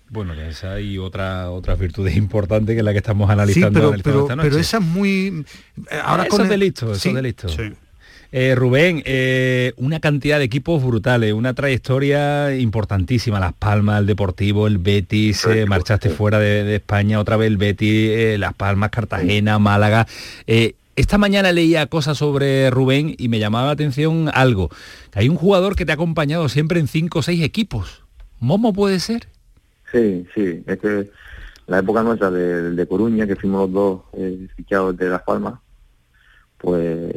Bueno, 0.10 0.34
esa 0.34 0.80
y 0.80 1.00
otra 1.00 1.50
otras 1.50 1.80
virtudes 1.80 2.16
importantes 2.18 2.76
que 2.76 2.80
es 2.80 2.86
la 2.86 2.92
que 2.92 3.00
estamos 3.00 3.30
analizando 3.30 3.80
pero, 3.80 4.28
pero, 4.28 4.28
pero 4.28 4.58
esa 4.60 4.78
es 4.78 4.84
muy 4.84 5.44
eh, 5.90 6.00
ahora 6.04 6.28
con 6.28 6.52
el... 6.52 6.62
eso 6.62 6.94
sí, 6.96 7.14
eh, 8.36 8.56
Rubén, 8.56 9.04
eh, 9.06 9.74
una 9.78 10.00
cantidad 10.00 10.40
de 10.40 10.46
equipos 10.46 10.84
brutales, 10.84 11.34
una 11.34 11.54
trayectoria 11.54 12.56
importantísima, 12.56 13.40
Las 13.40 13.54
Palmas, 13.54 14.00
el 14.00 14.08
Deportivo, 14.08 14.66
el 14.66 14.80
Betis, 14.80 15.46
eh, 15.46 15.68
marchaste 15.68 16.10
fuera 16.10 16.40
de, 16.40 16.76
España, 16.76 17.20
otra 17.20 17.38
vez 17.38 17.46
el 17.46 17.58
Betis, 17.58 18.40
Las 18.40 18.56
Palmas, 18.56 18.90
Cartagena, 18.90 19.60
Málaga. 19.60 20.08
esta 20.48 21.20
mañana 21.20 21.52
leía 21.52 21.86
cosas 21.86 22.18
sobre 22.18 22.72
Rubén 22.72 23.14
y 23.20 23.28
me 23.28 23.38
llamaba 23.38 23.68
la 23.68 23.74
atención 23.74 24.32
algo. 24.34 24.72
Hay 25.14 25.30
un 25.30 25.36
jugador 25.36 25.76
que 25.76 25.86
te 25.86 25.92
ha 25.92 25.96
acompañado 25.96 26.50
siempre 26.50 26.80
en 26.80 26.88
cinco 26.88 27.20
o 27.20 27.22
seis 27.22 27.44
equipos. 27.44 28.04
¿Momo 28.40 28.74
puede 28.74 29.00
ser? 29.00 29.28
Sí, 29.92 30.26
sí, 30.34 30.64
es 30.66 30.80
que 30.80 31.12
la 31.68 31.78
época 31.78 32.02
nuestra 32.02 32.32
de, 32.32 32.72
de 32.72 32.88
Coruña, 32.88 33.28
que 33.28 33.36
fuimos 33.36 33.70
los 33.70 33.74
dos 33.74 34.02
fichados 34.56 34.98
de 34.98 35.10
Las 35.10 35.22
Palmas, 35.22 35.60
pues 36.64 37.14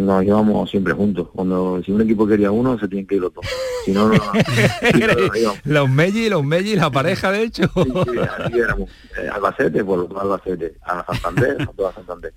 nos 0.00 0.22
llevamos 0.22 0.70
siempre 0.70 0.92
juntos. 0.92 1.28
Cuando 1.32 1.82
si 1.82 1.92
un 1.92 2.00
equipo 2.00 2.26
quería 2.26 2.50
uno, 2.50 2.78
se 2.78 2.88
tienen 2.88 3.06
que 3.06 3.16
ir 3.16 3.20
los 3.20 3.34
dos. 3.34 3.44
Si 3.84 3.92
no, 3.92 4.08
no, 4.08 4.14
los 5.64 5.90
Melli, 5.90 6.28
los 6.28 6.44
Melli, 6.44 6.76
la 6.76 6.90
pareja 6.90 7.30
de 7.32 7.42
hecho. 7.42 7.64
Sí, 7.74 7.82
sí, 7.84 8.18
así 8.18 8.58
éramos. 8.58 8.90
Eh, 9.18 9.28
Albacete, 9.32 9.84
pues 9.84 10.08
dos 10.08 10.20
Albacete, 10.20 10.74
a 10.82 11.04
Santander, 11.04 11.62
a 11.62 11.66
toda 11.66 11.92
Santander. 11.92 12.32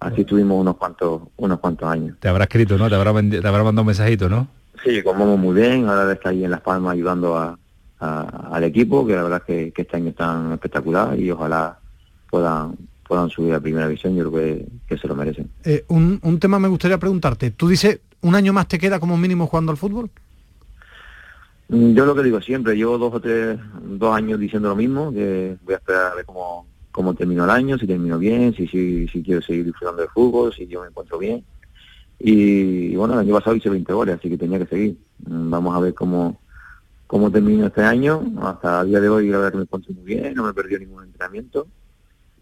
Así 0.00 0.22
estuvimos 0.22 0.60
unos 0.60 0.76
cuantos, 0.76 1.22
unos 1.36 1.60
cuantos 1.60 1.88
años. 1.88 2.16
Te 2.18 2.28
habrá 2.28 2.44
escrito, 2.44 2.76
¿no? 2.76 2.88
Te 2.88 2.96
habrá, 2.96 3.12
te 3.12 3.36
habrá 3.46 3.62
mandado 3.62 3.82
un 3.82 3.86
mensajito, 3.86 4.28
¿no? 4.28 4.48
Sí, 4.84 5.02
comemos 5.02 5.38
muy 5.38 5.54
bien, 5.54 5.88
ahora 5.88 6.12
está 6.12 6.30
ahí 6.30 6.44
en 6.44 6.50
Las 6.50 6.60
Palmas 6.60 6.94
ayudando 6.94 7.36
a, 7.36 7.56
al 8.00 8.64
equipo, 8.64 9.06
que 9.06 9.14
la 9.14 9.22
verdad 9.22 9.42
es 9.46 9.46
que, 9.46 9.72
que 9.72 9.82
este 9.82 9.96
año 9.96 10.10
están 10.10 10.52
espectacular 10.52 11.16
y 11.16 11.30
ojalá 11.30 11.78
puedan 12.28 12.76
puedan 13.12 13.28
subir 13.28 13.52
a 13.52 13.60
primera 13.60 13.88
visión, 13.88 14.16
yo 14.16 14.32
creo 14.32 14.64
que, 14.88 14.96
se 14.96 15.06
lo 15.06 15.14
merecen. 15.14 15.50
Eh, 15.64 15.84
un, 15.88 16.18
un, 16.22 16.38
tema 16.38 16.58
me 16.58 16.68
gustaría 16.68 16.96
preguntarte. 16.96 17.50
¿Tú 17.50 17.68
dices, 17.68 18.00
un 18.22 18.34
año 18.34 18.54
más 18.54 18.68
te 18.68 18.78
queda 18.78 18.98
como 18.98 19.18
mínimo 19.18 19.46
jugando 19.46 19.70
al 19.70 19.76
fútbol? 19.76 20.08
Mm, 21.68 21.92
yo 21.92 22.06
lo 22.06 22.14
que 22.14 22.22
digo 22.22 22.40
siempre, 22.40 22.74
llevo 22.74 22.96
dos 22.96 23.12
o 23.12 23.20
tres, 23.20 23.58
dos 23.82 24.16
años 24.16 24.40
diciendo 24.40 24.70
lo 24.70 24.76
mismo, 24.76 25.12
que 25.12 25.58
voy 25.62 25.74
a 25.74 25.76
esperar 25.76 26.12
a 26.12 26.14
ver 26.14 26.24
cómo, 26.24 26.66
cómo 26.90 27.12
termino 27.12 27.44
el 27.44 27.50
año, 27.50 27.76
si 27.76 27.86
termino 27.86 28.18
bien, 28.18 28.54
si, 28.54 28.66
si, 28.66 29.06
si 29.08 29.22
quiero 29.22 29.42
seguir 29.42 29.66
disfrutando 29.66 30.00
del 30.00 30.10
fútbol, 30.10 30.54
si 30.54 30.66
yo 30.66 30.80
me 30.80 30.86
encuentro 30.86 31.18
bien. 31.18 31.44
Y, 32.18 32.96
bueno, 32.96 33.12
el 33.12 33.20
año 33.20 33.34
pasado 33.34 33.56
hice 33.56 33.68
20 33.68 33.92
goles, 33.92 34.18
así 34.18 34.30
que 34.30 34.38
tenía 34.38 34.58
que 34.58 34.66
seguir. 34.68 34.96
Mm, 35.26 35.50
vamos 35.50 35.76
a 35.76 35.80
ver 35.80 35.92
cómo, 35.92 36.40
cómo 37.06 37.30
termino 37.30 37.66
este 37.66 37.82
año. 37.82 38.24
Hasta 38.40 38.80
el 38.80 38.88
día 38.88 39.00
de 39.00 39.10
hoy, 39.10 39.30
a 39.34 39.38
ver, 39.38 39.54
me 39.54 39.62
encuentro 39.64 39.92
muy 39.92 40.04
bien, 40.04 40.32
no 40.32 40.44
me 40.44 40.54
perdió 40.54 40.78
ningún 40.78 41.04
entrenamiento 41.04 41.66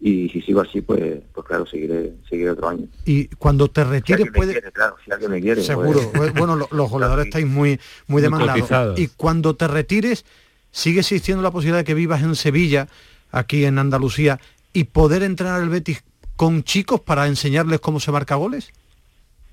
y 0.03 0.29
si 0.29 0.41
sigo 0.41 0.61
así 0.61 0.81
pues 0.81 1.21
pues 1.31 1.47
claro 1.47 1.65
seguiré 1.67 2.13
seguiré 2.27 2.49
otro 2.49 2.69
año. 2.69 2.87
Y 3.05 3.27
cuando 3.27 3.67
te 3.67 3.83
retires 3.83 4.25
si 4.25 4.31
puede 4.31 4.59
claro 4.71 4.95
si 5.05 5.11
alguien 5.11 5.31
me 5.31 5.39
quiere 5.39 5.61
seguro. 5.61 6.11
pues. 6.13 6.33
bueno 6.33 6.55
los, 6.55 6.89
jugadores 6.89 7.27
estáis 7.27 7.45
muy 7.45 7.79
muy 8.07 8.21
demandados. 8.23 8.99
y 8.99 9.07
cuando 9.07 9.55
te 9.55 9.67
retires 9.67 10.25
sigue 10.71 11.01
existiendo 11.01 11.43
la 11.43 11.51
posibilidad 11.51 11.79
de 11.79 11.83
que 11.83 11.93
vivas 11.93 12.23
en 12.23 12.35
Sevilla 12.35 12.87
aquí 13.31 13.63
en 13.63 13.77
Andalucía 13.77 14.39
y 14.73 14.85
poder 14.85 15.21
entrenar 15.21 15.61
el 15.61 15.69
Betis 15.69 16.03
con 16.35 16.63
chicos 16.63 16.99
para 17.01 17.27
enseñarles 17.27 17.79
cómo 17.79 17.99
se 17.99 18.11
marca 18.11 18.35
goles. 18.35 18.71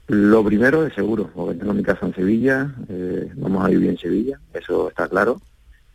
Lo 0.06 0.42
primero 0.42 0.86
es 0.86 0.94
seguro 0.94 1.28
porque 1.34 1.58
tengo 1.58 1.74
mi 1.74 1.82
casa 1.82 2.06
en 2.06 2.14
Sevilla 2.14 2.74
eh, 2.88 3.30
vamos 3.36 3.66
a 3.66 3.68
vivir 3.68 3.90
en 3.90 3.98
Sevilla 3.98 4.40
eso 4.54 4.88
está 4.88 5.06
claro 5.08 5.42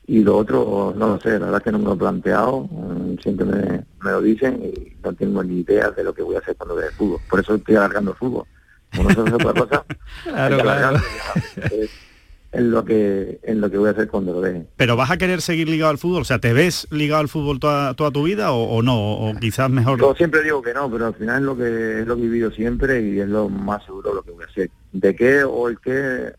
y 0.06 0.22
lo 0.22 0.38
otro, 0.38 0.94
no 0.98 1.08
lo 1.08 1.20
sé, 1.20 1.32
la 1.32 1.46
verdad 1.46 1.58
es 1.58 1.64
que 1.64 1.72
no 1.72 1.80
me 1.80 1.86
lo 1.86 1.94
he 1.94 1.98
planteado, 1.98 2.68
mm, 2.70 3.18
siempre 3.22 3.46
me, 3.46 3.86
lo 4.02 4.22
dicen 4.22 4.62
y 4.62 4.94
no 5.02 5.14
tengo 5.14 5.44
ni 5.44 5.62
idea 5.62 5.92
de 5.92 6.04
lo 6.04 6.14
que 6.14 6.22
voy 6.22 6.36
a 6.36 6.40
hacer 6.40 6.56
cuando 6.58 6.76
vea 6.76 6.88
el 6.88 6.94
fútbol. 6.94 7.22
Por 7.30 7.40
eso 7.40 7.56
estoy 7.56 7.76
alargando 7.76 8.12
el 8.12 8.18
fútbol. 8.18 8.46
Como 8.96 9.10
no 9.10 9.26
se 9.26 9.34
otra 9.34 9.54
cosa, 9.54 9.86
claro, 10.24 11.00
Es, 12.52 12.62
lo 12.62 12.86
que 12.86 13.40
en 13.42 13.62
lo 13.62 13.72
que 13.72 13.80
voy 13.80 13.88
a 13.88 13.92
hacer 13.94 14.08
cuando 14.08 14.34
lo 14.34 14.42
deje. 14.42 14.68
¿Pero 14.78 14.96
vas 14.96 15.10
a 15.10 15.18
querer 15.18 15.42
seguir 15.42 15.68
ligado 15.68 15.90
al 15.90 15.98
fútbol? 15.98 16.22
O 16.22 16.26
sea, 16.26 16.38
¿te 16.38 16.54
ves 16.54 16.86
ligado 16.92 17.22
al 17.22 17.30
fútbol 17.30 17.60
toda, 17.60 17.96
toda 17.96 18.12
tu 18.12 18.24
vida 18.24 18.52
o, 18.52 18.84
no? 18.84 19.14
O 19.14 19.36
quizás 19.40 19.72
mejor... 19.72 20.00
Yo 20.00 20.14
siempre 20.14 20.44
digo 20.44 20.62
que 20.62 20.74
no, 20.74 20.92
pero 20.92 21.08
al 21.08 21.16
final 21.16 21.38
es 21.38 21.44
lo 21.44 21.58
que, 21.58 22.02
es 22.02 22.06
lo 22.06 22.16
que 22.16 22.22
he 22.22 22.26
vivido 22.26 22.52
siempre 22.52 23.02
y 23.02 23.20
es 23.20 23.28
lo 23.28 23.50
más 23.50 23.84
seguro 23.86 24.14
lo 24.14 24.22
que 24.22 24.32
voy 24.32 24.44
a 24.44 24.48
hacer. 24.48 24.70
¿De 24.92 25.16
qué 25.16 25.44
o 25.44 25.68
el 25.68 25.80
qué? 25.80 26.34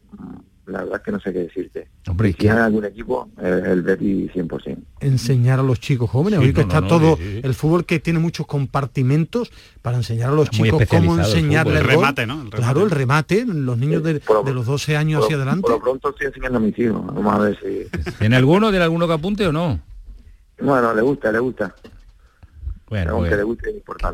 La 0.66 0.80
verdad 0.80 0.96
es 0.96 1.02
que 1.02 1.12
no 1.12 1.20
sé 1.20 1.32
qué 1.32 1.38
decirte. 1.40 1.88
Hombre, 2.08 2.34
si 2.38 2.48
hay 2.48 2.58
algún 2.58 2.84
equipo, 2.84 3.28
el 3.42 3.82
Betis 3.82 4.32
100%. 4.32 4.78
Enseñar 5.00 5.60
a 5.60 5.62
los 5.62 5.80
chicos 5.80 6.10
jóvenes, 6.10 6.40
hoy 6.40 6.52
que 6.52 6.62
está 6.62 6.86
todo 6.86 7.18
el 7.20 7.54
fútbol 7.54 7.84
que 7.84 8.00
tiene 8.00 8.18
muchos 8.18 8.46
compartimentos 8.46 9.50
para 9.82 9.96
enseñar 9.96 10.30
a 10.30 10.32
los 10.32 10.50
chicos 10.50 10.82
cómo 10.88 11.18
enseñarle 11.18 11.78
el, 11.78 11.84
remate, 11.84 12.26
¿no? 12.26 12.48
Claro, 12.50 12.84
el 12.84 12.90
remate, 12.90 13.44
los 13.46 13.78
niños 13.78 14.02
de, 14.02 14.20
los 14.52 14.66
12 14.66 14.96
años 14.96 15.24
hacia 15.24 15.36
adelante. 15.36 15.62
Por 15.62 15.72
lo 15.72 15.80
pronto 15.80 16.10
estoy 16.10 16.28
enseñando 16.28 16.58
a 16.58 16.60
mis 16.60 16.78
hijos, 16.78 17.04
vamos 17.06 17.34
a 17.34 17.38
ver 17.38 17.58
si... 17.60 18.12
¿Tiene 18.18 18.36
alguno, 18.36 18.70
tiene 18.70 18.84
alguno 18.84 19.06
que 19.06 19.12
apunte 19.12 19.46
o 19.46 19.52
no? 19.52 19.80
Bueno, 20.60 20.94
le 20.94 21.02
gusta, 21.02 21.32
le 21.32 21.40
gusta. 21.40 21.74
Bueno, 22.86 23.16
pues, 23.16 23.32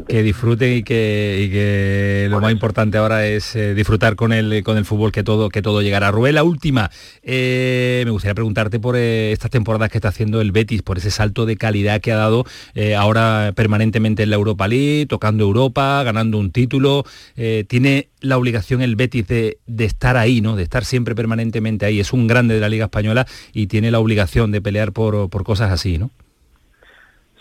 que, 0.06 0.22
disfruten 0.22 0.76
y 0.76 0.83
que, 0.85 2.28
lo 2.30 2.40
más 2.40 2.52
importante 2.52 2.98
ahora 2.98 3.26
es 3.26 3.56
eh, 3.56 3.74
disfrutar 3.74 4.14
con 4.14 4.33
el 4.33 4.62
con 4.62 4.76
el 4.78 4.85
fútbol 4.85 5.11
que 5.11 5.24
todo 5.24 5.48
que 5.48 5.61
todo 5.61 5.83
llegará. 5.83 6.12
Rubén, 6.12 6.37
la 6.37 6.44
última. 6.44 6.88
Eh, 7.24 8.02
me 8.04 8.12
gustaría 8.12 8.35
preguntarte 8.35 8.78
por 8.78 8.96
eh, 8.96 9.33
estas 9.33 9.50
temporadas 9.50 9.90
que 9.90 9.98
está 9.98 10.09
haciendo 10.09 10.40
el 10.40 10.52
Betis, 10.52 10.83
por 10.83 10.98
ese 10.98 11.11
salto 11.11 11.46
de 11.46 11.56
calidad 11.56 12.00
que 12.00 12.12
ha 12.12 12.16
dado 12.16 12.44
ahora 12.96 13.52
permanentemente 13.56 14.22
en 14.22 14.30
la 14.30 14.37
Europa 14.37 14.68
League, 14.68 15.06
tocando 15.06 15.42
Europa, 15.42 16.02
ganando 16.04 16.38
un 16.38 16.52
título. 16.52 17.04
tiene 17.66 18.09
la 18.20 18.38
obligación 18.38 18.83
el 18.83 18.94
Betis 18.94 19.26
de, 19.26 19.59
de, 19.66 19.85
estar 19.85 20.16
ahí, 20.16 20.40
¿no? 20.40 20.54
De 20.54 20.62
estar 20.62 20.85
siempre 20.85 21.14
permanentemente 21.14 21.87
ahí. 21.87 21.98
Es 21.98 22.12
un 22.12 22.28
grande 22.28 22.54
de 22.54 22.61
la 22.61 22.68
Liga 22.68 22.85
Española 22.85 23.26
y 23.52 23.66
tiene 23.66 23.90
la 23.90 23.98
obligación 23.98 24.52
de 24.52 24.61
pelear 24.62 24.92
por, 24.92 25.28
por 25.28 25.42
cosas 25.42 25.72
así, 25.72 25.98
¿no? 25.98 26.11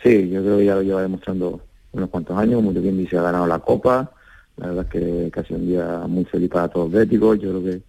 Sí, 0.04 0.30
yo 0.30 0.42
creo 0.42 0.58
que 0.58 0.66
ya 0.66 0.76
lo 0.76 0.82
lleva 0.82 1.02
demostrando 1.02 1.62
unos 1.92 2.10
cuantos 2.10 2.38
años, 2.38 2.64
muy 2.64 2.74
bien 2.76 2.98
dice, 2.98 3.18
ha 3.18 3.24
ganado 3.24 3.48
la 3.48 3.60
Copa, 3.60 4.12
la 4.58 4.68
verdad 4.68 4.86
es 4.86 4.92
que 4.92 5.32
casi 5.32 5.54
un 5.54 5.68
día 5.68 6.06
muy 6.08 6.26
feliz 6.26 6.50
para 6.50 6.68
todos 6.68 6.86
los 6.92 7.00
béticos, 7.00 7.40
yo 7.40 7.50
creo 7.50 7.64
que, 7.64 7.82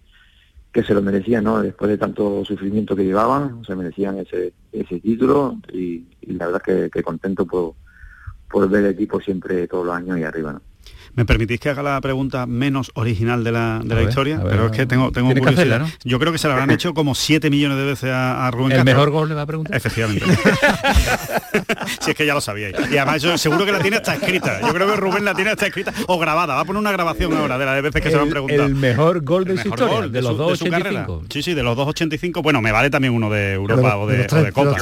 que 0.71 0.83
se 0.83 0.93
lo 0.93 1.01
merecían, 1.01 1.43
¿no? 1.43 1.61
Después 1.61 1.89
de 1.89 1.97
tanto 1.97 2.43
sufrimiento 2.45 2.95
que 2.95 3.03
llevaban, 3.03 3.63
se 3.65 3.75
merecían 3.75 4.17
ese, 4.19 4.53
ese 4.71 4.99
título 4.99 5.57
y, 5.71 6.05
la 6.27 6.47
verdad 6.47 6.61
es 6.65 6.91
que, 6.91 7.03
contento 7.03 7.45
por, 7.45 7.75
por 8.49 8.69
ver 8.69 8.85
el 8.85 8.91
equipo 8.91 9.19
siempre 9.19 9.67
todos 9.67 9.85
los 9.85 9.95
años 9.95 10.17
y 10.17 10.23
arriba. 10.23 10.61
¿Me 11.13 11.25
permitís 11.25 11.59
que 11.59 11.69
haga 11.69 11.83
la 11.83 11.99
pregunta 11.99 12.45
menos 12.45 12.91
original 12.95 13.43
de 13.43 13.51
la, 13.51 13.81
de 13.83 13.95
la 13.95 14.03
historia? 14.03 14.41
Pero 14.43 14.67
es 14.67 14.71
que 14.71 14.85
tengo, 14.85 15.11
tengo 15.11 15.33
curiosidad. 15.33 15.85
Yo 16.03 16.19
creo 16.19 16.31
que 16.31 16.37
se 16.37 16.47
la 16.47 16.53
habrán 16.53 16.71
hecho 16.71 16.93
como 16.93 17.15
7 17.15 17.49
millones 17.49 17.77
de 17.77 17.85
veces 17.85 18.11
a, 18.13 18.49
Rubén 18.51 18.77
¿El 18.77 18.85
mejor 18.85 19.09
gol 19.11 19.29
le 19.29 19.35
va 19.35 19.41
a 19.41 19.45
preguntar? 19.45 19.75
Efectivamente. 19.75 20.25
si 21.99 22.11
es 22.11 22.17
que 22.17 22.25
ya 22.25 22.33
lo 22.33 22.41
sabíais. 22.41 22.75
Y 22.91 22.97
además 22.97 23.21
yo 23.21 23.37
seguro 23.37 23.65
que 23.65 23.71
la 23.71 23.79
tiene 23.79 23.97
hasta 23.97 24.15
escrita. 24.15 24.61
Yo 24.61 24.73
creo 24.73 24.87
que 24.87 24.95
Rubén 24.95 25.25
la 25.25 25.33
tiene 25.33 25.51
hasta 25.51 25.67
escrita 25.67 25.93
o 26.07 26.17
grabada. 26.17 26.55
Va 26.55 26.61
a 26.61 26.65
poner 26.65 26.79
una 26.79 26.91
grabación 26.91 27.33
ahora 27.33 27.57
de 27.57 27.65
las 27.65 27.81
veces 27.81 28.01
que 28.01 28.09
se 28.09 28.15
lo 28.15 28.23
han 28.23 28.29
preguntado. 28.29 28.63
El 28.63 28.75
mejor 28.75 29.23
gol 29.23 29.45
de 29.45 29.57
su 29.57 29.67
historia, 29.67 30.07
de, 30.07 30.21
los 30.21 30.37
2.85. 30.37 31.25
Sí, 31.29 31.43
sí, 31.43 31.53
de 31.53 31.63
los 31.63 31.77
2.85. 31.77 32.41
Bueno, 32.41 32.61
me 32.61 32.71
vale 32.71 32.89
también 32.89 33.13
uno 33.13 33.29
de 33.29 33.53
Europa 33.53 33.97
o 33.97 34.07
de, 34.07 34.27
o 34.31 34.35
de 34.35 34.51
Copa. 34.51 34.77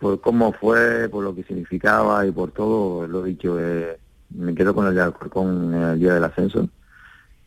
Por, 0.00 0.20
cómo 0.20 0.52
fue, 0.52 1.08
por 1.08 1.24
lo 1.24 1.34
que 1.34 1.44
significaba 1.44 2.26
y 2.26 2.32
por 2.32 2.50
todo, 2.50 3.06
lo 3.06 3.22
dicho, 3.22 3.58
eh, 3.58 3.96
me 4.34 4.54
quedo 4.54 4.74
con 4.74 4.86
el 4.86 4.94
de 4.94 5.02
Alcorcón 5.02 5.74
el 5.74 5.98
día 5.98 6.14
del 6.14 6.24
ascenso, 6.24 6.68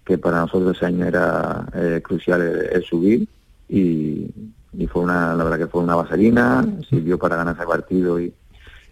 que 0.05 0.17
para 0.17 0.39
nosotros 0.39 0.75
ese 0.75 0.85
año 0.85 1.05
era 1.05 1.65
eh, 1.73 2.01
crucial 2.03 2.41
el, 2.41 2.83
subir 2.83 3.27
y, 3.69 4.27
fue 4.91 5.01
una, 5.01 5.33
la 5.33 5.43
verdad 5.43 5.57
que 5.57 5.67
fue 5.67 5.81
una 5.81 5.95
vaselina, 5.95 6.65
sirvió 6.89 7.17
para 7.17 7.35
ganar 7.35 7.55
ese 7.55 7.65
partido 7.65 8.19
y, 8.19 8.31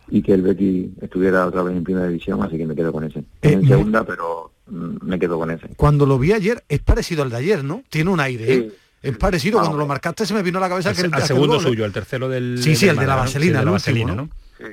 y 0.10 0.22
que 0.22 0.34
el 0.34 0.42
Betis 0.42 0.90
estuviera 1.02 1.46
otra 1.46 1.64
vez 1.64 1.76
en 1.76 1.84
primera 1.84 2.08
división, 2.08 2.42
así 2.44 2.58
que 2.58 2.66
me 2.66 2.76
quedo 2.76 2.92
con 2.92 3.04
ese. 3.04 3.24
en 3.42 3.64
eh, 3.64 3.68
segunda, 3.68 4.04
pero 4.04 4.52
mm, 4.68 4.98
me 5.02 5.20
quedo 5.20 5.40
con 5.40 5.52
ese. 5.52 5.70
Cuando 5.76 6.06
lo 6.06 6.20
vi 6.20 6.34
ayer, 6.34 6.64
es 6.68 6.82
parecido 6.82 7.24
al 7.24 7.30
de 7.30 7.38
ayer, 7.38 7.64
¿no? 7.64 7.84
Tiene 7.90 8.10
un 8.10 8.20
aire, 8.20 8.54
¿eh? 8.54 8.72
Es 9.02 9.18
parecido, 9.18 9.60
cuando 9.60 9.78
lo 9.78 9.86
marcaste 9.86 10.26
se 10.26 10.34
me 10.34 10.42
vino 10.42 10.58
a 10.58 10.62
la 10.62 10.70
cabeza 10.70 10.90
el, 10.90 10.96
que 10.96 11.04
el, 11.04 11.22
segundo 11.22 11.60
suyo, 11.60 11.86
el 11.86 11.92
tercero 11.92 12.28
del 12.28 12.58
Sí, 12.62 12.76
sí, 12.76 12.88
el 12.88 12.96
de 12.96 13.06
la 13.06 13.16
vaselina, 13.16 13.60
el 13.60 13.66
¿no? 13.66 13.78
Sí, 13.78 14.64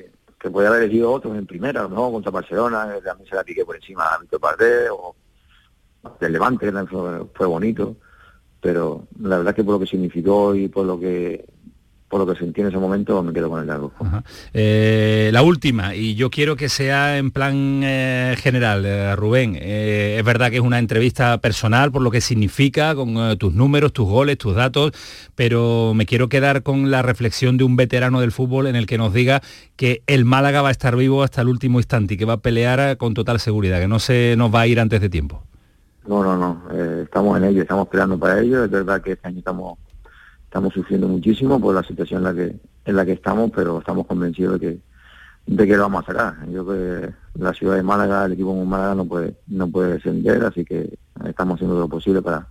que 0.43 0.51
puede 0.51 0.67
haber 0.67 0.83
elegido 0.83 1.13
otro 1.13 1.33
en 1.37 1.47
primera, 1.47 1.87
¿no? 1.87 2.11
Contra 2.11 2.33
Barcelona, 2.33 2.97
también 3.05 3.29
se 3.29 3.37
la 3.37 3.45
piqué 3.45 3.65
por 3.65 3.77
encima 3.77 4.07
a 4.07 4.19
Víctor 4.19 4.41
Pardé 4.41 4.91
o 4.91 5.15
del 6.19 6.33
Levante, 6.33 6.73
fue, 6.87 7.27
fue 7.33 7.47
bonito, 7.47 7.95
pero 8.61 9.07
la 9.21 9.39
verdad 9.39 9.55
que 9.55 9.63
por 9.63 9.75
lo 9.75 9.79
que 9.79 9.87
significó 9.87 10.53
y 10.57 10.67
por 10.67 10.85
lo 10.85 10.99
que 10.99 11.47
por 12.13 12.21
lo 12.21 12.27
que 12.27 12.39
sentí 12.39 12.61
en 12.61 12.67
ese 12.67 12.77
momento 12.77 13.23
me 13.23 13.33
quedo 13.33 13.49
con 13.49 13.63
el 13.63 13.67
largo. 13.67 13.91
Eh, 14.53 15.31
la 15.33 15.43
última, 15.43 15.95
y 15.95 16.15
yo 16.15 16.29
quiero 16.29 16.57
que 16.57 16.69
sea 16.69 17.17
en 17.17 17.31
plan 17.31 17.81
eh, 17.83 18.37
general, 18.37 18.85
eh, 18.85 19.17
Rubén, 19.17 19.57
es 19.57 20.23
verdad 20.23 20.51
que 20.51 20.57
es 20.57 20.63
una 20.63 20.79
entrevista 20.79 21.39
personal 21.39 21.91
por 21.91 22.03
lo 22.03 22.11
que 22.11 22.21
significa, 22.21 22.95
con 22.95 23.39
tus 23.39 23.55
números, 23.55 23.95
tus 23.95 24.07
goles, 24.07 24.37
tus 24.37 24.55
datos, 24.55 24.93
pero 25.35 25.95
me 25.95 26.05
quiero 26.05 26.29
quedar 26.29 26.63
con 26.63 26.91
la 26.91 27.01
reflexión 27.01 27.57
de 27.57 27.65
un 27.65 27.77
veterano 27.77 28.21
del 28.21 28.31
fútbol 28.31 28.67
en 28.67 28.77
el 28.77 28.87
que 28.87 28.99
nos 28.99 29.15
diga 29.15 29.41
que 29.77 30.03
el 30.07 30.27
Málaga 30.27 30.61
va 30.61 30.69
a 30.69 30.73
estar 30.73 30.95
vivo 30.97 31.23
hasta 31.23 31.41
el 31.41 31.49
último 31.49 31.79
instante 31.79 32.13
y 32.13 32.17
que 32.19 32.27
va 32.27 32.35
a 32.35 32.41
pelear 32.41 32.99
con 32.99 33.15
total 33.15 33.41
seguridad, 33.41 33.81
que 33.81 33.89
no 33.89 33.99
se 33.99 34.35
nos 34.37 34.55
va 34.55 34.61
a 34.61 34.67
ir 34.67 34.81
antes 34.81 35.01
de 35.01 35.09
tiempo. 35.09 35.45
No, 36.07 36.23
no, 36.23 36.37
no, 36.37 36.63
estamos 37.05 37.39
en 37.39 37.45
ello, 37.45 37.63
estamos 37.63 37.87
esperando 37.87 38.19
para 38.19 38.39
ello, 38.39 38.65
es 38.65 38.71
verdad 38.71 39.01
que 39.01 39.13
este 39.13 39.29
año 39.29 39.39
estamos 39.39 39.79
estamos 40.53 40.75
sufriendo 40.75 41.09
muchísimo 41.09 41.59
por 41.59 41.75
la 41.75 41.83
situación 41.83 42.19
en 42.19 42.25
la 42.25 42.35
que 42.35 42.57
en 42.85 42.97
la 42.97 43.07
que 43.07 43.13
estamos, 43.13 43.51
pero 43.55 43.79
estamos 43.79 44.07
convencidos 44.07 44.61
de 44.61 44.67
que 44.67 44.79
de 45.47 45.67
que 45.67 45.77
lo 45.77 45.85
vamos 45.85 46.05
a 46.05 46.13
sacar. 46.13 46.47
Yo 46.51 46.67
creo 46.67 47.01
que 47.01 47.15
la 47.41 47.55
ciudad 47.55 47.77
de 47.77 47.83
Málaga, 47.83 48.27
el 48.27 48.33
equipo 48.33 48.55
de 48.55 48.67
Málaga 48.67 48.95
no 48.97 49.07
puede 49.07 49.35
no 49.47 49.71
puede 49.71 49.95
descender, 49.95 50.45
así 50.45 50.63
que 50.63 50.99
estamos 51.25 51.55
haciendo 51.55 51.79
lo 51.79 51.89
posible 51.89 52.21
para 52.21 52.49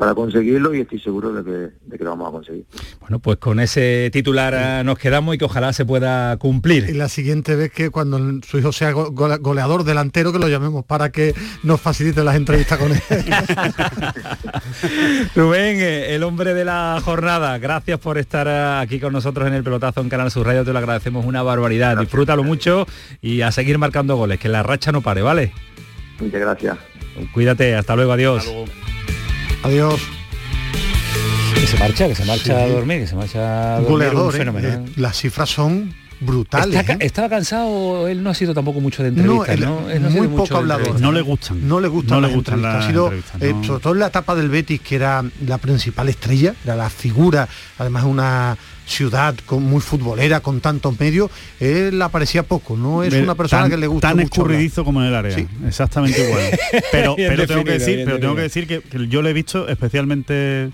para 0.00 0.14
conseguirlo 0.14 0.74
y 0.74 0.80
estoy 0.80 0.98
seguro 0.98 1.30
de 1.30 1.44
que, 1.44 1.74
de 1.84 1.98
que, 1.98 2.04
lo 2.04 2.10
vamos 2.10 2.28
a 2.28 2.32
conseguir. 2.32 2.64
Bueno, 3.00 3.18
pues 3.18 3.36
con 3.36 3.60
ese 3.60 4.08
titular 4.10 4.54
eh, 4.56 4.82
nos 4.82 4.98
quedamos 4.98 5.34
y 5.34 5.38
que 5.38 5.44
ojalá 5.44 5.74
se 5.74 5.84
pueda 5.84 6.38
cumplir. 6.38 6.88
Y 6.88 6.94
la 6.94 7.10
siguiente 7.10 7.54
vez 7.54 7.70
que 7.70 7.90
cuando 7.90 8.18
su 8.40 8.58
hijo 8.58 8.72
sea 8.72 8.92
goleador 8.92 9.84
delantero, 9.84 10.32
que 10.32 10.38
lo 10.38 10.48
llamemos 10.48 10.86
para 10.86 11.12
que 11.12 11.34
nos 11.64 11.82
facilite 11.82 12.24
las 12.24 12.36
entrevistas 12.36 12.78
con 12.78 12.92
él. 12.92 13.00
Rubén, 15.36 15.76
eh, 15.80 16.14
el 16.14 16.22
hombre 16.22 16.54
de 16.54 16.64
la 16.64 16.98
jornada, 17.04 17.58
gracias 17.58 17.98
por 17.98 18.16
estar 18.16 18.46
eh, 18.48 18.82
aquí 18.82 19.00
con 19.00 19.12
nosotros 19.12 19.46
en 19.48 19.52
el 19.52 19.62
pelotazo 19.62 20.00
en 20.00 20.08
Canal 20.08 20.30
Sur 20.30 20.46
Radio, 20.46 20.64
te 20.64 20.72
lo 20.72 20.78
agradecemos 20.78 21.26
una 21.26 21.42
barbaridad. 21.42 21.98
Disfrútalo 21.98 22.42
mucho 22.42 22.86
y 23.20 23.42
a 23.42 23.52
seguir 23.52 23.76
marcando 23.76 24.16
goles, 24.16 24.40
que 24.40 24.48
la 24.48 24.62
racha 24.62 24.92
no 24.92 25.02
pare, 25.02 25.20
¿vale? 25.20 25.52
Muchas 26.18 26.40
gracias. 26.40 26.78
Cuídate, 27.34 27.74
hasta 27.74 27.96
luego, 27.96 28.12
adiós. 28.12 28.50
Adiós. 29.62 30.00
Que 31.54 31.66
se 31.66 31.78
marcha, 31.78 32.08
que 32.08 32.14
se 32.14 32.24
marcha 32.24 32.58
a 32.58 32.68
dormir, 32.68 33.00
que 33.00 33.06
se 33.06 33.14
marcha 33.14 33.76
a 33.76 33.80
dormir. 33.80 33.90
Goleador, 33.90 34.32
fenómeno, 34.32 34.68
¿eh? 34.68 34.84
Las 34.96 35.18
cifras 35.18 35.50
son 35.50 35.94
brutales. 36.20 36.88
¿eh? 36.88 36.96
Estaba 37.00 37.28
cansado, 37.28 38.08
él 38.08 38.22
no 38.22 38.30
ha 38.30 38.34
sido 38.34 38.54
tampoco 38.54 38.80
mucho 38.80 39.02
de 39.02 39.10
entrevistas, 39.10 39.58
¿no? 39.60 39.80
muy 40.10 40.28
poco 40.28 40.56
hablador. 40.56 41.00
No 41.00 41.12
le 41.12 41.20
gustan. 41.20 41.66
No 41.66 41.80
le 41.80 41.88
gustan 41.88 42.20
no 42.20 42.28
le 42.28 42.34
gustan 42.34 42.64
Ha 42.64 42.86
sido, 42.86 43.12
eh, 43.12 43.54
sobre 43.66 43.82
todo 43.82 43.92
en 43.92 44.00
la 44.00 44.06
etapa 44.06 44.34
del 44.34 44.48
Betis, 44.48 44.80
que 44.80 44.96
era 44.96 45.24
la 45.46 45.58
principal 45.58 46.08
estrella, 46.08 46.54
era 46.64 46.76
la 46.76 46.88
figura, 46.88 47.48
además 47.78 48.04
una 48.04 48.56
ciudad 48.90 49.34
con, 49.46 49.62
muy 49.62 49.80
futbolera, 49.80 50.40
con 50.40 50.60
tantos 50.60 50.98
medios, 50.98 51.30
él 51.60 52.00
aparecía 52.02 52.42
poco, 52.42 52.76
no 52.76 53.02
es 53.02 53.14
una 53.14 53.34
persona 53.34 53.68
que 53.68 53.76
le 53.76 53.86
gusta 53.86 54.08
tan 54.08 54.20
escurridizo 54.20 54.84
como 54.84 55.00
en 55.00 55.08
el 55.08 55.14
área, 55.14 55.36
exactamente 55.66 56.22
igual. 56.26 56.58
Pero, 56.92 57.14
pero 57.16 57.46
tengo 57.46 57.64
que 57.64 57.72
decir, 57.72 58.02
pero 58.04 58.18
tengo 58.18 58.34
que 58.34 58.42
decir 58.42 58.66
que, 58.66 58.82
yo 59.08 59.22
lo 59.22 59.28
he 59.28 59.32
visto 59.32 59.68
especialmente 59.68 60.70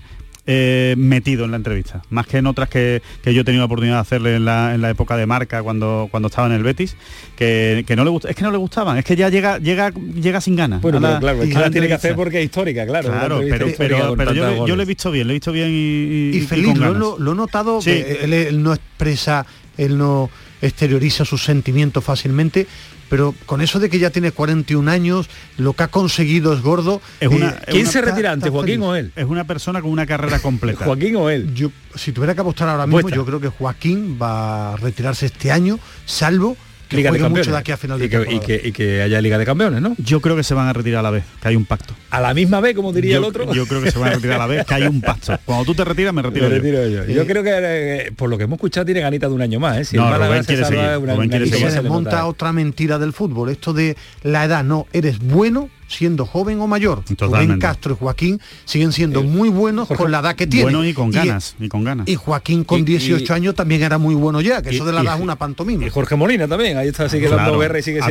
eh, 0.49 0.95
metido 0.97 1.43
en 1.43 1.51
la 1.51 1.57
entrevista, 1.57 2.01
más 2.09 2.25
que 2.25 2.37
en 2.37 2.47
otras 2.47 2.69
que, 2.69 3.01
yo 3.25 3.41
he 3.41 3.43
tenido 3.43 3.59
la 3.59 3.65
oportunidad 3.65 3.95
de 3.95 4.01
hacerle 4.01 4.35
en 4.37 4.45
la, 4.45 4.89
época 4.89 5.17
de 5.17 5.25
marca 5.25 5.61
cuando, 5.61 6.07
cuando 6.09 6.27
estaba 6.27 6.47
en 6.47 6.53
el 6.53 6.63
Betis, 6.63 6.95
que, 7.35 7.83
no 7.97 8.05
le 8.05 8.09
gusta, 8.09 8.29
es 8.29 8.35
que 8.37 8.43
no 8.43 8.51
le 8.51 8.57
gustaban, 8.57 8.97
es 8.97 9.03
que 9.03 9.17
ya 9.17 9.27
llega, 9.27 9.57
llega, 9.57 9.91
llega 9.91 10.39
sin 10.39 10.55
ganas. 10.55 10.81
Bueno, 10.81 10.99
claro, 10.99 11.43
es 11.43 11.53
que 11.53 11.59
la 11.59 11.69
tiene 11.69 11.87
que 11.87 11.95
hacer 11.95 12.15
porque 12.15 12.39
es 12.39 12.45
histórica, 12.45 12.85
claro. 12.85 13.09
Claro, 13.09 13.41
pero, 13.41 13.67
pero, 14.15 14.33
yo, 14.33 14.75
lo 14.75 14.81
he 14.81 14.85
visto 14.85 15.11
bien, 15.11 15.27
lo 15.27 15.33
he 15.33 15.35
visto 15.35 15.51
bien 15.51 15.69
y. 15.69 16.37
Y, 16.37 16.41
feliz, 16.41 16.77
lo, 16.77 17.17
he 17.17 17.35
notado, 17.35 17.79
que 17.81 18.19
él 18.23 18.63
no 18.63 18.73
expresa, 18.73 19.45
él 19.77 19.97
no 19.97 20.29
exterioriza 20.61 21.25
sus 21.25 21.43
sentimientos 21.43 22.03
fácilmente, 22.03 22.67
pero 23.09 23.33
con 23.45 23.61
eso 23.61 23.79
de 23.79 23.89
que 23.89 23.99
ya 23.99 24.09
tiene 24.09 24.31
41 24.31 24.89
años, 24.89 25.29
lo 25.57 25.73
que 25.73 25.83
ha 25.83 25.87
conseguido 25.87 26.53
es 26.53 26.61
gordo. 26.61 27.01
Es 27.19 27.29
una, 27.29 27.49
eh, 27.49 27.71
¿Quién 27.71 27.87
se 27.87 28.01
retira 28.01 28.31
antes, 28.31 28.51
Joaquín 28.51 28.81
o 28.81 28.95
él? 28.95 29.11
Es 29.15 29.25
una 29.25 29.45
persona 29.45 29.81
con 29.81 29.91
una 29.91 30.05
carrera 30.05 30.39
completa. 30.39 30.83
Joaquín 30.85 31.15
o 31.15 31.29
él. 31.29 31.53
Yo, 31.53 31.71
si 31.95 32.11
tuviera 32.11 32.35
que 32.35 32.41
apostar 32.41 32.69
ahora 32.69 32.87
mismo, 32.87 33.09
yo 33.09 33.25
creo 33.25 33.39
que 33.39 33.49
Joaquín 33.49 34.17
va 34.21 34.73
a 34.73 34.77
retirarse 34.77 35.27
este 35.27 35.51
año, 35.51 35.79
salvo 36.05 36.57
que 36.87 36.95
Liga 36.95 37.11
de 37.11 37.19
mucho 37.29 37.51
de 37.51 37.57
aquí 37.57 37.71
a 37.71 37.77
final 37.77 37.99
de 37.99 38.05
y 38.05 38.09
que, 38.39 38.61
y 38.63 38.71
que, 38.71 39.01
haya 39.01 39.21
Liga 39.21 39.37
de 39.37 39.45
Campeones, 39.45 39.81
¿no? 39.81 39.95
Yo 39.97 40.21
creo 40.21 40.35
que 40.35 40.43
se 40.43 40.53
van 40.53 40.67
a 40.67 40.73
retirar 40.73 40.99
a 40.99 41.03
la 41.03 41.11
vez, 41.11 41.23
que 41.41 41.47
hay 41.47 41.55
un 41.55 41.65
pacto. 41.65 41.93
¿A 42.09 42.21
la 42.21 42.33
misma 42.33 42.59
vez, 42.61 42.75
como 42.75 42.93
diría 42.93 43.17
el 43.17 43.23
otro? 43.23 43.51
Yo 43.53 43.65
creo 43.67 43.81
que 43.81 43.91
se 43.91 43.99
van 43.99 44.09
a 44.09 44.15
retirar 44.15 44.37
a 44.37 44.39
la 44.39 44.47
vez, 44.47 44.65
que 44.65 44.73
hay 44.73 44.83
un 44.83 45.01
pacto. 45.01 45.37
Cuando 45.45 45.65
tú 45.65 45.75
te 45.75 45.83
retiras, 45.83 46.13
me 46.13 46.21
retiro, 46.21 46.47
yo. 46.87 47.05
yo. 47.05 47.27
creo 47.27 47.43
que, 47.43 47.51
eh, 47.53 48.11
por 48.15 48.29
lo 48.29 48.37
que 48.37 48.45
hemos 48.45 48.57
escuchado, 48.57 48.85
tiene 48.85 49.01
ganita 49.01 49.27
de 49.27 49.33
un 49.33 49.41
año 49.41 49.59
más. 49.59 49.77
¿eh? 49.77 49.85
Si 49.85 49.97
no, 49.97 50.15
Rubén 50.17 50.43
quiere 50.43 50.63
seguir. 50.65 50.79
Una, 50.79 51.15
Rubén 51.15 51.29
quiere 51.29 51.47
se 51.47 51.81
monta 51.81 52.25
otra 52.25 52.53
mentira 52.53 52.97
del 52.99 53.13
fútbol, 53.13 53.49
esto 53.49 53.73
de 53.73 53.97
la 54.23 54.45
edad, 54.45 54.63
no, 54.63 54.87
eres 54.93 55.19
bueno 55.19 55.69
siendo 55.87 56.25
joven 56.25 56.59
o 56.59 56.67
mayor. 56.67 57.03
Rubén 57.19 57.59
Castro 57.59 57.93
y 57.93 57.97
Joaquín 57.97 58.41
siguen 58.65 58.91
siendo 58.91 59.23
muy 59.23 59.49
buenos 59.49 59.87
con 59.87 60.11
la 60.11 60.19
edad 60.19 60.35
que 60.35 60.47
tienen. 60.47 60.73
Bueno 60.73 60.85
y 60.85 60.93
con 60.93 61.11
ganas, 61.11 61.55
y, 61.59 61.67
con 61.67 61.83
ganas. 61.83 62.07
Y 62.07 62.15
Joaquín 62.15 62.63
con 62.63 62.85
18 62.85 63.33
años 63.33 63.55
también 63.55 63.83
era 63.83 63.97
muy 63.97 64.15
bueno 64.15 64.41
ya, 64.41 64.61
que 64.61 64.69
eso 64.71 64.85
de 64.85 64.93
la 64.93 65.01
edad 65.01 65.15
es 65.15 65.21
una 65.21 65.35
pantomima. 65.35 65.85
Y 65.85 65.89
Jorge 65.89 66.15
Molina 66.15 66.47
también, 66.47 66.77
ahí 66.77 66.89
está, 66.89 67.09
sigue 67.09 67.29
dando 67.29 67.57
guerra 67.57 67.79
y 67.79 67.83
sigue 67.83 68.01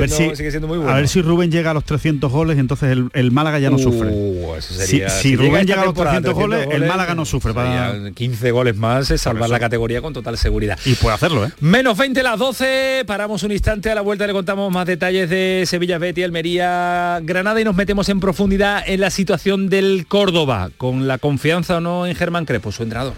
siendo, 0.51 0.66
muy 0.66 0.79
bueno. 0.79 0.93
A 0.93 0.97
ver 0.97 1.09
si 1.09 1.22
Rubén 1.22 1.51
llega 1.51 1.70
a 1.70 1.74
los 1.74 1.85
300 1.85 2.31
goles, 2.31 2.59
entonces 2.59 2.97
el, 3.12 3.31
Málaga 3.31 3.59
ya 3.59 3.70
no 3.70 3.79
sufre. 3.79 4.09
Uh, 4.11 4.55
si, 4.61 5.37
Rubén 5.37 5.66
llega 5.66 5.83
a 5.83 5.87
los 5.87 5.95
300 5.95 6.35
goles, 6.35 6.68
el 6.70 6.87
Málaga 6.87 7.14
no 7.14 7.24
sufre. 7.24 7.53
Para... 7.53 8.11
15 8.12 8.51
goles 8.51 8.77
más 8.77 9.11
es 9.11 9.20
salvar 9.20 9.51
la 9.51 9.61
categoría 9.61 10.01
con 10.01 10.12
total 10.12 10.39
seguridad. 10.39 10.79
Y 10.85 10.95
puede 10.95 11.14
hacerlo, 11.14 11.45
¿eh? 11.45 11.51
Menos 11.61 11.97
20 11.97 12.22
las 12.22 12.39
12, 12.39 13.05
paramos 13.07 13.43
un 13.43 13.53
instante, 13.53 13.91
a 13.91 13.95
la 13.95 14.01
vuelta 14.01 14.27
le 14.27 14.33
contamos 14.33 14.72
más 14.72 14.87
detalles 14.87 15.29
de 15.29 15.64
Sevilla, 15.66 15.99
Betty, 15.99 16.22
Almería, 16.22 17.20
Granada 17.22 17.61
y 17.61 17.64
nos 17.67 17.75
metemos 17.75 18.09
en 18.11 18.21
profundidad 18.21 18.85
en 18.87 19.01
la 19.01 19.11
situación 19.11 19.69
del 19.69 20.07
Córdoba, 20.07 20.71
con 20.77 21.09
la 21.09 21.19
confianza 21.19 21.79
o 21.79 21.81
no 21.81 22.07
en 22.07 22.14
Germán 22.14 22.45
Crepo, 22.45 22.71
su 22.71 22.85
entrenador. 22.85 23.14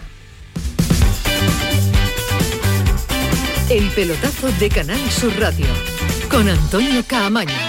El 3.69 3.87
pelotazo 3.89 4.51
de 4.59 4.69
Canal 4.69 4.99
Sur 5.11 5.39
Radio, 5.39 5.67
con 6.31 6.49
Antonio 6.49 7.03
Caamaño. 7.05 7.68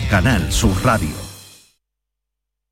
Canal 0.09 0.51
Sur 0.51 0.75
Radio. 0.83 1.30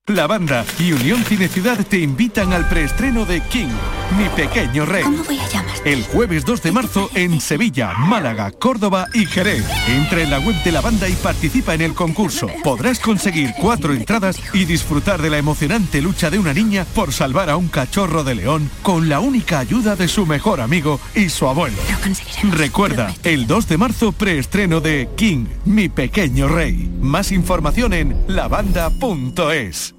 La 0.09 0.25
banda 0.25 0.65
y 0.79 0.91
Unión 0.91 1.23
Cine 1.23 1.47
Ciudad 1.47 1.85
te 1.87 1.99
invitan 1.99 2.51
al 2.51 2.67
preestreno 2.67 3.25
de 3.25 3.41
King, 3.41 3.69
Mi 4.17 4.27
Pequeño 4.29 4.83
Rey. 4.83 5.03
¿Cómo 5.03 5.23
voy 5.23 5.37
a 5.37 5.47
llamar? 5.47 5.75
El 5.85 6.03
jueves 6.03 6.45
2 6.45 6.63
de 6.63 6.71
marzo 6.71 7.11
en 7.13 7.39
Sevilla, 7.39 7.93
Málaga, 7.93 8.49
Córdoba 8.49 9.05
y 9.13 9.27
Jerez. 9.27 9.63
Entra 9.87 10.21
en 10.21 10.31
la 10.31 10.39
web 10.39 10.55
de 10.63 10.71
la 10.71 10.81
banda 10.81 11.07
y 11.07 11.13
participa 11.13 11.75
en 11.75 11.81
el 11.81 11.93
concurso. 11.93 12.47
Podrás 12.63 12.99
conseguir 12.99 13.53
cuatro 13.61 13.93
entradas 13.93 14.39
y 14.51 14.65
disfrutar 14.65 15.21
de 15.21 15.29
la 15.29 15.37
emocionante 15.37 16.01
lucha 16.01 16.31
de 16.31 16.39
una 16.39 16.55
niña 16.55 16.87
por 16.95 17.13
salvar 17.13 17.51
a 17.51 17.55
un 17.55 17.67
cachorro 17.67 18.23
de 18.23 18.33
león 18.33 18.67
con 18.81 19.09
la 19.09 19.19
única 19.19 19.59
ayuda 19.59 19.95
de 19.95 20.07
su 20.07 20.25
mejor 20.25 20.59
amigo 20.59 20.99
y 21.13 21.29
su 21.29 21.47
abuelo. 21.47 21.77
Recuerda, 22.49 23.13
el 23.21 23.45
2 23.45 23.67
de 23.67 23.77
marzo 23.77 24.11
preestreno 24.11 24.81
de 24.81 25.07
King, 25.15 25.45
Mi 25.65 25.87
Pequeño 25.87 26.47
Rey. 26.47 26.89
Más 26.99 27.31
información 27.31 27.93
en 27.93 28.23
lavanda.es. 28.27 29.98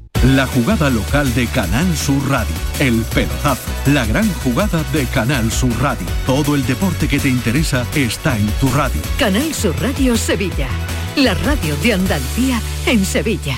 La 0.23 0.45
jugada 0.45 0.91
local 0.91 1.33
de 1.33 1.47
Canal 1.47 1.97
Sur 1.97 2.29
Radio. 2.29 2.53
El 2.77 3.01
pelotazo. 3.05 3.63
La 3.87 4.05
gran 4.05 4.31
jugada 4.43 4.83
de 4.93 5.07
Canal 5.07 5.51
Sur 5.51 5.71
Radio. 5.81 6.05
Todo 6.27 6.53
el 6.53 6.63
deporte 6.67 7.07
que 7.07 7.17
te 7.17 7.27
interesa 7.27 7.87
está 7.95 8.37
en 8.37 8.45
tu 8.59 8.69
radio. 8.69 9.01
Canal 9.17 9.51
Sur 9.55 9.75
Radio 9.81 10.15
Sevilla. 10.15 10.67
La 11.15 11.33
radio 11.33 11.75
de 11.77 11.93
Andalucía 11.93 12.61
en 12.85 13.03
Sevilla. 13.03 13.57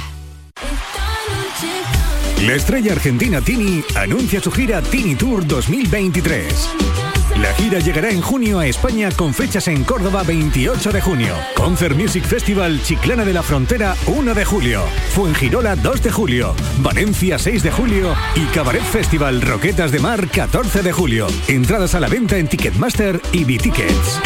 La 2.46 2.54
estrella 2.54 2.94
argentina 2.94 3.42
Tini 3.42 3.84
anuncia 3.96 4.40
su 4.40 4.50
gira 4.50 4.82
Tini 4.82 5.16
Tour 5.16 5.46
2023. 5.46 6.93
La 7.42 7.52
gira 7.56 7.80
llegará 7.80 8.10
en 8.12 8.22
junio 8.22 8.60
a 8.60 8.68
España 8.68 9.10
con 9.12 9.34
fechas 9.34 9.68
en 9.68 9.84
Córdoba 9.84 10.24
28 10.24 10.92
de 10.92 11.02
junio, 11.02 11.36
Concert 11.56 11.96
Music 11.96 12.24
Festival 12.24 12.82
Chiclana 12.84 13.26
de 13.26 13.34
la 13.34 13.42
Frontera 13.42 13.96
1 14.06 14.34
de 14.36 14.46
julio, 14.46 14.84
Fuengirola 15.14 15.76
2 15.76 16.04
de 16.04 16.12
julio, 16.12 16.56
Valencia 16.80 17.40
6 17.40 17.64
de 17.64 17.72
julio 17.72 18.16
y 18.36 18.46
Cabaret 18.54 18.84
Festival 18.84 19.42
Roquetas 19.42 19.92
de 19.92 20.00
Mar 20.00 20.28
14 20.30 20.84
de 20.84 20.92
julio. 20.92 21.28
Entradas 21.48 21.96
a 21.96 22.00
la 22.00 22.08
venta 22.08 22.38
en 22.38 22.48
Ticketmaster 22.48 23.20
y 23.32 23.44
B-Tickets. 23.46 24.22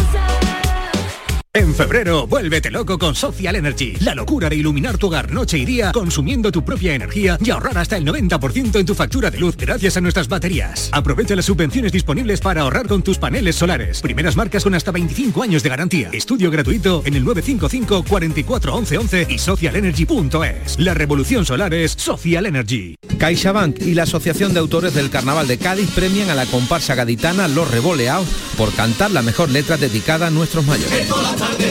En 1.58 1.74
febrero, 1.74 2.28
vuélvete 2.28 2.70
loco 2.70 2.99
con 2.99 3.16
Social 3.16 3.55
Energy. 3.55 3.95
La 4.01 4.14
locura 4.14 4.47
de 4.47 4.55
iluminar 4.55 4.99
tu 4.99 5.08
hogar 5.08 5.32
noche 5.32 5.58
y 5.58 5.66
día 5.66 5.91
consumiendo 5.91 6.51
tu 6.51 6.64
propia 6.64 6.93
energía 6.93 7.36
y 7.43 7.49
ahorrar 7.49 7.80
hasta 7.80 7.97
el 7.97 8.05
90% 8.05 8.80
en 8.80 8.86
tu 8.86 8.93
factura 8.93 9.32
de 9.32 9.39
luz 9.39 9.58
gracias 9.58 9.97
a 9.97 10.01
nuestras 10.01 10.28
baterías. 10.28 10.88
Aprovecha 10.91 11.36
las 11.36 11.45
subvenciones 11.45 11.91
disponibles 11.91 12.41
para 12.41 12.62
ahorrar 12.62 12.88
con 12.88 13.01
tus 13.01 13.18
paneles 13.18 13.55
solares. 13.55 14.01
Primeras 14.01 14.36
marcas 14.36 14.64
con 14.64 14.76
hasta 14.76 14.91
25 14.91 15.41
años 15.41 15.64
de 15.64 15.70
garantía. 15.70 16.10
Estudio 16.14 16.51
gratuito 16.51 17.01
en 17.08 17.16
el 17.16 17.26
955 17.26 18.03
44 18.08 18.76
11 18.76 18.97
11 18.99 19.28
y 19.28 19.39
socialenergy.es. 19.39 20.78
La 20.78 20.93
revolución 20.93 21.43
solar 21.43 21.74
es 21.74 21.93
Social 21.93 22.45
Energy. 22.45 22.97
CaixaBank 23.18 23.82
y 23.82 23.95
la 23.95 24.03
Asociación 24.03 24.53
de 24.53 24.60
Autores 24.60 24.93
del 24.93 25.10
Carnaval 25.10 25.47
de 25.47 25.58
Cádiz 25.58 25.89
premian 25.89 26.30
a 26.30 26.36
la 26.36 26.45
comparsa 26.45 26.93
gaditana 26.93 27.47
Los 27.47 27.72
Revoleados 27.72 28.28
por 28.55 28.72
cantar 28.74 29.10
la 29.10 29.24
mejor 29.24 29.49
letra 29.49 29.78
dedicada 29.78 30.28
a 30.28 30.30
nuestros 30.30 30.64
mayores. 30.68 31.08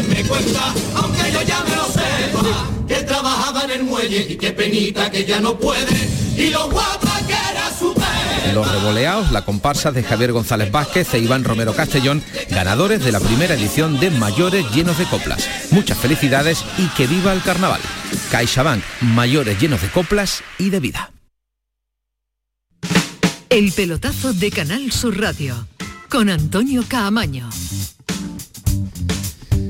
Me 0.09 0.23
cuenta, 0.25 0.75
aunque 0.95 1.33
yo 1.33 1.43
ya 1.43 1.63
me 1.65 1.77
lo 1.77 1.87
sepa, 1.87 2.71
que 2.87 2.95
trabajaba 3.03 3.65
en 3.65 3.71
el 3.71 3.85
muelle 3.85 4.27
y 4.29 4.37
qué 4.37 4.53
penita 4.53 5.11
que 5.11 5.25
ya 5.25 5.41
no 5.41 5.59
puede, 5.59 6.09
y 6.37 6.51
lo 6.51 6.71
guapa 6.71 7.21
que 7.27 7.33
era 7.33 7.71
su 7.79 7.95
Los 8.55 8.73
Revoleados, 8.73 9.33
la 9.33 9.45
comparsa 9.45 9.93
de 9.93 10.03
Javier 10.03 10.33
González 10.33 10.71
Vázquez 10.71 11.13
e 11.15 11.19
Iván 11.19 11.45
Romero 11.45 11.75
Castellón, 11.75 12.23
ganadores 12.51 13.05
de 13.05 13.13
la 13.13 13.21
primera 13.21 13.55
edición 13.55 13.99
de 14.01 14.11
Mayores 14.11 14.65
llenos 14.75 14.99
de 14.99 15.05
coplas. 15.05 15.49
Muchas 15.71 15.99
felicidades 15.99 16.65
y 16.79 16.87
que 16.97 17.07
viva 17.07 17.33
el 17.33 17.43
carnaval. 17.43 17.81
CaixaBank, 18.31 18.83
mayores 19.01 19.61
llenos 19.61 19.83
de 19.83 19.89
coplas 19.91 20.43
y 20.59 20.71
de 20.71 20.81
vida. 20.81 21.11
El 23.49 23.73
pelotazo 23.73 24.33
de 24.33 24.51
Canal 24.51 24.91
Sur 24.93 25.21
Radio 25.21 25.67
con 26.09 26.31
Antonio 26.31 26.85
Caamaño. 26.89 27.49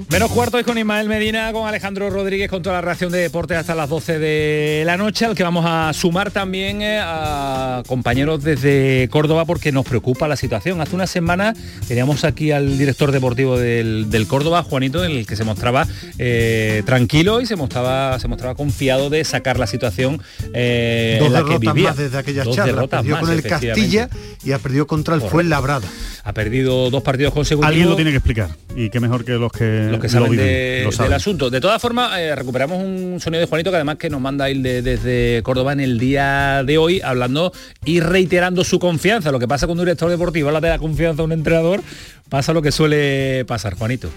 Menos 0.08 0.30
cuarto 0.30 0.56
es 0.56 0.64
con 0.64 0.78
Ismael 0.78 1.08
Medina, 1.08 1.52
con 1.52 1.66
Alejandro 1.66 2.08
Rodríguez, 2.10 2.48
con 2.48 2.62
toda 2.62 2.76
la 2.76 2.80
reacción 2.80 3.10
de 3.10 3.18
deporte 3.18 3.56
hasta 3.56 3.74
las 3.74 3.88
12 3.88 4.20
de 4.20 4.82
la 4.86 4.96
noche, 4.96 5.24
al 5.24 5.34
que 5.34 5.42
vamos 5.42 5.64
a 5.66 5.92
sumar 5.92 6.30
también 6.30 6.80
eh, 6.80 7.00
a 7.02 7.82
compañeros 7.88 8.42
desde 8.44 9.08
Córdoba 9.10 9.44
porque 9.44 9.72
nos 9.72 9.84
preocupa 9.84 10.28
la 10.28 10.36
situación. 10.36 10.80
Hace 10.80 10.94
una 10.94 11.08
semana 11.08 11.54
teníamos 11.88 12.22
aquí 12.22 12.52
al 12.52 12.78
director 12.78 13.10
deportivo 13.10 13.58
del, 13.58 14.26
Córdoba, 14.28 14.62
Juanito, 14.62 15.04
en 15.04 15.10
el 15.10 15.26
que 15.26 15.34
se 15.34 15.42
mostraba 15.42 15.88
eh, 16.18 16.84
tranquilo 16.86 17.40
y 17.40 17.46
se 17.46 17.56
mostraba, 17.56 18.18
se 18.20 18.28
mostraba 18.28 18.54
confiado 18.54 19.10
de 19.10 19.24
sacar 19.24 19.58
la 19.58 19.66
situación 19.66 20.22
eh, 20.54 21.16
Dos 21.18 21.26
en 21.26 21.32
la 21.32 21.44
que 21.44 21.58
vivía. 21.58 21.88
más 21.88 21.96
desde 21.96 22.16
aquella 22.16 22.44
charla. 22.44 22.86
Perdió 22.86 23.18
con 23.18 23.30
el 23.30 23.42
Castilla 23.42 24.08
y 24.44 24.52
ha 24.52 24.58
perdido 24.60 24.86
contra 24.86 25.16
el 25.16 25.20
Fuenlabrada. 25.20 25.88
Ha 26.26 26.32
perdido 26.32 26.90
dos 26.90 27.04
partidos 27.04 27.32
consecutivos. 27.32 27.68
Alguien 27.68 27.88
lo 27.88 27.94
tiene 27.94 28.10
que 28.10 28.16
explicar 28.16 28.50
y 28.74 28.90
qué 28.90 28.98
mejor 28.98 29.24
que 29.24 29.34
los 29.34 29.52
que 29.52 29.86
los 29.88 30.00
que 30.00 30.08
saben, 30.08 30.36
del 30.36 31.12
asunto. 31.12 31.50
De 31.50 31.60
todas 31.60 31.80
formas, 31.80 32.18
eh, 32.18 32.34
recuperamos 32.34 32.82
un 32.82 33.20
sonido 33.20 33.40
de 33.40 33.46
Juanito 33.46 33.70
que 33.70 33.76
además 33.76 33.94
que 33.96 34.10
nos 34.10 34.20
manda 34.20 34.50
ir 34.50 34.60
desde 34.60 35.40
Córdoba 35.44 35.72
en 35.72 35.78
el 35.78 36.00
día 36.00 36.64
de 36.66 36.78
hoy, 36.78 37.00
hablando 37.00 37.52
y 37.84 38.00
reiterando 38.00 38.64
su 38.64 38.80
confianza. 38.80 39.30
Lo 39.30 39.38
que 39.38 39.46
pasa 39.46 39.68
con 39.68 39.78
un 39.78 39.84
director 39.84 40.10
deportivo, 40.10 40.48
habla 40.48 40.60
de 40.60 40.68
la 40.70 40.78
confianza 40.80 41.18
de 41.18 41.22
un 41.22 41.32
entrenador, 41.32 41.80
pasa 42.28 42.52
lo 42.52 42.62
que 42.62 42.72
suele 42.72 43.44
pasar, 43.44 43.74
Juanito. 43.74 44.10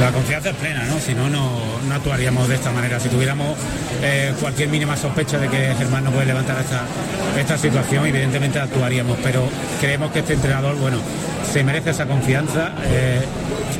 La 0.00 0.10
confianza 0.10 0.50
es 0.50 0.56
plena, 0.56 0.84
¿no? 0.84 0.98
Si 0.98 1.14
no, 1.14 1.30
no, 1.30 1.94
actuaríamos 1.94 2.48
de 2.48 2.56
esta 2.56 2.72
manera. 2.72 2.98
Si 2.98 3.08
tuviéramos 3.08 3.56
eh, 4.02 4.32
cualquier 4.40 4.68
mínima 4.68 4.96
sospecha 4.96 5.38
de 5.38 5.48
que 5.48 5.74
Germán 5.76 6.04
no 6.04 6.10
puede 6.10 6.26
levantar 6.26 6.60
esta, 6.60 6.84
esta 7.38 7.56
situación, 7.56 8.06
evidentemente 8.06 8.58
actuaríamos. 8.58 9.18
Pero 9.22 9.48
creemos 9.80 10.10
que 10.10 10.20
este 10.20 10.34
entrenador, 10.34 10.76
bueno, 10.76 10.98
se 11.52 11.62
merece 11.62 11.90
esa 11.90 12.06
confianza. 12.06 12.72
Eh, 12.84 13.20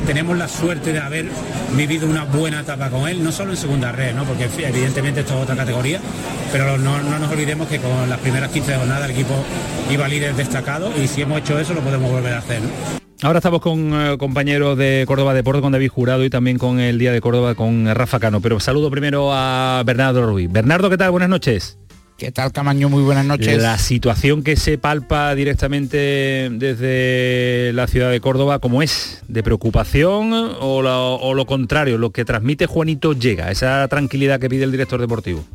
tenemos 0.05 0.37
la 0.37 0.47
suerte 0.47 0.93
de 0.93 0.99
haber 0.99 1.25
vivido 1.75 2.07
una 2.07 2.25
buena 2.25 2.61
etapa 2.61 2.89
con 2.89 3.07
él, 3.07 3.23
no 3.23 3.31
solo 3.31 3.51
en 3.51 3.57
segunda 3.57 3.91
red, 3.91 4.13
¿no? 4.13 4.25
porque 4.25 4.49
evidentemente 4.57 5.21
esto 5.21 5.35
es 5.35 5.43
otra 5.43 5.55
categoría, 5.55 5.99
pero 6.51 6.77
no, 6.77 7.01
nos 7.01 7.31
olvidemos 7.31 7.67
que 7.67 7.79
con 7.79 8.09
las 8.09 8.19
primeras 8.19 8.51
15 8.51 8.75
jornadas 8.75 9.05
el 9.05 9.11
equipo 9.11 9.33
iba 9.89 10.07
líder 10.07 10.35
destacado 10.35 10.91
y 11.01 11.07
si 11.07 11.21
hemos 11.21 11.39
hecho 11.39 11.59
eso 11.59 11.73
lo 11.73 11.81
podemos 11.81 12.11
volver 12.11 12.33
a 12.33 12.39
hacer. 12.39 13.02
Ahora 13.23 13.39
estamos 13.39 13.61
con 13.61 13.93
eh, 13.93 14.17
compañeros 14.17 14.77
de 14.77 15.05
Córdoba 15.07 15.33
Deporte, 15.33 15.61
con 15.61 15.71
David 15.71 15.87
Jurado 15.87 16.25
y 16.25 16.29
también 16.29 16.57
con 16.57 16.81
el 16.81 16.99
Día 16.99 17.13
de 17.13 17.21
Córdoba 17.21 17.55
con 17.55 17.87
Rafa 17.95 18.19
Cano. 18.19 18.41
Pero 18.41 18.59
saludo 18.59 18.91
primero 18.91 19.29
a 19.31 19.81
Bernardo 19.85 20.25
Ruiz. 20.25 20.51
Bernardo, 20.51 20.89
¿qué 20.89 20.97
tal? 20.97 21.11
Buenas 21.11 21.29
noches. 21.29 21.77
¿Qué 22.17 22.33
tal, 22.33 22.51
Camaño? 22.51 22.89
Muy 22.89 23.01
buenas 23.01 23.25
noches. 23.25 23.61
La 23.61 23.77
situación 23.77 24.43
que 24.43 24.57
se 24.57 24.77
palpa 24.77 25.33
directamente 25.35 26.49
desde 26.51 27.71
la 27.73 27.87
ciudad 27.87 28.11
de 28.11 28.19
Córdoba, 28.19 28.59
¿cómo 28.59 28.81
es? 28.83 29.23
¿De 29.29 29.41
preocupación 29.41 30.33
o 30.33 30.81
lo, 30.81 31.45
contrario? 31.45 31.97
Lo 31.97 32.09
que 32.09 32.25
transmite 32.25 32.65
Juanito 32.65 33.13
llega, 33.13 33.51
esa 33.51 33.87
tranquilidad 33.87 34.41
que 34.41 34.49
pide 34.49 34.65
el 34.65 34.71
director 34.71 34.99
deportivo 34.99 35.45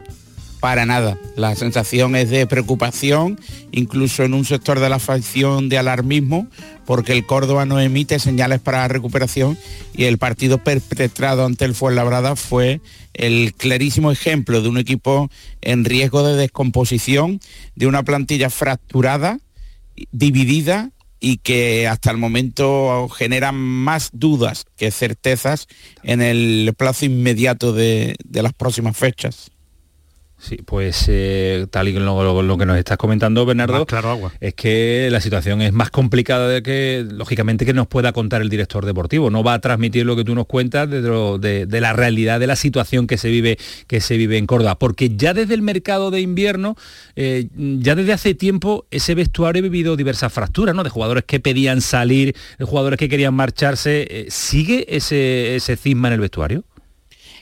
para 0.60 0.86
nada. 0.86 1.18
La 1.36 1.54
sensación 1.54 2.16
es 2.16 2.30
de 2.30 2.46
preocupación, 2.46 3.40
incluso 3.70 4.24
en 4.24 4.34
un 4.34 4.44
sector 4.44 4.80
de 4.80 4.88
la 4.88 4.98
facción 4.98 5.68
de 5.68 5.78
alarmismo, 5.78 6.48
porque 6.84 7.12
el 7.12 7.26
Córdoba 7.26 7.64
no 7.64 7.80
emite 7.80 8.18
señales 8.18 8.60
para 8.60 8.88
recuperación 8.88 9.58
y 9.94 10.04
el 10.04 10.18
partido 10.18 10.58
perpetrado 10.58 11.44
ante 11.44 11.64
el 11.64 11.74
Fuenlabrada 11.74 12.34
fue 12.34 12.80
el 13.14 13.54
clarísimo 13.54 14.10
ejemplo 14.10 14.62
de 14.62 14.68
un 14.68 14.78
equipo 14.78 15.30
en 15.60 15.84
riesgo 15.84 16.26
de 16.26 16.36
descomposición, 16.36 17.40
de 17.74 17.86
una 17.86 18.02
plantilla 18.02 18.50
fracturada, 18.50 19.38
dividida 20.12 20.90
y 21.20 21.38
que 21.38 21.88
hasta 21.88 22.10
el 22.10 22.16
momento 22.16 23.08
genera 23.08 23.52
más 23.52 24.10
dudas 24.12 24.64
que 24.76 24.90
certezas 24.90 25.66
en 26.04 26.22
el 26.22 26.72
plazo 26.76 27.06
inmediato 27.06 27.72
de, 27.72 28.16
de 28.24 28.42
las 28.42 28.54
próximas 28.54 28.96
fechas. 28.96 29.50
Sí, 30.40 30.56
pues 30.64 31.06
eh, 31.08 31.66
tal 31.68 31.88
y 31.88 31.92
lo, 31.94 32.42
lo, 32.42 32.58
que 32.58 32.64
nos 32.64 32.78
estás 32.78 32.96
comentando, 32.96 33.44
Bernardo, 33.44 33.84
claro 33.86 34.10
agua. 34.10 34.32
es 34.40 34.54
que 34.54 35.08
la 35.10 35.20
situación 35.20 35.60
es 35.62 35.72
más 35.72 35.90
complicada 35.90 36.48
de 36.48 36.62
que, 36.62 37.04
lógicamente, 37.10 37.66
que 37.66 37.72
nos 37.74 37.88
pueda 37.88 38.12
contar 38.12 38.40
el 38.40 38.48
director 38.48 38.86
deportivo. 38.86 39.30
No 39.30 39.42
va 39.42 39.54
a 39.54 39.58
transmitir 39.58 40.06
lo 40.06 40.14
que 40.14 40.22
tú 40.22 40.36
nos 40.36 40.46
cuentas 40.46 40.88
de, 40.88 41.66
de, 41.66 41.80
la 41.80 41.92
realidad 41.92 42.38
de 42.38 42.46
la 42.46 42.54
situación 42.54 43.08
que 43.08 43.18
se 43.18 43.30
vive 43.30 43.58
que 43.88 44.00
se 44.00 44.16
vive 44.16 44.38
en 44.38 44.46
Córdoba, 44.46 44.78
porque 44.78 45.16
ya 45.16 45.34
desde 45.34 45.54
el 45.54 45.62
mercado 45.62 46.12
de 46.12 46.20
invierno, 46.20 46.76
eh, 47.16 47.48
ya 47.56 47.96
desde 47.96 48.12
hace 48.12 48.34
tiempo 48.34 48.86
ese 48.92 49.16
vestuario 49.16 49.58
ha 49.60 49.62
vivido 49.62 49.96
diversas 49.96 50.32
fracturas, 50.32 50.72
¿no? 50.72 50.84
De 50.84 50.90
jugadores 50.90 51.24
que 51.24 51.40
pedían 51.40 51.80
salir, 51.80 52.36
de 52.58 52.64
jugadores 52.64 52.96
que 52.96 53.08
querían 53.08 53.34
marcharse. 53.34 54.06
Eh, 54.08 54.26
¿Sigue 54.28 54.86
ese, 54.88 55.56
ese 55.56 55.76
cisma 55.76 56.08
en 56.08 56.14
el 56.14 56.20
vestuario? 56.20 56.62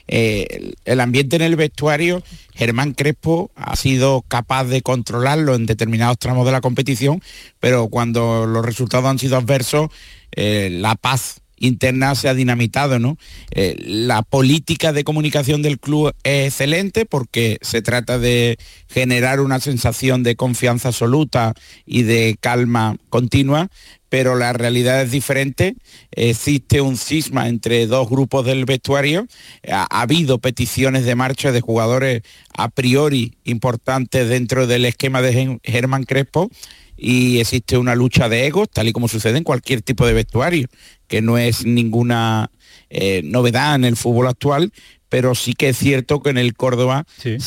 Eh, 0.07 0.73
el 0.85 0.99
ambiente 0.99 1.35
en 1.35 1.41
el 1.41 1.55
vestuario, 1.55 2.23
Germán 2.53 2.93
Crespo 2.93 3.51
ha 3.55 3.75
sido 3.75 4.23
capaz 4.27 4.65
de 4.65 4.81
controlarlo 4.81 5.55
en 5.55 5.65
determinados 5.65 6.17
tramos 6.17 6.45
de 6.45 6.51
la 6.51 6.61
competición, 6.61 7.21
pero 7.59 7.87
cuando 7.89 8.45
los 8.45 8.65
resultados 8.65 9.09
han 9.09 9.19
sido 9.19 9.37
adversos, 9.37 9.89
eh, 10.31 10.69
la 10.71 10.95
paz 10.95 11.41
interna 11.59 12.15
se 12.15 12.29
ha 12.29 12.33
dinamitado, 12.33 12.99
¿no? 12.99 13.17
Eh, 13.51 13.75
la 13.79 14.21
política 14.21 14.93
de 14.93 15.03
comunicación 15.03 15.61
del 15.61 15.79
club 15.79 16.13
es 16.23 16.47
excelente 16.47 17.05
porque 17.05 17.57
se 17.61 17.81
trata 17.81 18.19
de 18.19 18.57
generar 18.87 19.39
una 19.39 19.59
sensación 19.59 20.23
de 20.23 20.35
confianza 20.35 20.89
absoluta 20.89 21.53
y 21.85 22.03
de 22.03 22.37
calma 22.39 22.97
continua, 23.09 23.69
pero 24.09 24.35
la 24.35 24.53
realidad 24.53 25.01
es 25.01 25.11
diferente. 25.11 25.75
Existe 26.11 26.81
un 26.81 26.97
cisma 26.97 27.47
entre 27.47 27.87
dos 27.87 28.09
grupos 28.09 28.45
del 28.45 28.65
vestuario. 28.65 29.27
Ha, 29.69 30.01
habido 30.01 30.39
peticiones 30.39 31.05
de 31.05 31.15
marcha 31.15 31.51
de 31.51 31.61
jugadores 31.61 32.21
a 32.55 32.69
priori 32.69 33.35
importantes 33.43 34.29
dentro 34.29 34.67
del 34.67 34.85
esquema 34.85 35.21
de 35.21 35.59
Germán 35.63 36.03
Crespo 36.03 36.49
y 36.97 37.39
existe 37.39 37.77
una 37.77 37.95
lucha 37.95 38.27
de 38.27 38.47
egos, 38.47 38.69
tal 38.71 38.87
y 38.87 38.91
como 38.91 39.07
sucede 39.07 39.37
en 39.37 39.43
cualquier 39.43 39.83
tipo 39.83 40.05
de 40.07 40.13
vestuario, 40.13 40.67
que 41.07 41.21
no 41.21 41.37
es 41.37 41.63
ninguna 41.65 42.49
eh, 42.89 43.21
novedad 43.23 43.75
en 43.75 43.85
el 43.85 43.95
fútbol 43.95 44.27
actual, 44.27 44.73
pero 45.09 45.35
sí 45.35 45.53
que 45.53 45.69
es 45.69 45.77
cierto 45.77 46.21
que 46.21 46.29
en 46.29 46.37
el 46.37 46.53
Córdoba 46.53 47.05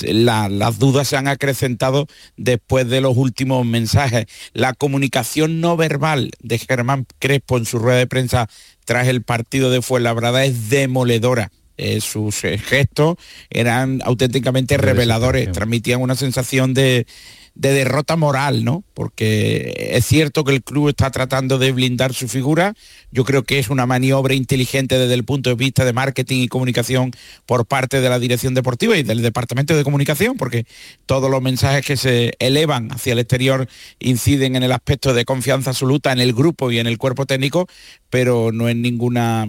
las 0.09 0.79
dudas 0.79 1.09
se 1.09 1.17
han 1.17 1.29
acrecentado 1.29 2.07
después 2.37 2.89
de 2.89 3.01
los 3.01 3.17
últimos 3.17 3.65
mensajes. 3.67 4.27
La 4.53 4.73
comunicación 4.75 5.61
no 5.61 5.77
verbal 5.77 6.31
de 6.41 6.59
Germán 6.59 7.07
Crespo 7.19 7.59
en 7.59 7.67
su 7.67 7.79
rueda 7.79 7.99
de 7.99 8.07
prensa 8.07 8.49
tras 8.85 9.09
el 9.09 9.23
partido 9.23 9.71
de 9.71 9.83
Fuenlabrada 9.83 10.45
es 10.45 10.71
demoledora. 10.71 11.51
Eh, 11.77 12.03
sus 12.03 12.45
eh, 12.45 12.59
gestos 12.59 13.17
eran 13.49 14.03
auténticamente 14.05 14.77
reveladores, 14.77 15.51
transmitían 15.51 16.03
una 16.03 16.15
sensación 16.15 16.75
de, 16.75 17.07
de 17.55 17.73
derrota 17.73 18.17
moral, 18.17 18.65
¿no? 18.65 18.85
Porque 18.95 19.91
es 19.93 20.07
cierto 20.07 20.45
que 20.45 20.53
el 20.53 20.63
club 20.63 20.89
está 20.89 21.11
tratando 21.11 21.59
de 21.59 21.73
blindar 21.73 22.15
su 22.15 22.29
figura. 22.29 22.75
Yo 23.11 23.25
creo 23.25 23.43
que 23.43 23.59
es 23.59 23.69
una 23.69 23.87
maniobra 23.87 24.35
inteligente 24.35 24.99
desde 24.99 25.15
el 25.15 25.25
punto 25.25 25.51
de 25.51 25.57
vista 25.57 25.85
de 25.85 25.93
marketing 25.93 26.43
y 26.43 26.49
comunicación 26.49 27.13
por 27.47 27.67
parte 27.67 28.01
de 28.01 28.09
la 28.09 28.19
dirección 28.19 28.55
deportiva 28.55 28.97
y 28.97 29.03
del 29.03 29.23
departamento 29.23 29.77
de 29.77 29.85
comunicación, 29.85 30.37
porque 30.37 30.65
todos 31.07 31.31
los 31.31 31.43
mensajes 31.43 31.85
que 31.85 31.97
se 31.97 32.35
elevan 32.39 32.93
hacia 32.93 33.13
el 33.13 33.19
exterior 33.19 33.69
inciden 33.99 34.57
en 34.57 34.63
el 34.63 34.73
aspecto 34.73 35.13
de 35.13 35.25
confianza 35.25 35.71
absoluta 35.71 36.13
en 36.13 36.21
el 36.21 36.33
grupo 36.33 36.71
y 36.71 36.79
en 36.79 36.87
el 36.87 36.99
cuerpo 36.99 37.27
técnico, 37.27 37.67
pero 38.09 38.53
no 38.53 38.69
en 38.69 38.83
ninguna 38.83 39.49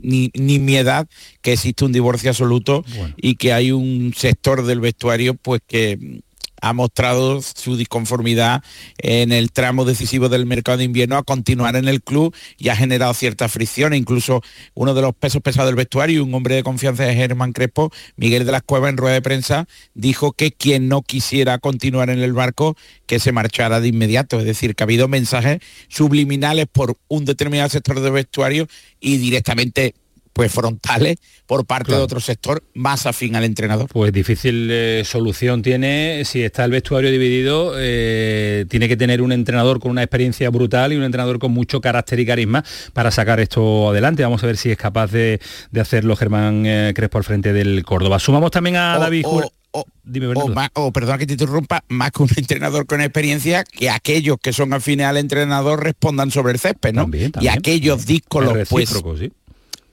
ni, 0.00 0.30
ni 0.34 0.58
mi 0.58 0.76
edad 0.76 1.08
que 1.42 1.54
existe 1.54 1.84
un 1.84 1.92
divorcio 1.92 2.30
absoluto 2.30 2.84
y 3.16 3.34
que 3.36 3.52
hay 3.52 3.72
un 3.72 4.14
sector 4.16 4.64
del 4.64 4.80
vestuario 4.80 5.34
pues 5.34 5.60
que 5.66 6.20
ha 6.60 6.72
mostrado 6.72 7.40
su 7.42 7.76
disconformidad 7.76 8.62
en 8.98 9.32
el 9.32 9.52
tramo 9.52 9.84
decisivo 9.84 10.28
del 10.28 10.46
mercado 10.46 10.78
de 10.78 10.84
invierno 10.84 11.16
a 11.16 11.22
continuar 11.22 11.76
en 11.76 11.88
el 11.88 12.02
club 12.02 12.34
y 12.56 12.68
ha 12.68 12.76
generado 12.76 13.14
cierta 13.14 13.48
fricción. 13.48 13.94
Incluso 13.94 14.42
uno 14.74 14.94
de 14.94 15.02
los 15.02 15.14
pesos 15.14 15.42
pesados 15.42 15.68
del 15.68 15.76
vestuario, 15.76 16.24
un 16.24 16.34
hombre 16.34 16.56
de 16.56 16.62
confianza 16.62 17.04
de 17.04 17.14
Germán 17.14 17.52
Crespo, 17.52 17.90
Miguel 18.16 18.46
de 18.46 18.52
las 18.52 18.62
Cuevas, 18.62 18.90
en 18.90 18.96
rueda 18.96 19.14
de 19.14 19.22
prensa, 19.22 19.66
dijo 19.94 20.32
que 20.32 20.52
quien 20.52 20.88
no 20.88 21.02
quisiera 21.02 21.58
continuar 21.58 22.10
en 22.10 22.20
el 22.20 22.32
barco, 22.32 22.76
que 23.06 23.18
se 23.18 23.32
marchara 23.32 23.80
de 23.80 23.88
inmediato. 23.88 24.38
Es 24.38 24.44
decir, 24.44 24.74
que 24.74 24.82
ha 24.82 24.86
habido 24.86 25.08
mensajes 25.08 25.60
subliminales 25.88 26.66
por 26.70 26.96
un 27.08 27.24
determinado 27.24 27.68
sector 27.68 28.00
del 28.00 28.12
vestuario 28.12 28.68
y 29.00 29.18
directamente 29.18 29.94
pues 30.38 30.52
frontales 30.52 31.16
por 31.46 31.66
parte 31.66 31.90
de 31.90 31.98
otro 31.98 32.20
sector 32.20 32.62
más 32.72 33.06
afín 33.06 33.34
al 33.34 33.42
entrenador. 33.42 33.88
Pues 33.92 34.12
difícil 34.12 34.68
eh, 34.70 35.02
solución 35.04 35.62
tiene, 35.62 36.22
si 36.24 36.44
está 36.44 36.64
el 36.64 36.70
vestuario 36.70 37.10
dividido, 37.10 37.72
eh, 37.76 38.64
tiene 38.68 38.86
que 38.86 38.96
tener 38.96 39.20
un 39.20 39.32
entrenador 39.32 39.80
con 39.80 39.90
una 39.90 40.04
experiencia 40.04 40.48
brutal 40.50 40.92
y 40.92 40.96
un 40.96 41.02
entrenador 41.02 41.40
con 41.40 41.50
mucho 41.50 41.80
carácter 41.80 42.20
y 42.20 42.26
carisma 42.26 42.64
para 42.92 43.10
sacar 43.10 43.40
esto 43.40 43.90
adelante. 43.90 44.22
Vamos 44.22 44.44
a 44.44 44.46
ver 44.46 44.56
si 44.56 44.70
es 44.70 44.78
capaz 44.78 45.10
de, 45.10 45.40
hacerlo 45.76 46.14
Germán 46.14 46.64
eh, 46.66 46.92
Crespo 46.94 47.18
al 47.18 47.24
frente 47.24 47.52
del 47.52 47.82
Córdoba. 47.84 48.20
Sumamos 48.20 48.52
también 48.52 48.76
a 48.76 48.96
David 48.96 49.24
o, 49.26 49.84
Dime, 50.04 50.32
o, 50.74 50.92
perdón 50.92 51.18
que 51.18 51.26
te 51.26 51.32
interrumpa, 51.32 51.82
más 51.88 52.12
que 52.12 52.22
un 52.22 52.30
entrenador 52.36 52.86
con 52.86 53.00
experiencia, 53.00 53.64
que 53.64 53.90
aquellos 53.90 54.36
que 54.40 54.52
son 54.52 54.72
afines 54.72 55.06
al 55.06 55.16
entrenador 55.16 55.82
respondan 55.82 56.30
sobre 56.30 56.52
el 56.52 56.60
césped, 56.60 56.94
¿no? 56.94 57.10
Y 57.40 57.48
aquellos 57.48 58.06
díscolos, 58.06 58.68
pues, 58.68 58.88
¿sí? 59.18 59.32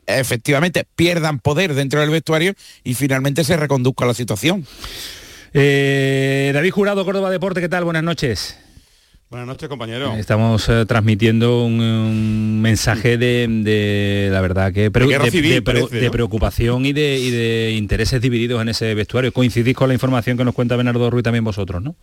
Efectivamente 0.07 0.85
pierdan 0.95 1.39
poder 1.39 1.73
dentro 1.73 1.99
del 1.99 2.09
vestuario 2.09 2.53
y 2.83 2.93
finalmente 2.93 3.43
se 3.43 3.57
reconduzca 3.57 4.05
la 4.05 4.13
situación. 4.13 4.65
Eh, 5.53 6.51
David 6.53 6.71
Jurado, 6.71 7.05
Córdoba 7.05 7.29
Deporte, 7.29 7.61
¿qué 7.61 7.69
tal? 7.69 7.85
Buenas 7.85 8.03
noches. 8.03 8.57
Buenas 9.29 9.47
noches, 9.47 9.67
compañero. 9.67 10.13
Estamos 10.15 10.69
eh, 10.69 10.85
transmitiendo 10.85 11.65
un, 11.65 12.61
mensaje 12.61 13.17
de, 13.17 14.29
la 14.31 14.39
verdad 14.39 14.71
que 14.71 14.89
de, 14.89 16.11
preocupación 16.11 16.85
y 16.85 16.93
de, 16.93 17.17
y 17.19 17.31
de 17.31 17.71
intereses 17.71 18.21
divididos 18.21 18.61
en 18.61 18.69
ese 18.69 18.93
vestuario. 18.93 19.33
Coincidís 19.33 19.75
con 19.75 19.87
la 19.87 19.93
información 19.93 20.37
que 20.37 20.45
nos 20.45 20.53
cuenta 20.53 20.75
Bernardo 20.75 21.09
Ruiz 21.09 21.23
también 21.23 21.43
vosotros, 21.43 21.81
¿no? 21.81 21.95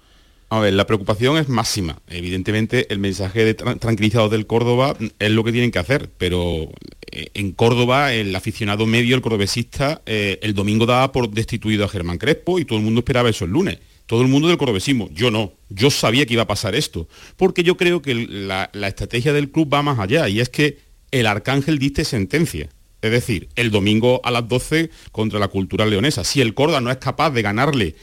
A 0.52 0.60
ver, 0.60 0.74
la 0.74 0.84
preocupación 0.84 1.38
es 1.38 1.48
máxima. 1.48 2.02
Evidentemente, 2.08 2.92
el 2.92 2.98
mensaje 2.98 3.42
de 3.42 3.54
tranquilizado 3.54 4.28
del 4.28 4.46
Córdoba 4.46 4.94
es 5.18 5.30
lo 5.30 5.44
que 5.44 5.50
tienen 5.50 5.70
que 5.70 5.78
hacer, 5.78 6.10
pero 6.18 6.70
eh, 7.10 7.28
en 7.32 7.52
Córdoba, 7.52 8.12
el 8.12 8.36
aficionado 8.36 8.84
medio, 8.84 9.16
el 9.16 9.22
cordobesista, 9.22 10.02
eh, 10.04 10.38
el 10.42 10.52
domingo 10.52 10.84
daba 10.84 11.10
por 11.10 11.30
destituido 11.30 11.86
a 11.86 11.88
Germán 11.88 12.18
Crespo 12.18 12.58
y 12.58 12.66
todo 12.66 12.78
el 12.78 12.84
mundo 12.84 13.00
esperaba 13.00 13.30
eso 13.30 13.46
el 13.46 13.50
lunes. 13.50 13.78
Todo 14.04 14.20
el 14.20 14.28
mundo 14.28 14.48
del 14.48 14.58
cordobesismo. 14.58 15.08
Yo 15.14 15.30
no. 15.30 15.54
Yo 15.70 15.90
sabía 15.90 16.26
que 16.26 16.34
iba 16.34 16.42
a 16.42 16.46
pasar 16.46 16.74
esto. 16.74 17.08
Porque 17.38 17.62
yo 17.62 17.78
creo 17.78 18.02
que 18.02 18.14
la, 18.14 18.68
la 18.74 18.88
estrategia 18.88 19.32
del 19.32 19.50
club 19.50 19.72
va 19.72 19.80
más 19.80 19.98
allá 19.98 20.28
y 20.28 20.40
es 20.40 20.50
que 20.50 20.80
el 21.12 21.28
Arcángel 21.28 21.78
diste 21.78 22.04
sentencia. 22.04 22.68
Es 23.00 23.10
decir, 23.10 23.48
el 23.56 23.70
domingo 23.70 24.20
a 24.22 24.30
las 24.30 24.46
12 24.46 24.90
contra 25.12 25.38
la 25.38 25.48
cultura 25.48 25.86
leonesa. 25.86 26.24
Si 26.24 26.42
el 26.42 26.52
Córdoba 26.52 26.82
no 26.82 26.90
es 26.90 26.98
capaz 26.98 27.30
de 27.30 27.40
ganarle 27.40 27.94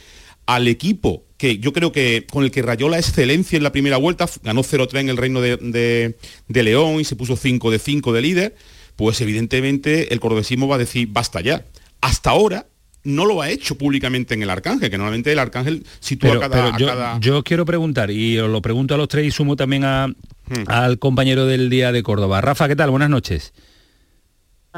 al 0.46 0.66
equipo 0.66 1.29
que 1.40 1.58
yo 1.58 1.72
creo 1.72 1.90
que 1.90 2.26
con 2.30 2.44
el 2.44 2.50
que 2.50 2.60
rayó 2.60 2.90
la 2.90 2.98
excelencia 2.98 3.56
en 3.56 3.62
la 3.62 3.72
primera 3.72 3.96
vuelta, 3.96 4.28
ganó 4.42 4.62
0-3 4.62 5.00
en 5.00 5.08
el 5.08 5.16
reino 5.16 5.40
de, 5.40 6.14
León 6.48 7.00
y 7.00 7.04
se 7.04 7.16
puso 7.16 7.34
5 7.34 7.70
de 7.70 7.78
5 7.78 8.12
de 8.12 8.20
líder, 8.20 8.56
pues 8.94 9.22
evidentemente 9.22 10.12
el 10.12 10.20
cordobesismo 10.20 10.68
va 10.68 10.74
a 10.74 10.78
decir 10.78 11.08
basta 11.10 11.40
ya. 11.40 11.64
Hasta 12.02 12.28
ahora 12.28 12.66
no 13.04 13.24
lo 13.24 13.40
ha 13.40 13.48
hecho 13.48 13.78
públicamente 13.78 14.34
en 14.34 14.42
el 14.42 14.50
Arcángel, 14.50 14.90
que 14.90 14.98
normalmente 14.98 15.32
el 15.32 15.38
Arcángel 15.38 15.86
sitúa 15.98 16.38
cada, 16.38 16.76
yo, 16.76 16.88
Yo 17.20 17.42
quiero 17.42 17.64
preguntar, 17.64 18.10
y 18.10 18.38
os 18.38 18.50
lo 18.50 18.60
pregunto 18.60 18.94
a 18.94 18.98
los 18.98 19.08
tres 19.08 19.26
y 19.26 19.30
sumo 19.30 19.56
también 19.56 19.82
hmm. 19.84 20.64
al 20.66 20.98
compañero 20.98 21.46
del 21.46 21.70
día 21.70 21.90
de 21.90 22.02
Córdoba. 22.02 22.42
Rafa, 22.42 22.68
¿qué 22.68 22.76
tal? 22.76 22.90
Buenas 22.90 23.08
noches. 23.08 23.54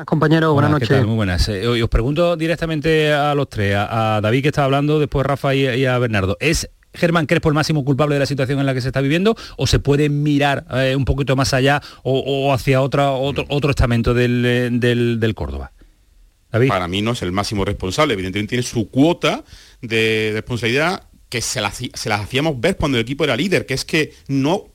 Compañero, 0.07 0.55
buenas 0.55 0.71
noches. 0.71 1.05
Muy 1.05 1.17
buenas. 1.17 1.47
Eh, 1.51 1.67
os 1.69 1.89
pregunto 1.91 2.35
directamente 2.37 3.13
a 3.13 3.35
los 3.35 3.49
tres, 3.51 3.77
a, 3.77 4.21
David 4.23 4.43
que 4.43 4.49
está 4.49 4.65
hablando, 4.65 4.99
después 4.99 5.27
Rafa 5.27 5.55
y, 5.55 5.85
a 5.85 5.99
Bernardo. 5.99 6.39
¿Es 6.41 6.71
Germán 6.95 7.27
Crespo 7.27 7.51
el 7.51 7.55
máximo 7.55 7.85
culpable 7.85 8.15
de 8.15 8.21
la 8.21 8.27
situación 8.27 8.59
en 8.59 8.65
la 8.65 8.73
que 8.73 8.81
se 8.81 8.89
está 8.89 9.03
viviendo 9.03 9.37
o 9.59 9.67
se 9.67 9.81
puede 9.81 10.09
mirar 10.09 10.65
eh, 10.73 10.97
un 10.97 11.05
poquito 11.05 11.37
más 11.37 11.53
allá 11.53 11.83
o, 12.05 12.55
hacia 12.55 12.81
otra, 12.81 13.11
otro, 13.11 13.45
otro 13.49 13.71
estamento 13.71 14.15
del, 14.15 14.43
eh, 14.47 14.69
del, 14.73 15.35
Córdoba? 15.35 15.73
Para 16.51 16.89
mí 16.89 17.03
no 17.03 17.13
es 17.13 17.23
el 17.23 17.33
máximo 17.33 17.65
responsable, 17.65 18.15
evidentemente 18.15 18.51
tiene 18.51 18.63
su 18.63 18.91
cuota 18.91 19.45
de 19.83 20.31
responsabilidad 20.35 21.05
que 21.29 21.41
se 21.41 21.61
las, 21.61 21.77
se 21.77 22.09
las 22.09 22.21
hacíamos 22.21 22.61
ver 22.61 22.77
cuando 22.77 22.99
el 22.99 23.03
equipo 23.03 23.25
era 23.25 23.37
líder, 23.37 23.65
que 23.67 23.75
es 23.75 23.85
que 23.85 24.15
no, 24.29 24.69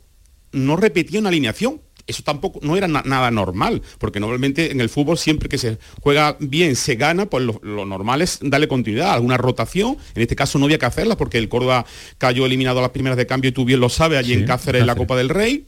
no 0.52 0.76
repetía 0.76 1.20
una 1.20 1.30
alineación, 1.30 1.82
eso 2.08 2.24
tampoco 2.24 2.60
no 2.64 2.78
era 2.78 2.88
nada 2.88 3.30
normal, 3.32 3.82
porque 4.00 4.20
normalmente 4.20 4.72
en 4.72 4.82
el 4.82 4.90
fútbol 4.90 5.18
siempre 5.18 5.50
que 5.50 5.58
se 5.58 5.78
juega 6.02 6.38
bien, 6.40 6.76
se 6.76 6.96
gana, 6.96 7.28
pues 7.28 7.44
lo, 7.44 7.86
normal 7.86 8.22
es 8.22 8.40
darle 8.42 8.68
continuidad, 8.68 9.12
alguna 9.12 9.38
rotación, 9.38 9.98
en 10.16 10.22
este 10.22 10.36
caso 10.36 10.58
no 10.58 10.66
había 10.66 10.78
que 10.78 10.86
hacerla 10.86 11.18
porque 11.18 11.38
el 11.38 11.50
Córdoba 11.50 11.86
cayó 12.18 12.46
eliminado 12.46 12.80
a 12.80 12.82
las 12.82 12.92
primeras 12.92 13.18
de 13.18 13.28
cambio 13.28 13.50
y 13.50 13.52
tú 13.52 13.66
bien 13.66 13.80
lo 13.80 13.90
sabes, 13.90 14.18
allí 14.18 14.34
en 14.34 14.46
Cáceres 14.46 14.82
en 14.82 14.88
la 14.88 14.96
Copa 14.96 15.16
del 15.18 15.30
Rey, 15.30 15.66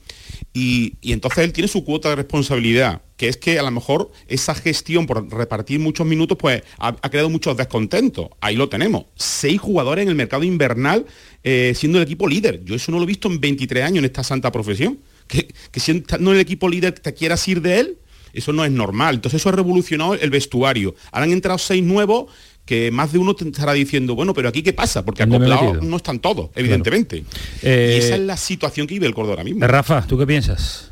y, 0.54 0.94
entonces 1.02 1.44
él 1.44 1.54
tiene 1.54 1.68
su 1.68 1.84
cuota 1.84 2.10
de 2.10 2.16
responsabilidad, 2.16 3.02
que 3.18 3.28
es 3.28 3.38
que 3.38 3.60
a 3.60 3.64
lo 3.64 3.72
mejor 3.72 4.12
esa 4.28 4.56
gestión 4.56 5.06
por 5.06 5.30
repartir 5.32 5.80
muchos 5.80 6.08
minutos, 6.08 6.38
pues 6.40 6.64
ha, 6.78 6.94
creado 7.10 7.30
muchos 7.30 7.56
descontentos. 7.58 8.30
Ahí 8.40 8.56
lo 8.56 8.70
tenemos. 8.70 9.06
Seis 9.16 9.60
jugadores 9.60 10.04
en 10.04 10.10
el 10.10 10.16
mercado 10.16 10.44
invernal 10.44 11.06
eh, 11.44 11.74
siendo 11.76 11.98
el 11.98 12.06
equipo 12.06 12.28
líder. 12.28 12.64
Yo 12.64 12.76
eso 12.76 12.92
no 12.92 12.98
lo 12.98 13.04
he 13.04 13.08
visto 13.08 13.28
en 13.28 13.40
23 13.40 13.84
años 13.84 14.00
en 14.00 14.06
esta 14.06 14.24
santa 14.24 14.52
profesión 14.52 15.00
que, 15.30 15.54
que 15.72 16.04
no 16.20 16.34
el 16.34 16.40
equipo 16.42 16.68
líder 16.68 17.00
te 17.00 17.14
quieras 17.14 17.48
ir 17.48 17.62
de 17.62 17.80
él, 17.80 17.98
eso 18.34 18.52
no 18.52 18.66
es 18.66 18.72
normal. 18.72 19.16
Entonces 19.16 19.42
eso 19.42 19.50
ha 19.50 19.54
revolucionado 19.54 20.16
el 20.16 20.30
vestuario. 20.30 20.96
Ahora 21.12 21.26
han 21.26 21.32
entrado 21.32 21.58
seis 21.58 21.84
nuevos 21.84 22.32
que 22.66 22.92
más 22.92 23.12
de 23.12 23.18
uno 23.18 23.34
te 23.36 23.48
estará 23.48 23.74
diciendo, 23.74 24.14
bueno, 24.14 24.34
pero 24.34 24.50
aquí 24.50 24.62
qué 24.62 24.74
pasa, 24.74 25.04
porque 25.04 25.24
acoplados 25.24 25.82
no 25.82 25.98
están 25.98 26.20
todos, 26.20 26.52
evidentemente. 26.54 27.24
Eh, 27.64 27.94
y 27.96 27.98
esa 27.98 28.16
es 28.16 28.22
la 28.22 28.38
situación 28.38 28.86
que 28.86 28.94
vive 28.94 29.08
el 29.08 29.16
Córdoba 29.16 29.34
ahora 29.34 29.44
mismo. 29.44 29.66
Rafa, 29.66 30.06
¿tú 30.06 30.20
qué 30.20 30.28
piensas? 30.28 30.92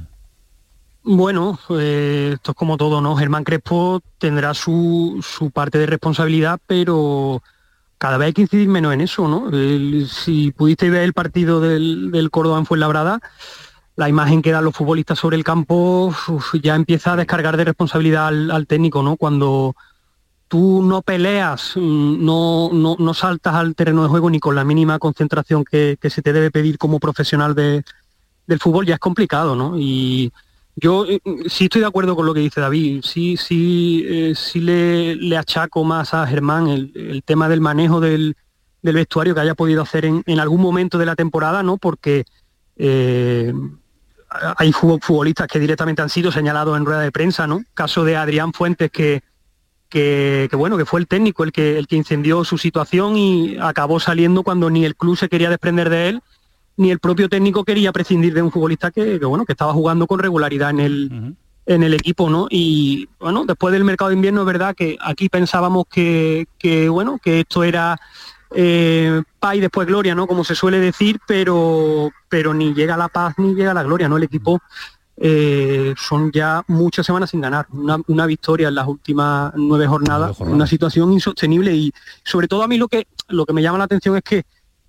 Bueno, 1.04 1.60
eh, 1.80 2.32
esto 2.34 2.52
es 2.52 2.58
como 2.58 2.78
todo, 2.78 3.00
¿no? 3.00 3.16
Germán 3.16 3.44
Crespo 3.44 4.02
tendrá 4.18 4.56
su, 4.56 5.24
parte 5.54 5.78
de 5.78 5.86
responsabilidad, 5.86 6.60
pero 6.66 7.44
cada 8.00 8.18
vez 8.18 8.26
hay 8.28 8.34
que 8.34 8.42
incidir 8.42 8.68
menos 8.68 8.94
en 8.94 9.02
eso, 9.02 9.28
¿no? 9.28 9.52
si 10.08 10.52
pudiste 10.52 10.90
ver 10.90 11.04
el 11.04 11.14
partido 11.14 11.62
del, 11.62 12.12
del 12.12 12.30
Córdoba 12.30 12.60
en 12.60 12.66
Fuenlabrada, 12.66 13.22
la 13.98 14.08
imagen 14.08 14.43
que 14.43 14.52
dan 14.52 14.64
los 14.64 14.76
futbolistas 14.76 15.18
sobre 15.20 15.36
el 15.38 15.43
campo 15.43 16.16
ya 16.62 16.76
empieza 16.76 17.14
a 17.14 17.16
descargar 17.18 17.58
de 17.58 17.66
responsabilidad 17.66 18.28
al, 18.28 18.68
técnico, 18.68 19.02
¿no? 19.02 19.18
Cuando 19.18 19.76
tú 20.48 20.84
no 20.84 21.02
peleas, 21.02 21.74
mm, 21.76 22.24
no, 22.24 22.70
no, 22.72 23.14
saltas 23.16 23.56
al 23.56 23.76
terreno 23.76 24.04
de 24.04 24.10
juego 24.10 24.30
ni 24.30 24.39
con 24.39 24.56
la 24.56 24.64
mínima 24.64 25.00
concentración 25.00 25.66
que, 25.66 25.98
se 26.10 26.22
te 26.22 26.32
debe 26.32 26.52
pedir 26.52 26.78
como 26.78 27.00
profesional 27.00 27.56
de, 27.56 27.84
del 28.45 28.60
fútbol 28.60 28.86
ya 28.86 28.93
es 28.93 29.00
complicado, 29.00 29.56
¿no? 29.56 29.78
Y 29.80 30.32
yo 30.76 31.08
eh, 31.08 31.20
sí 31.48 31.64
estoy 31.66 31.82
de 31.82 31.88
acuerdo 31.88 32.16
con 32.16 32.28
lo 32.28 32.36
que 32.36 32.41
dice 32.41 32.62
David, 32.62 33.02
sí, 33.04 33.36
sí, 33.36 34.06
eh, 34.08 34.34
sí 34.36 34.60
le, 34.60 35.38
achaco 35.38 35.84
más 35.84 36.14
a 36.14 36.28
Germán 36.28 36.68
el, 36.68 37.24
tema 37.26 37.50
del 37.50 37.62
manejo 37.62 38.00
del, 38.00 38.36
vestuario 38.84 39.34
que 39.34 39.41
haya 39.41 39.56
podido 39.56 39.82
hacer 39.82 40.06
en, 40.06 40.39
algún 40.39 40.62
momento 40.62 41.00
de 41.00 41.08
la 41.08 41.16
temporada, 41.16 41.64
¿no? 41.64 41.78
Porque 41.78 42.26
eh, 42.78 43.54
hay 44.30 44.71
futbolistas 44.73 45.47
que 45.47 45.59
directamente 45.59 46.01
han 46.01 46.09
sido 46.09 46.32
señalados 46.32 46.78
en 46.78 46.86
rueda 46.86 47.01
de 47.01 47.11
prensa, 47.11 47.47
¿no? 47.47 47.63
Caso 47.73 48.03
de 48.03 48.17
Adrián 48.17 48.53
Fuentes 48.53 48.91
que, 48.91 49.23
que, 49.89 50.49
bueno, 50.53 50.78
que 50.78 50.86
fue 50.86 50.99
el 50.99 51.07
técnico 51.07 51.43
el 51.43 51.51
que, 51.51 51.78
el 51.78 51.88
que 51.88 51.95
incendió 51.95 52.43
su 52.43 52.57
situación 52.57 53.17
y 53.17 53.57
acabó 53.59 53.99
saliendo 53.99 54.43
cuando 54.43 54.69
ni 54.69 54.86
el 54.86 54.95
club 54.95 55.17
se 55.17 55.30
quería 55.30 55.49
desprender 55.49 55.89
de 55.89 56.09
él 56.09 56.21
ni 56.78 56.91
el 56.91 56.99
propio 56.99 57.28
técnico 57.28 57.65
quería 57.65 57.91
prescindir 57.91 58.34
de 58.34 58.43
un 58.43 58.51
futbolista 58.51 58.91
que, 58.91 59.17
bueno, 59.17 59.45
que 59.45 59.53
estaba 59.53 59.73
jugando 59.73 60.05
con 60.05 60.19
regularidad 60.19 60.69
en 60.69 60.80
el, 60.80 61.36
en 61.65 61.84
el 61.84 61.93
equipo, 61.95 62.30
¿no? 62.30 62.47
Y 62.51 63.09
bueno, 63.19 63.45
después 63.45 63.73
del 63.73 63.84
mercado 63.84 64.09
de 64.09 64.15
invierno 64.15 64.41
es 64.41 64.47
verdad 64.47 64.75
que 64.75 64.95
aquí 65.01 65.28
pensábamos 65.28 65.86
que, 65.89 66.47
bueno, 66.89 67.19
que 67.21 67.41
esto 67.41 67.63
era 67.63 67.99
eh, 68.52 69.22
paz 69.39 69.56
y 69.56 69.60
después 69.60 69.88
gloria, 69.88 70.16
¿no? 70.16 70.28
Como 70.28 70.43
se 70.43 70.56
suele 70.56 70.80
decir, 70.80 71.20
pero, 71.28 72.12
pero 72.30 72.54
ni 72.54 72.74
llega 72.74 72.98
la 72.98 73.08
paz 73.08 73.36
ni 73.38 73.54
llega 73.54 73.74
la 73.74 73.84
gloria, 73.84 74.08
¿no? 74.08 74.18
El 74.18 74.24
equipo 74.24 74.62
eh, 75.18 75.93
son 75.98 76.32
ya 76.32 76.64
muchas 76.68 77.06
semanas 77.06 77.32
sin 77.32 77.41
ganar, 77.41 77.68
una, 77.72 77.98
una, 78.08 78.26
victoria 78.26 78.68
en 78.68 78.76
las 78.76 78.88
últimas 78.88 79.52
nueve 79.56 79.88
jornadas, 79.88 80.39
una 80.39 80.68
situación 80.68 81.12
insostenible 81.12 81.74
y 81.74 81.91
sobre 82.24 82.48
todo 82.48 82.62
a 82.64 82.68
mí 82.68 82.78
lo 82.78 82.88
que, 82.88 83.08
lo 83.30 83.45
que 83.45 83.54
me 83.54 83.62
llama 83.62 83.80
la 83.80 83.86
atención 83.86 84.16
es 84.18 84.24
que 84.24 84.43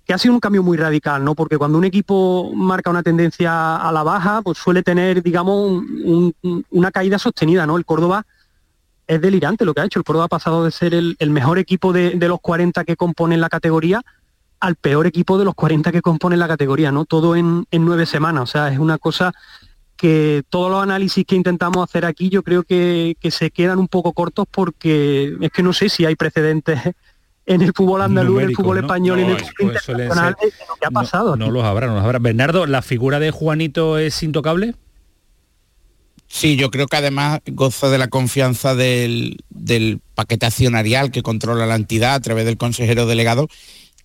que 0.09 0.13
ha 0.15 0.17
sido 0.17 0.33
un 0.33 0.39
cambio 0.39 0.63
muy 0.63 0.75
radical, 0.75 1.23
¿no? 1.23 1.35
Porque 1.35 1.59
cuando 1.59 1.77
un 1.77 1.83
equipo 1.83 2.51
marca 2.55 2.89
una 2.89 3.03
tendencia 3.03 3.75
a 3.75 3.91
la 3.91 4.01
baja, 4.01 4.41
pues 4.41 4.57
suele 4.57 4.81
tener, 4.81 5.21
digamos, 5.21 5.83
una 6.71 6.89
caída 6.89 7.19
sostenida, 7.19 7.67
¿no? 7.67 7.77
El 7.77 7.85
Córdoba 7.85 8.25
es 9.09 9.19
delirante 9.19 9.65
lo 9.65 9.73
que 9.73 9.81
ha 9.81 9.85
hecho. 9.85 9.99
El 9.99 10.05
Córdoba 10.05 10.25
ha 10.25 10.29
pasado 10.29 10.63
de 10.63 10.69
ser 10.71 10.93
el, 10.93 11.17
mejor 11.31 11.57
equipo 11.57 11.91
de, 11.91 12.15
los 12.27 12.39
40 12.39 12.85
que 12.85 12.95
componen 12.95 13.41
la 13.41 13.49
categoría 13.49 14.03
al 14.59 14.75
peor 14.75 15.07
equipo 15.07 15.39
de 15.39 15.45
los 15.45 15.55
40 15.55 15.91
que 15.91 16.01
componen 16.01 16.37
la 16.37 16.47
categoría, 16.47 16.91
¿no? 16.91 17.05
Todo 17.05 17.35
en, 17.35 17.65
nueve 17.71 18.05
semanas. 18.05 18.43
O 18.43 18.45
sea, 18.45 18.71
es 18.71 18.77
una 18.77 18.99
cosa 18.99 19.33
que 19.97 20.43
todos 20.49 20.69
los 20.69 20.83
análisis 20.83 21.25
que 21.25 21.35
intentamos 21.35 21.83
hacer 21.83 22.05
aquí 22.05 22.29
yo 22.29 22.43
creo 22.43 22.61
que, 22.61 23.17
que 23.19 23.31
se 23.31 23.49
quedan 23.49 23.79
un 23.79 23.87
poco 23.87 24.13
cortos 24.13 24.45
porque 24.49 25.35
es 25.41 25.51
que 25.51 25.63
no 25.63 25.73
sé 25.73 25.89
si 25.89 26.05
hay 26.05 26.15
precedentes 26.15 26.79
en 27.47 27.61
el 27.63 27.73
fútbol 27.73 28.03
andaluz, 28.03 28.43
en 28.43 28.49
el 28.49 28.55
fútbol 28.55 28.77
español, 28.77 29.19
en 29.19 29.29
el 29.31 29.39
fútbol 29.39 29.73
internacional, 29.73 30.35
¿qué 30.39 30.85
ha 30.85 30.91
pasado. 30.91 31.35
No, 31.35 31.49
los 31.49 31.63
habrá, 31.63 31.87
no 31.87 31.95
los 31.95 32.03
habrá. 32.03 32.19
Bernardo, 32.19 32.67
¿la 32.67 32.83
figura 32.83 33.19
de 33.19 33.31
Juanito 33.31 33.97
es 33.97 34.21
intocable? 34.21 34.75
Sí, 36.31 36.55
yo 36.55 36.69
creo 36.69 36.87
que 36.87 36.95
además 36.95 37.41
goza 37.47 37.89
de 37.89 37.97
la 37.97 38.07
confianza 38.07 38.75
del, 38.75 39.43
paquete 40.13 40.45
accionarial 40.45 41.11
que 41.11 41.23
controla 41.23 41.65
la 41.65 41.75
entidad 41.75 42.13
a 42.13 42.19
través 42.19 42.45
del 42.45 42.55
consejero 42.55 43.07
delegado. 43.07 43.47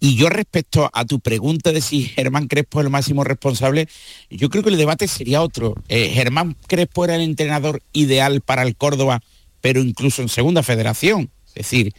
Y 0.00 0.16
yo 0.16 0.28
respecto 0.28 0.90
a 0.92 1.04
tu 1.04 1.20
pregunta 1.20 1.70
de 1.70 1.80
si 1.80 2.04
Germán 2.04 2.48
Crespo 2.48 2.80
es 2.80 2.86
el 2.86 2.90
máximo 2.90 3.24
responsable, 3.24 3.88
yo 4.30 4.48
creo 4.50 4.62
que 4.64 4.70
el 4.70 4.78
debate 4.78 5.06
sería 5.06 5.42
otro. 5.42 5.74
Eh, 5.88 6.10
Germán 6.12 6.56
Crespo 6.66 7.04
era 7.04 7.14
el 7.14 7.22
entrenador 7.22 7.82
ideal 7.92 8.40
para 8.40 8.62
el 8.62 8.74
Córdoba, 8.74 9.22
pero 9.60 9.80
incluso 9.80 10.22
en 10.22 10.28
segunda 10.28 10.62
federación. 10.62 11.30
Es 11.48 11.54
decir, 11.54 11.94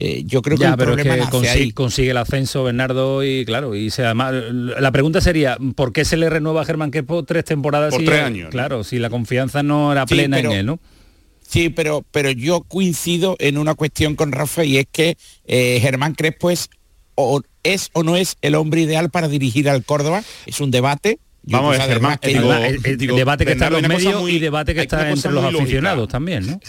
eh, 0.00 0.22
yo 0.26 0.42
creo 0.42 0.58
que 0.58 0.64
el 0.64 0.76
pero 0.76 0.94
problema 0.94 1.16
que 1.30 1.72
consigue, 1.72 2.10
el 2.10 2.16
ascenso 2.16 2.64
Bernardo 2.64 3.22
y 3.22 3.44
claro 3.44 3.74
y 3.76 3.90
se 3.90 4.02
la 4.02 4.90
pregunta 4.92 5.20
sería 5.20 5.56
¿por 5.76 5.92
qué 5.92 6.04
se 6.04 6.16
le 6.16 6.28
renueva 6.28 6.62
a 6.62 6.64
Germán 6.64 6.90
Quepo 6.90 7.22
tres 7.22 7.44
temporadas 7.44 7.94
por 7.94 8.04
tres 8.04 8.22
años 8.22 8.50
claro 8.50 8.82
si 8.82 8.98
la 8.98 9.10
confianza 9.10 9.62
no 9.62 9.92
era 9.92 10.06
plena 10.06 10.38
en 10.40 10.50
él 10.50 10.66
no 10.66 10.80
Sí, 11.50 11.68
pero, 11.68 12.04
pero 12.12 12.30
yo 12.30 12.60
coincido 12.60 13.34
en 13.40 13.58
una 13.58 13.74
cuestión 13.74 14.14
con 14.14 14.30
Rafa 14.30 14.62
y 14.64 14.78
es 14.78 14.86
que 14.90 15.16
eh, 15.46 15.80
Germán 15.80 16.14
Crespo 16.14 16.48
es 16.48 16.70
o, 17.16 17.42
es 17.64 17.90
o 17.92 18.04
no 18.04 18.16
es 18.16 18.36
el 18.40 18.54
hombre 18.54 18.82
ideal 18.82 19.10
para 19.10 19.26
dirigir 19.26 19.68
al 19.68 19.84
Córdoba. 19.84 20.22
Es 20.46 20.60
un 20.60 20.70
debate, 20.70 21.18
Vamos 21.42 21.78
a 21.78 21.86
ver, 21.86 22.00
el, 22.22 22.96
debate 22.96 23.46
que 23.46 23.52
está 23.52 23.68
en 23.68 23.72
los 23.72 23.82
medios 23.88 24.30
y 24.30 24.38
debate 24.38 24.74
que 24.74 24.82
está 24.82 25.10
entre 25.10 25.32
los 25.32 25.44
aficionados 25.44 26.08
también, 26.08 26.46
¿no? 26.46 26.60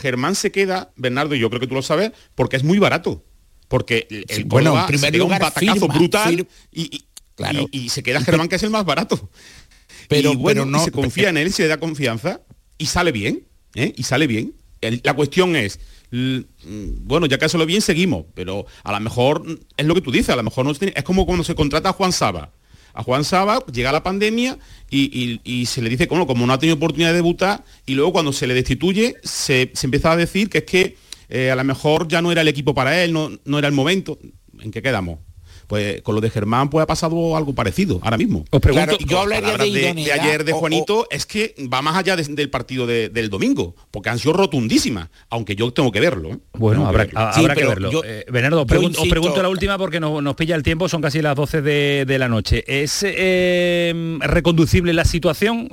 Germán 0.00 0.34
se 0.34 0.52
queda, 0.52 0.92
Bernardo, 0.96 1.34
y 1.34 1.38
yo 1.38 1.48
creo 1.48 1.60
que 1.60 1.66
tú 1.66 1.74
lo 1.74 1.82
sabes, 1.82 2.12
porque 2.34 2.56
es 2.56 2.64
muy 2.64 2.78
barato. 2.78 3.24
Porque 3.68 4.06
el, 4.28 4.44
bueno, 4.44 4.86
se 4.96 5.22
un 5.22 5.28
batacazo 5.28 5.88
brutal 5.88 6.46
y, 6.72 7.04
claro. 7.34 7.68
y, 7.70 7.90
se 7.90 8.02
queda 8.02 8.22
Germán, 8.22 8.48
que 8.48 8.56
es 8.56 8.62
el 8.62 8.70
más 8.70 8.84
barato. 8.84 9.30
Pero 10.08 10.34
bueno, 10.34 10.64
no, 10.64 10.82
se 10.82 10.90
confía 10.90 11.28
en 11.28 11.36
él, 11.36 11.52
se 11.52 11.62
le 11.62 11.68
da 11.68 11.76
confianza 11.76 12.40
y 12.78 12.86
sale 12.86 13.12
bien, 13.12 13.46
¿eh? 13.74 13.92
Y 13.94 14.04
sale 14.04 14.26
bien. 14.26 14.54
la 15.02 15.12
cuestión 15.14 15.54
es, 15.54 15.80
bueno, 16.10 17.26
ya 17.26 17.38
que 17.38 17.44
eso 17.44 17.58
lo 17.58 17.66
bien, 17.66 17.82
seguimos, 17.82 18.24
pero 18.34 18.64
a 18.84 18.92
lo 18.92 19.00
mejor 19.00 19.44
es 19.76 19.86
lo 19.86 19.94
que 19.94 20.00
tú 20.00 20.10
dices, 20.10 20.30
a 20.30 20.36
lo 20.36 20.42
mejor 20.42 20.64
no 20.64 20.72
es 20.72 21.02
como 21.04 21.26
cuando 21.26 21.44
se 21.44 21.54
contrata 21.54 21.90
a 21.90 21.92
Juan 21.92 22.12
Saba 22.12 22.52
a 22.98 23.04
Juan 23.04 23.22
Saba, 23.22 23.64
llega 23.72 23.92
la 23.92 24.02
pandemia 24.02 24.58
y, 24.90 25.66
se 25.66 25.82
le 25.82 25.88
dice, 25.88 26.08
como, 26.08 26.46
no 26.46 26.52
ha 26.52 26.58
tenido 26.58 26.74
oportunidad 26.74 27.10
de 27.10 27.14
debutar, 27.14 27.64
y 27.86 27.94
luego 27.94 28.12
cuando 28.12 28.32
se 28.32 28.48
le 28.48 28.54
destituye, 28.54 29.14
se, 29.22 29.70
empieza 29.84 30.10
a 30.10 30.16
decir 30.16 30.50
que 30.50 30.58
es 30.58 30.64
que 30.64 30.96
eh, 31.28 31.52
a 31.52 31.54
lo 31.54 31.62
mejor 31.62 32.08
ya 32.08 32.20
no 32.20 32.32
era 32.32 32.40
el 32.40 32.48
equipo 32.48 32.74
para 32.74 33.00
él, 33.00 33.12
no, 33.12 33.30
no 33.44 33.58
era 33.58 33.68
el 33.68 33.74
momento. 33.74 34.18
¿En 34.60 34.72
qué 34.72 34.82
quedamos? 34.82 35.20
Pues 35.68 36.00
con 36.00 36.14
lo 36.14 36.22
de 36.22 36.30
Germán 36.30 36.70
pues 36.70 36.82
ha 36.82 36.86
pasado 36.86 37.36
algo 37.36 37.54
parecido 37.54 38.00
ahora 38.02 38.16
mismo. 38.16 38.44
Os 38.50 38.60
pregunto, 38.60 38.96
yo 38.98 39.20
hablaría 39.20 39.58
de, 39.58 40.12
ayer 40.12 40.42
de 40.44 40.52
Juanito 40.52 41.06
es 41.10 41.26
que 41.26 41.54
va 41.72 41.82
más 41.82 41.94
allá 41.94 42.16
del 42.16 42.48
partido 42.48 42.86
del 42.86 43.28
domingo, 43.28 43.76
porque 43.90 44.08
han 44.08 44.18
sido 44.18 44.32
rotundísimas, 44.32 45.10
aunque 45.28 45.54
yo 45.54 45.70
tengo 45.72 45.92
que 45.92 46.00
verlo. 46.00 46.30
¿eh? 46.30 46.38
Bueno, 46.54 46.86
habrá, 46.86 47.06
que 47.06 47.66
verlo. 47.66 48.02
Eh, 48.02 48.24
Bernardo, 48.30 48.62
os 48.62 48.66
pregunto, 48.66 49.42
la 49.42 49.48
última 49.50 49.76
porque 49.76 50.00
nos, 50.00 50.34
pilla 50.36 50.56
el 50.56 50.62
tiempo, 50.62 50.88
son 50.88 51.02
casi 51.02 51.20
las 51.20 51.36
12 51.36 51.60
de, 51.60 52.18
la 52.18 52.28
noche. 52.28 52.64
¿Es 52.66 53.04
eh, 53.06 54.18
reconducible 54.20 54.94
la 54.94 55.04
situación? 55.04 55.68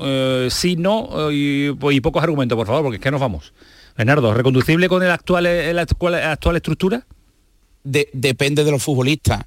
sí, 0.49 0.75
no, 0.75 1.31
y, 1.31 1.71
pocos 2.01 2.21
argumentos, 2.21 2.57
por 2.57 2.67
favor, 2.67 2.83
porque 2.83 2.97
es 2.97 3.01
que 3.01 3.11
nos 3.11 3.21
vamos. 3.21 3.53
Bernardo, 3.97 4.33
¿reconducible 4.33 4.89
con 4.89 5.03
el 5.03 5.11
actual, 5.11 5.45
la 5.73 5.81
actual 6.31 6.55
estructura? 6.57 7.05
Depende 7.85 8.63
de 8.63 8.71
los 8.71 8.83
futbolistas. 8.83 9.45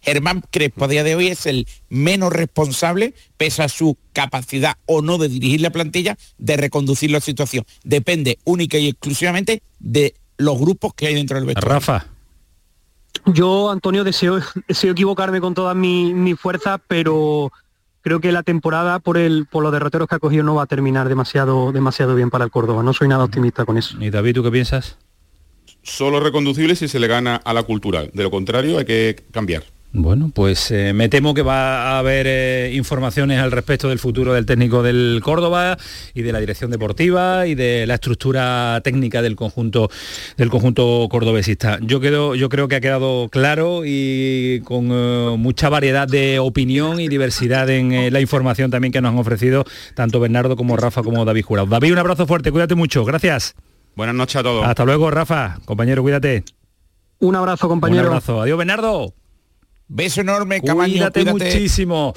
Germán 0.00 0.42
Crespo 0.50 0.84
a 0.84 0.88
día 0.88 1.04
de 1.04 1.16
hoy 1.16 1.26
es 1.28 1.44
el 1.46 1.66
menos 1.88 2.32
responsable, 2.32 3.14
pese 3.36 3.62
a 3.62 3.68
su 3.68 3.98
capacidad 4.12 4.76
o 4.86 5.02
no 5.02 5.18
de 5.18 5.28
dirigir 5.28 5.60
la 5.60 5.70
plantilla, 5.70 6.16
de 6.38 6.56
reconducir 6.56 7.10
la 7.10 7.20
situación. 7.20 7.64
Depende 7.82 8.38
única 8.44 8.78
y 8.78 8.88
exclusivamente 8.88 9.62
de 9.80 10.14
los 10.38 10.58
grupos 10.58 10.94
que 10.94 11.08
hay 11.08 11.14
dentro 11.14 11.36
del 11.36 11.46
vestuario. 11.46 11.74
Rafa. 11.74 12.06
Yo, 13.26 13.70
Antonio, 13.70 14.04
deseo, 14.04 14.40
deseo 14.68 14.92
equivocarme 14.92 15.40
con 15.40 15.54
todas 15.54 15.76
mis 15.76 16.14
mi 16.14 16.34
fuerzas, 16.34 16.80
pero 16.86 17.52
creo 18.02 18.20
que 18.20 18.30
la 18.30 18.44
temporada 18.44 19.00
por 19.00 19.18
el 19.18 19.46
por 19.46 19.64
los 19.64 19.72
derroteros 19.72 20.08
que 20.08 20.14
ha 20.14 20.20
cogido 20.20 20.44
no 20.44 20.54
va 20.54 20.62
a 20.62 20.66
terminar 20.66 21.08
demasiado 21.08 21.72
demasiado 21.72 22.14
bien 22.14 22.30
para 22.30 22.44
el 22.44 22.50
Córdoba. 22.52 22.84
No 22.84 22.92
soy 22.92 23.08
nada 23.08 23.24
optimista 23.24 23.64
con 23.64 23.76
eso. 23.76 23.96
¿Y 24.00 24.10
David, 24.10 24.36
tú 24.36 24.42
qué 24.44 24.50
piensas? 24.50 24.96
Solo 25.82 26.20
reconducible 26.20 26.76
si 26.76 26.88
se 26.88 26.98
le 26.98 27.06
gana 27.06 27.36
a 27.36 27.54
la 27.54 27.62
cultural. 27.62 28.10
De 28.14 28.22
lo 28.22 28.30
contrario, 28.30 28.78
hay 28.78 28.84
que 28.84 29.16
cambiar. 29.32 29.64
Bueno, 29.92 30.30
pues 30.32 30.70
eh, 30.70 30.92
me 30.92 31.08
temo 31.08 31.34
que 31.34 31.42
va 31.42 31.94
a 31.94 31.98
haber 31.98 32.26
eh, 32.28 32.72
informaciones 32.74 33.40
al 33.40 33.50
respecto 33.50 33.88
del 33.88 33.98
futuro 33.98 34.34
del 34.34 34.46
técnico 34.46 34.84
del 34.84 35.20
Córdoba 35.20 35.78
y 36.14 36.22
de 36.22 36.30
la 36.30 36.38
dirección 36.38 36.70
deportiva 36.70 37.48
y 37.48 37.56
de 37.56 37.88
la 37.88 37.94
estructura 37.94 38.80
técnica 38.84 39.20
del 39.20 39.34
conjunto 39.34 39.90
del 40.36 40.48
conjunto 40.48 41.08
cordobesista. 41.10 41.80
Yo 41.82 41.98
quedo, 41.98 42.36
yo 42.36 42.48
creo 42.48 42.68
que 42.68 42.76
ha 42.76 42.80
quedado 42.80 43.28
claro 43.30 43.82
y 43.84 44.60
con 44.64 44.90
eh, 44.92 45.34
mucha 45.36 45.68
variedad 45.68 46.06
de 46.06 46.38
opinión 46.38 47.00
y 47.00 47.08
diversidad 47.08 47.68
en 47.68 48.12
la 48.12 48.20
información 48.20 48.70
también 48.70 48.92
que 48.92 49.00
nos 49.00 49.10
han 49.10 49.18
ofrecido 49.18 49.64
tanto 49.94 50.20
Bernardo 50.20 50.54
como 50.54 50.76
Rafa 50.76 51.02
como 51.02 51.24
David 51.24 51.42
Jurado. 51.42 51.66
David, 51.66 51.94
un 51.94 51.98
abrazo 51.98 52.28
fuerte, 52.28 52.52
cuídate 52.52 52.76
mucho, 52.76 53.04
gracias. 53.04 53.56
Buenas 53.96 54.14
noches 54.14 54.36
a 54.36 54.42
todos. 54.42 54.66
Hasta 54.66 54.84
luego, 54.84 55.10
Rafa. 55.10 55.58
Compañero, 55.64 56.02
cuídate. 56.02 56.44
Un 57.18 57.36
abrazo, 57.36 57.68
compañero. 57.68 58.02
Un 58.02 58.06
abrazo. 58.08 58.40
Adiós, 58.40 58.58
Bernardo. 58.58 59.14
Beso 59.88 60.20
enorme, 60.20 60.60
Camaño. 60.60 60.92
Cuídate, 60.92 61.24
muchísimo. 61.24 62.14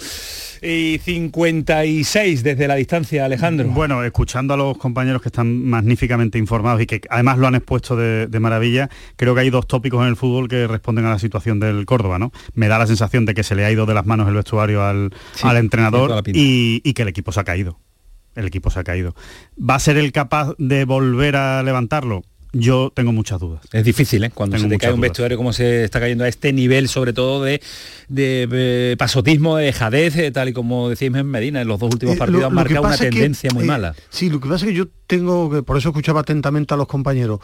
Y 0.61 0.99
56 1.03 2.43
desde 2.43 2.67
la 2.67 2.75
distancia, 2.75 3.25
Alejandro. 3.25 3.67
Bueno, 3.69 4.03
escuchando 4.03 4.53
a 4.53 4.57
los 4.57 4.77
compañeros 4.77 5.21
que 5.21 5.29
están 5.29 5.65
magníficamente 5.65 6.37
informados 6.37 6.81
y 6.81 6.85
que 6.85 7.01
además 7.09 7.39
lo 7.39 7.47
han 7.47 7.55
expuesto 7.55 7.97
de, 7.97 8.39
maravilla, 8.39 8.89
creo 9.17 9.33
que 9.33 9.41
hay 9.41 9.49
dos 9.49 9.67
tópicos 9.67 10.03
en 10.03 10.09
el 10.09 10.15
fútbol 10.15 10.47
que 10.47 10.67
responden 10.67 11.05
a 11.05 11.09
la 11.09 11.19
situación 11.19 11.59
del 11.59 11.85
Córdoba, 11.85 12.19
¿no? 12.19 12.31
Me 12.53 12.67
da 12.67 12.77
la 12.77 12.87
sensación 12.87 13.25
de 13.25 13.33
que 13.33 13.43
se 13.43 13.55
le 13.55 13.65
ha 13.65 13.71
ido 13.71 13.85
de 13.85 13.95
las 13.95 14.05
manos 14.05 14.29
el 14.29 14.35
vestuario 14.35 14.83
al, 14.85 15.11
entrenador 15.43 16.23
y 16.27 16.93
que 16.93 17.01
el 17.01 17.07
equipo 17.07 17.31
se 17.31 17.39
ha 17.41 17.43
caído 17.43 17.79
el 18.35 18.45
equipo 18.45 18.69
se 18.69 18.79
ha 18.79 18.83
caído. 18.83 19.15
¿Va 19.57 19.75
a 19.75 19.79
ser 19.79 19.97
el 19.97 20.11
capaz 20.11 20.53
de 20.57 20.85
volver 20.85 21.35
a 21.35 21.63
levantarlo? 21.63 22.23
yo 22.53 22.91
tengo 22.93 23.11
muchas 23.11 23.39
dudas. 23.39 23.61
Es 23.71 23.83
difícil, 23.83 24.23
¿eh? 24.23 24.29
Cuando 24.29 24.59
se 24.59 24.67
te 24.67 24.77
cae 24.77 24.93
un 24.93 25.01
vestuario 25.01 25.37
como 25.37 25.51
se 25.53 25.83
está 25.83 25.99
cayendo 25.99 26.23
a 26.23 26.27
este 26.27 26.53
nivel, 26.53 26.87
sobre 26.87 27.11
todo 27.11 27.43
de, 27.43 27.61
de, 28.09 28.95
pasotismo, 28.99 29.57
de 29.57 29.73
jadez, 29.73 30.31
tal 30.31 30.49
y 30.49 30.53
como 30.53 30.87
decís 30.87 31.11
en 31.13 31.25
Medina, 31.25 31.61
en 31.61 31.67
los 31.67 31.79
dos 31.79 31.91
últimos 31.91 32.15
partidos 32.15 32.43
han 32.45 32.53
marcado 32.53 32.83
una 32.83 32.97
tendencia 32.97 33.49
muy 33.51 33.65
mala. 33.65 33.95
Sí, 34.09 34.29
lo 34.29 34.39
que 34.39 34.47
pasa 34.47 34.65
es 34.65 34.71
que 34.71 34.77
yo 34.77 34.87
tengo, 35.07 35.49
que 35.49 35.63
por 35.63 35.77
eso 35.77 35.89
escuchaba 35.89 36.21
atentamente 36.21 36.75
a 36.75 36.77
los 36.77 36.87
compañeros, 36.87 37.39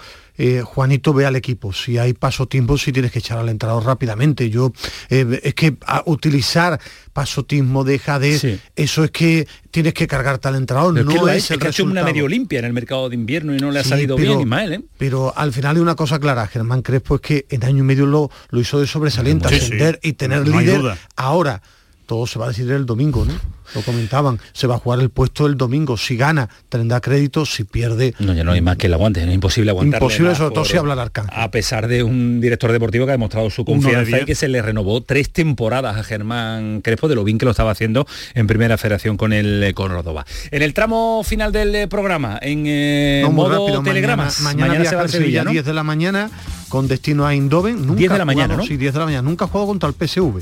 Juanito 0.63 1.11
ve 1.11 1.25
al 1.25 1.35
equipo, 1.35 1.73
si 1.73 1.97
hay 1.97 2.13
pasotismo, 2.13 2.77
si 2.77 2.91
tienes 2.91 3.11
que 3.11 3.19
echar 3.19 3.39
al 3.39 3.49
entrenador 3.49 3.85
rápidamente. 3.85 4.51
Yo, 4.51 4.71
es 5.09 5.53
que 5.55 5.75
utilizar 6.05 6.79
pasotismo, 7.11 7.83
deja 7.83 8.19
de... 8.19 8.59
Eso 8.75 9.03
es 9.03 9.11
que 9.11 9.47
tienes 9.71 9.93
que 9.93 10.07
cargarte 10.07 10.47
al 10.47 10.55
entrenador, 10.55 10.93
no 10.93 11.27
es, 11.27 11.51
el 11.51 11.59
que 11.59 11.67
ha 11.67 11.69
hecho 11.69 11.83
una 11.83 12.03
medio 12.03 12.27
limpia 12.27 12.59
en 12.59 12.65
el 12.65 12.73
mercado 12.73 13.09
de 13.09 13.15
invierno 13.15 13.55
y 13.55 13.59
no 13.59 13.71
le 13.71 13.79
ha 13.79 13.83
salido 13.83 14.15
bien 14.15 14.41
Ismael, 14.41 14.73
¿eh? 14.73 14.81
Pero 14.97 15.33
al 15.35 15.53
final 15.53 15.75
hay 15.75 15.81
una 15.81 15.95
cosa 15.95 16.19
clara, 16.19 16.47
Germán 16.47 16.81
Crespo 16.81 17.15
es 17.15 17.21
que 17.21 17.45
en 17.49 17.63
año 17.63 17.79
y 17.79 17.83
medio 17.83 18.05
lo, 18.05 18.31
lo 18.49 18.59
hizo 18.59 18.79
de 18.79 18.87
sobresaliente, 18.87 19.47
ascender 19.47 19.99
y 20.01 20.13
tener 20.13 20.47
líder. 20.47 20.97
Ahora, 21.15 21.61
todo 22.05 22.25
se 22.25 22.39
va 22.39 22.45
a 22.45 22.47
decidir 22.49 22.71
el 22.71 22.85
domingo, 22.85 23.25
¿no? 23.25 23.33
Lo 23.75 23.81
comentaban, 23.81 24.39
se 24.53 24.67
va 24.67 24.75
a 24.75 24.77
jugar 24.77 24.99
el 24.99 25.09
puesto 25.09 25.45
el 25.45 25.57
domingo. 25.57 25.97
Si 25.97 26.17
gana, 26.17 26.49
tendrá 26.69 27.01
crédito, 27.01 27.45
si 27.45 27.63
pierde. 27.63 28.13
No, 28.19 28.33
ya 28.33 28.43
no 28.43 28.51
hay 28.51 28.61
más 28.61 28.77
que 28.77 28.87
el 28.87 28.93
aguante, 28.93 29.23
es 29.23 29.33
imposible 29.33 29.71
aguantar. 29.71 30.01
Imposible, 30.01 30.35
sobre 30.35 30.53
todo 30.53 30.65
si 30.65 30.77
habla 30.77 30.93
el 30.93 30.99
arcángel. 30.99 31.33
A 31.35 31.51
pesar 31.51 31.87
de 31.87 32.03
un 32.03 32.41
director 32.41 32.71
deportivo 32.71 33.05
que 33.05 33.11
ha 33.11 33.13
demostrado 33.13 33.49
su 33.49 33.65
confianza 33.65 34.19
y 34.21 34.25
que 34.25 34.35
se 34.35 34.47
le 34.47 34.61
renovó 34.61 35.01
tres 35.01 35.31
temporadas 35.31 35.97
a 35.97 36.03
Germán 36.03 36.81
Crespo 36.81 37.07
de 37.07 37.15
lo 37.15 37.23
bien 37.23 37.37
que 37.37 37.45
lo 37.45 37.51
estaba 37.51 37.71
haciendo 37.71 38.07
en 38.33 38.47
primera 38.47 38.77
federación 38.77 39.17
con 39.17 39.33
el 39.33 39.73
Córdoba. 39.73 40.25
En 40.51 40.61
el 40.61 40.73
tramo 40.73 41.23
final 41.23 41.51
del 41.51 41.75
eh, 41.75 41.87
programa, 41.87 42.39
en 42.41 42.63
eh, 42.67 43.27
modo 43.31 43.81
telegramas, 43.83 44.41
mañana, 44.41 44.83
se 44.85 44.95
va 44.95 45.03
a 45.03 45.07
Sevilla, 45.07 45.43
10 45.43 45.65
de 45.65 45.73
la 45.73 45.83
mañana 45.83 46.29
con 46.69 46.87
destino 46.87 47.25
a 47.25 47.35
Indoven. 47.35 47.85
Nunca 47.85 47.99
10 47.99 48.11
de 48.11 48.17
la 48.17 48.25
mañana, 48.25 48.57
¿no? 48.57 48.63
Sí, 48.63 48.77
10 48.77 48.93
de 48.93 48.99
la 48.99 49.05
mañana. 49.05 49.21
Nunca 49.23 49.45
ha 49.45 49.47
jugado 49.47 49.67
contra 49.67 49.89
el 49.89 49.95
PSV 49.95 50.41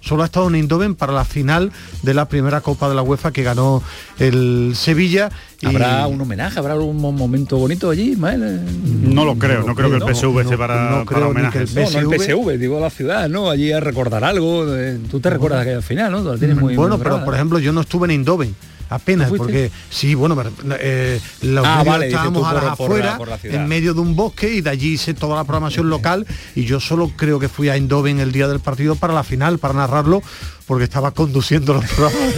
solo 0.00 0.22
ha 0.22 0.26
estado 0.26 0.48
en 0.48 0.56
Eindhoven 0.56 0.94
para 0.94 1.12
la 1.12 1.24
final 1.24 1.72
de 2.02 2.14
la 2.14 2.28
primera 2.28 2.60
Copa 2.60 2.88
de 2.88 2.94
la 2.94 3.02
UEFA 3.02 3.32
que 3.32 3.42
ganó 3.42 3.82
el 4.18 4.72
Sevilla. 4.74 5.30
¿Habrá 5.64 6.06
un 6.06 6.20
homenaje? 6.20 6.58
¿Habrá 6.58 6.76
un 6.76 6.96
momento 6.96 7.56
bonito 7.58 7.90
allí, 7.90 8.16
No 8.16 9.24
lo 9.24 9.36
creo, 9.36 9.64
no, 9.64 9.74
creo 9.74 9.90
que 9.90 9.96
el 9.96 10.14
PSV 10.14 10.40
esté 10.40 10.56
para, 10.56 10.90
no 10.90 11.04
para 11.04 11.28
homenaje. 11.28 11.60
el 11.60 11.68
PSV, 11.68 12.02
no, 12.02 12.12
el 12.12 12.20
PSV, 12.20 12.58
digo 12.58 12.80
la 12.80 12.90
ciudad, 12.90 13.28
¿no? 13.28 13.50
Allí 13.50 13.72
a 13.72 13.80
recordar 13.80 14.24
algo. 14.24 14.76
Eh, 14.76 14.98
tú 15.10 15.20
te 15.20 15.30
recuerdas 15.30 15.62
aquella 15.62 15.82
final, 15.82 16.12
¿no? 16.12 16.38
Tienes 16.38 16.56
muy, 16.56 16.76
bueno, 16.76 16.98
pero 16.98 17.24
por 17.24 17.34
ejemplo, 17.34 17.58
yo 17.58 17.72
no 17.72 17.80
estuve 17.80 18.06
en 18.06 18.12
Eindhoven 18.12 18.54
apenas, 18.88 19.30
porque 19.36 19.70
sí, 19.90 20.14
bueno, 20.14 20.36
eh, 20.80 21.20
los 21.42 21.64
ah, 21.66 21.98
estábamos 22.02 22.46
a 22.46 22.54
las 22.54 22.64
afueras, 22.64 23.18
en 23.44 23.66
medio 23.66 23.94
de 23.94 24.00
un 24.00 24.16
bosque 24.16 24.54
y 24.54 24.60
de 24.60 24.70
allí 24.70 24.94
hice 24.94 25.14
toda 25.14 25.36
la 25.36 25.44
programación 25.44 25.88
local 25.90 26.26
y 26.54 26.64
yo 26.64 26.80
solo 26.80 27.10
creo 27.16 27.38
que 27.38 27.48
fui 27.48 27.68
a 27.68 27.76
Eindhoven 27.76 28.20
el 28.20 28.32
día 28.32 28.48
del 28.48 28.60
partido 28.60 28.96
para 28.96 29.14
la 29.14 29.24
final, 29.24 29.58
para 29.58 29.74
narrarlo, 29.74 30.22
porque 30.68 30.84
estaba 30.84 31.10
conduciendo 31.12 31.72
los 31.72 31.84
programas 31.86 32.34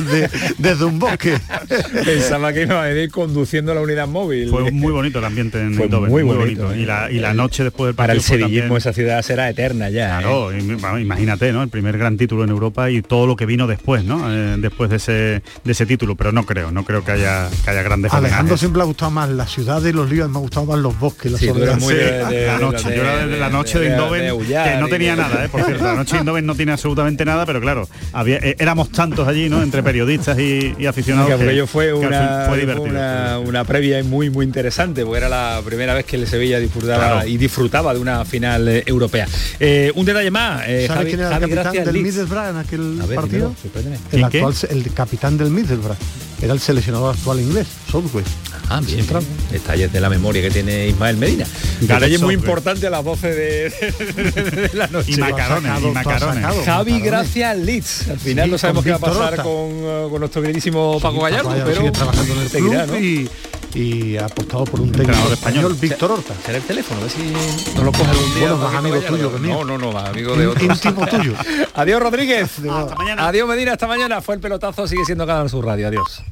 desde 0.59 0.85
un 0.85 1.01
bosque. 1.01 1.37
Pensaba 2.05 2.53
que 2.53 2.63
iba 2.63 2.81
a 2.81 2.91
ir 2.93 3.11
conduciendo 3.11 3.75
la 3.75 3.81
unidad 3.81 4.07
móvil. 4.07 4.49
Fue 4.49 4.71
muy 4.71 4.93
bonito 4.93 5.19
el 5.19 5.25
ambiente 5.25 5.61
en 5.61 5.75
Fue 5.75 5.89
muy, 5.89 6.23
bonito. 6.23 6.75
Y, 6.75 6.87
la, 6.87 7.11
y 7.11 7.19
la 7.19 7.35
noche 7.35 7.65
después 7.65 7.89
del 7.89 7.97
Para 7.97 8.13
el 8.13 8.23
sevillismo 8.23 8.77
esa 8.77 8.93
ciudad 8.93 9.21
será 9.23 9.51
eterna 9.51 9.91
ya. 9.91 10.21
Claro, 10.21 10.53
¿eh? 10.53 10.61
imagínate, 11.01 11.53
¿no? 11.53 11.65
El 11.65 11.71
primer 11.71 11.99
gran 11.99 12.17
título 12.17 12.45
en 12.45 12.51
Europa 12.51 12.89
y 12.89 13.03
todo 13.03 13.27
lo 13.27 13.35
que 13.35 13.47
vino 13.47 13.67
después, 13.67 14.05
¿no? 14.05 14.33
Eh, 14.33 14.57
después 14.59 14.91
de 14.91 14.97
ese, 14.97 15.13
de 15.65 15.73
ese 15.73 15.85
título, 15.85 16.15
pero 16.15 16.31
no 16.31 16.47
creo, 16.47 16.71
no 16.71 16.85
creo 16.85 17.05
que 17.05 17.11
haya, 17.11 17.51
que 17.65 17.71
haya 17.71 17.83
grandes 17.83 18.15
Alejandro 18.15 18.57
siempre 18.57 18.83
ha 18.83 18.85
gustado 18.85 19.11
más 19.11 19.29
la 19.29 19.47
ciudad 19.47 19.83
de 19.83 19.93
los 19.93 20.09
líos, 20.09 20.31
me 20.31 20.39
ha 20.39 20.41
gustado 20.41 20.67
más 20.67 20.79
los 20.79 20.97
bosques, 20.99 21.33
la 21.33 21.39
sí, 21.39 21.51
Muy 21.51 21.95
de, 21.95 22.47
la 22.47 22.59
noche. 22.59 22.85
Yo 22.85 23.03
era 23.03 23.27
de 23.27 23.39
la 23.39 23.49
noche 23.49 23.81
de 23.81 23.89
Indoven, 23.89 24.39
que 24.47 24.77
no 24.79 24.87
tenía 24.87 25.17
nada, 25.17 25.45
¿eh? 25.45 25.49
por 25.49 25.65
cierto. 25.65 25.85
La 25.85 25.95
noche 25.95 26.15
de 26.15 26.21
Indoven 26.21 26.47
no 26.47 26.55
tiene 26.55 26.73
absolutamente 26.73 27.25
nada, 27.25 27.45
pero 27.45 27.61
claro, 27.61 27.89
había, 28.21 28.37
eh, 28.37 28.57
éramos 28.59 28.91
tantos 28.91 29.27
allí, 29.27 29.49
¿no? 29.49 29.63
Entre 29.63 29.83
periodistas 29.83 30.39
y, 30.39 30.87
aficionados. 30.87 31.33
porque 31.37 31.57
yo 31.57 31.67
fue, 31.67 31.93
una, 31.93 32.45
fue, 32.49 32.59
divertido, 32.59 33.41
una, 33.41 33.65
previa 33.65 34.03
muy 34.05 34.31
muy 34.31 34.45
interesante, 34.45 35.05
porque 35.05 35.19
era 35.19 35.29
la 35.29 35.63
primera 35.65 35.95
vez 35.95 36.05
que 36.05 36.17
el 36.17 36.27
Sevilla 36.27 36.59
disfrutaba 36.59 37.27
y 37.27 37.37
disfrutaba 37.37 37.95
de 37.95 38.01
una 38.01 38.25
final 38.25 38.69
eh, 38.69 38.83
europea. 38.87 39.27
Eh, 39.59 39.93
un 39.95 40.05
detalle 40.05 40.31
más, 40.31 40.63
eh, 40.67 40.87
Javi, 40.89 41.07
quién 41.07 41.21
era 41.21 41.37
el 41.37 41.41
capitán 41.41 41.85
del 41.85 42.03
Middlesbrough 42.03 42.51
en 42.51 42.57
aquel 42.57 43.03
partido? 43.15 43.55
el, 44.13 44.25
actual, 44.25 44.55
el 44.71 44.93
capitán 44.93 45.39
del 45.39 45.51
Middlesbrough 45.51 45.97
era 46.43 46.53
el 46.53 46.61
seleccionador 46.61 47.15
actual 47.15 47.41
inglés, 47.41 47.67
Southwest. 47.91 48.29
Ah, 48.69 48.81
bien. 48.81 49.05
Detalles 49.51 49.93
de 49.93 50.01
la 50.01 50.09
memoria 50.09 50.43
que 50.43 50.51
tiene 50.51 50.87
Ismael 50.87 51.17
Medina. 51.17 51.45
Detalle 51.81 52.19
muy 52.19 52.35
importante 52.35 52.87
a 52.87 52.91
las 52.91 53.05
12 53.05 53.29
de, 53.35 54.71
la 54.75 54.87
noche. 54.87 55.13
Y 55.13 55.17
macarones, 55.17 55.83
y 55.83 55.87
macarones. 55.87 56.65
Javi 56.65 57.01
gracias 57.01 57.59
Leeds. 57.59 58.09
Al 58.09 58.21
final 58.21 58.51
no 58.51 58.59
sabemos 58.59 58.85
qué 58.85 58.91
va 58.91 58.97
a 58.97 59.01
pasar 59.01 59.37
con, 59.43 59.85
uh, 59.85 60.09
con, 60.09 60.21
nuestro 60.21 60.41
queridísimo 60.41 61.01
Paco 61.01 61.21
Gallardo, 61.21 61.53
pero 61.53 61.77
sigue 61.77 61.91
trabajando 61.91 62.35
en 62.35 62.41
el 62.41 62.49
club 62.49 63.01
y 63.01 63.29
y 63.75 64.17
ha 64.17 64.27
apostado 64.27 64.65
por 64.65 64.81
un 64.81 64.91
técnico 64.91 65.33
español, 65.33 65.77
Víctor 65.81 66.13
Horta. 66.13 66.35
Será 66.45 66.59
el 66.59 66.65
teléfono, 66.65 67.01
a 67.01 67.03
ver 67.05 67.11
si 67.11 67.33
no 67.77 67.85
lo 67.85 67.93
coge 67.93 68.11
algún 68.11 68.35
día. 68.35 68.53
Bueno, 68.53 68.57
más 68.59 68.75
amigo 68.75 69.01
tuyo 69.01 69.33
que 69.33 69.39
mío. 69.39 69.55
No, 69.55 69.65
no, 69.65 69.79
no, 69.79 69.93
más 69.93 70.09
amigo 70.09 70.37
de 70.37 70.47
otro. 70.47 70.77
tipo 70.77 71.07
tuyo. 71.07 71.35
Adiós, 71.75 72.03
Rodríguez. 72.03 72.59
Hasta 72.59 72.95
mañana. 72.95 73.29
Adiós, 73.29 73.49
Medina, 73.49 73.73
hasta 73.73 73.87
mañana. 73.87 74.21
Fue 74.21 74.35
el 74.35 74.41
pelotazo, 74.41 74.87
sigue 74.87 75.05
siendo 75.05 75.27
Canal 75.27 75.49
su 75.49 75.63
Radio. 75.63 75.89
Adiós. 75.89 76.23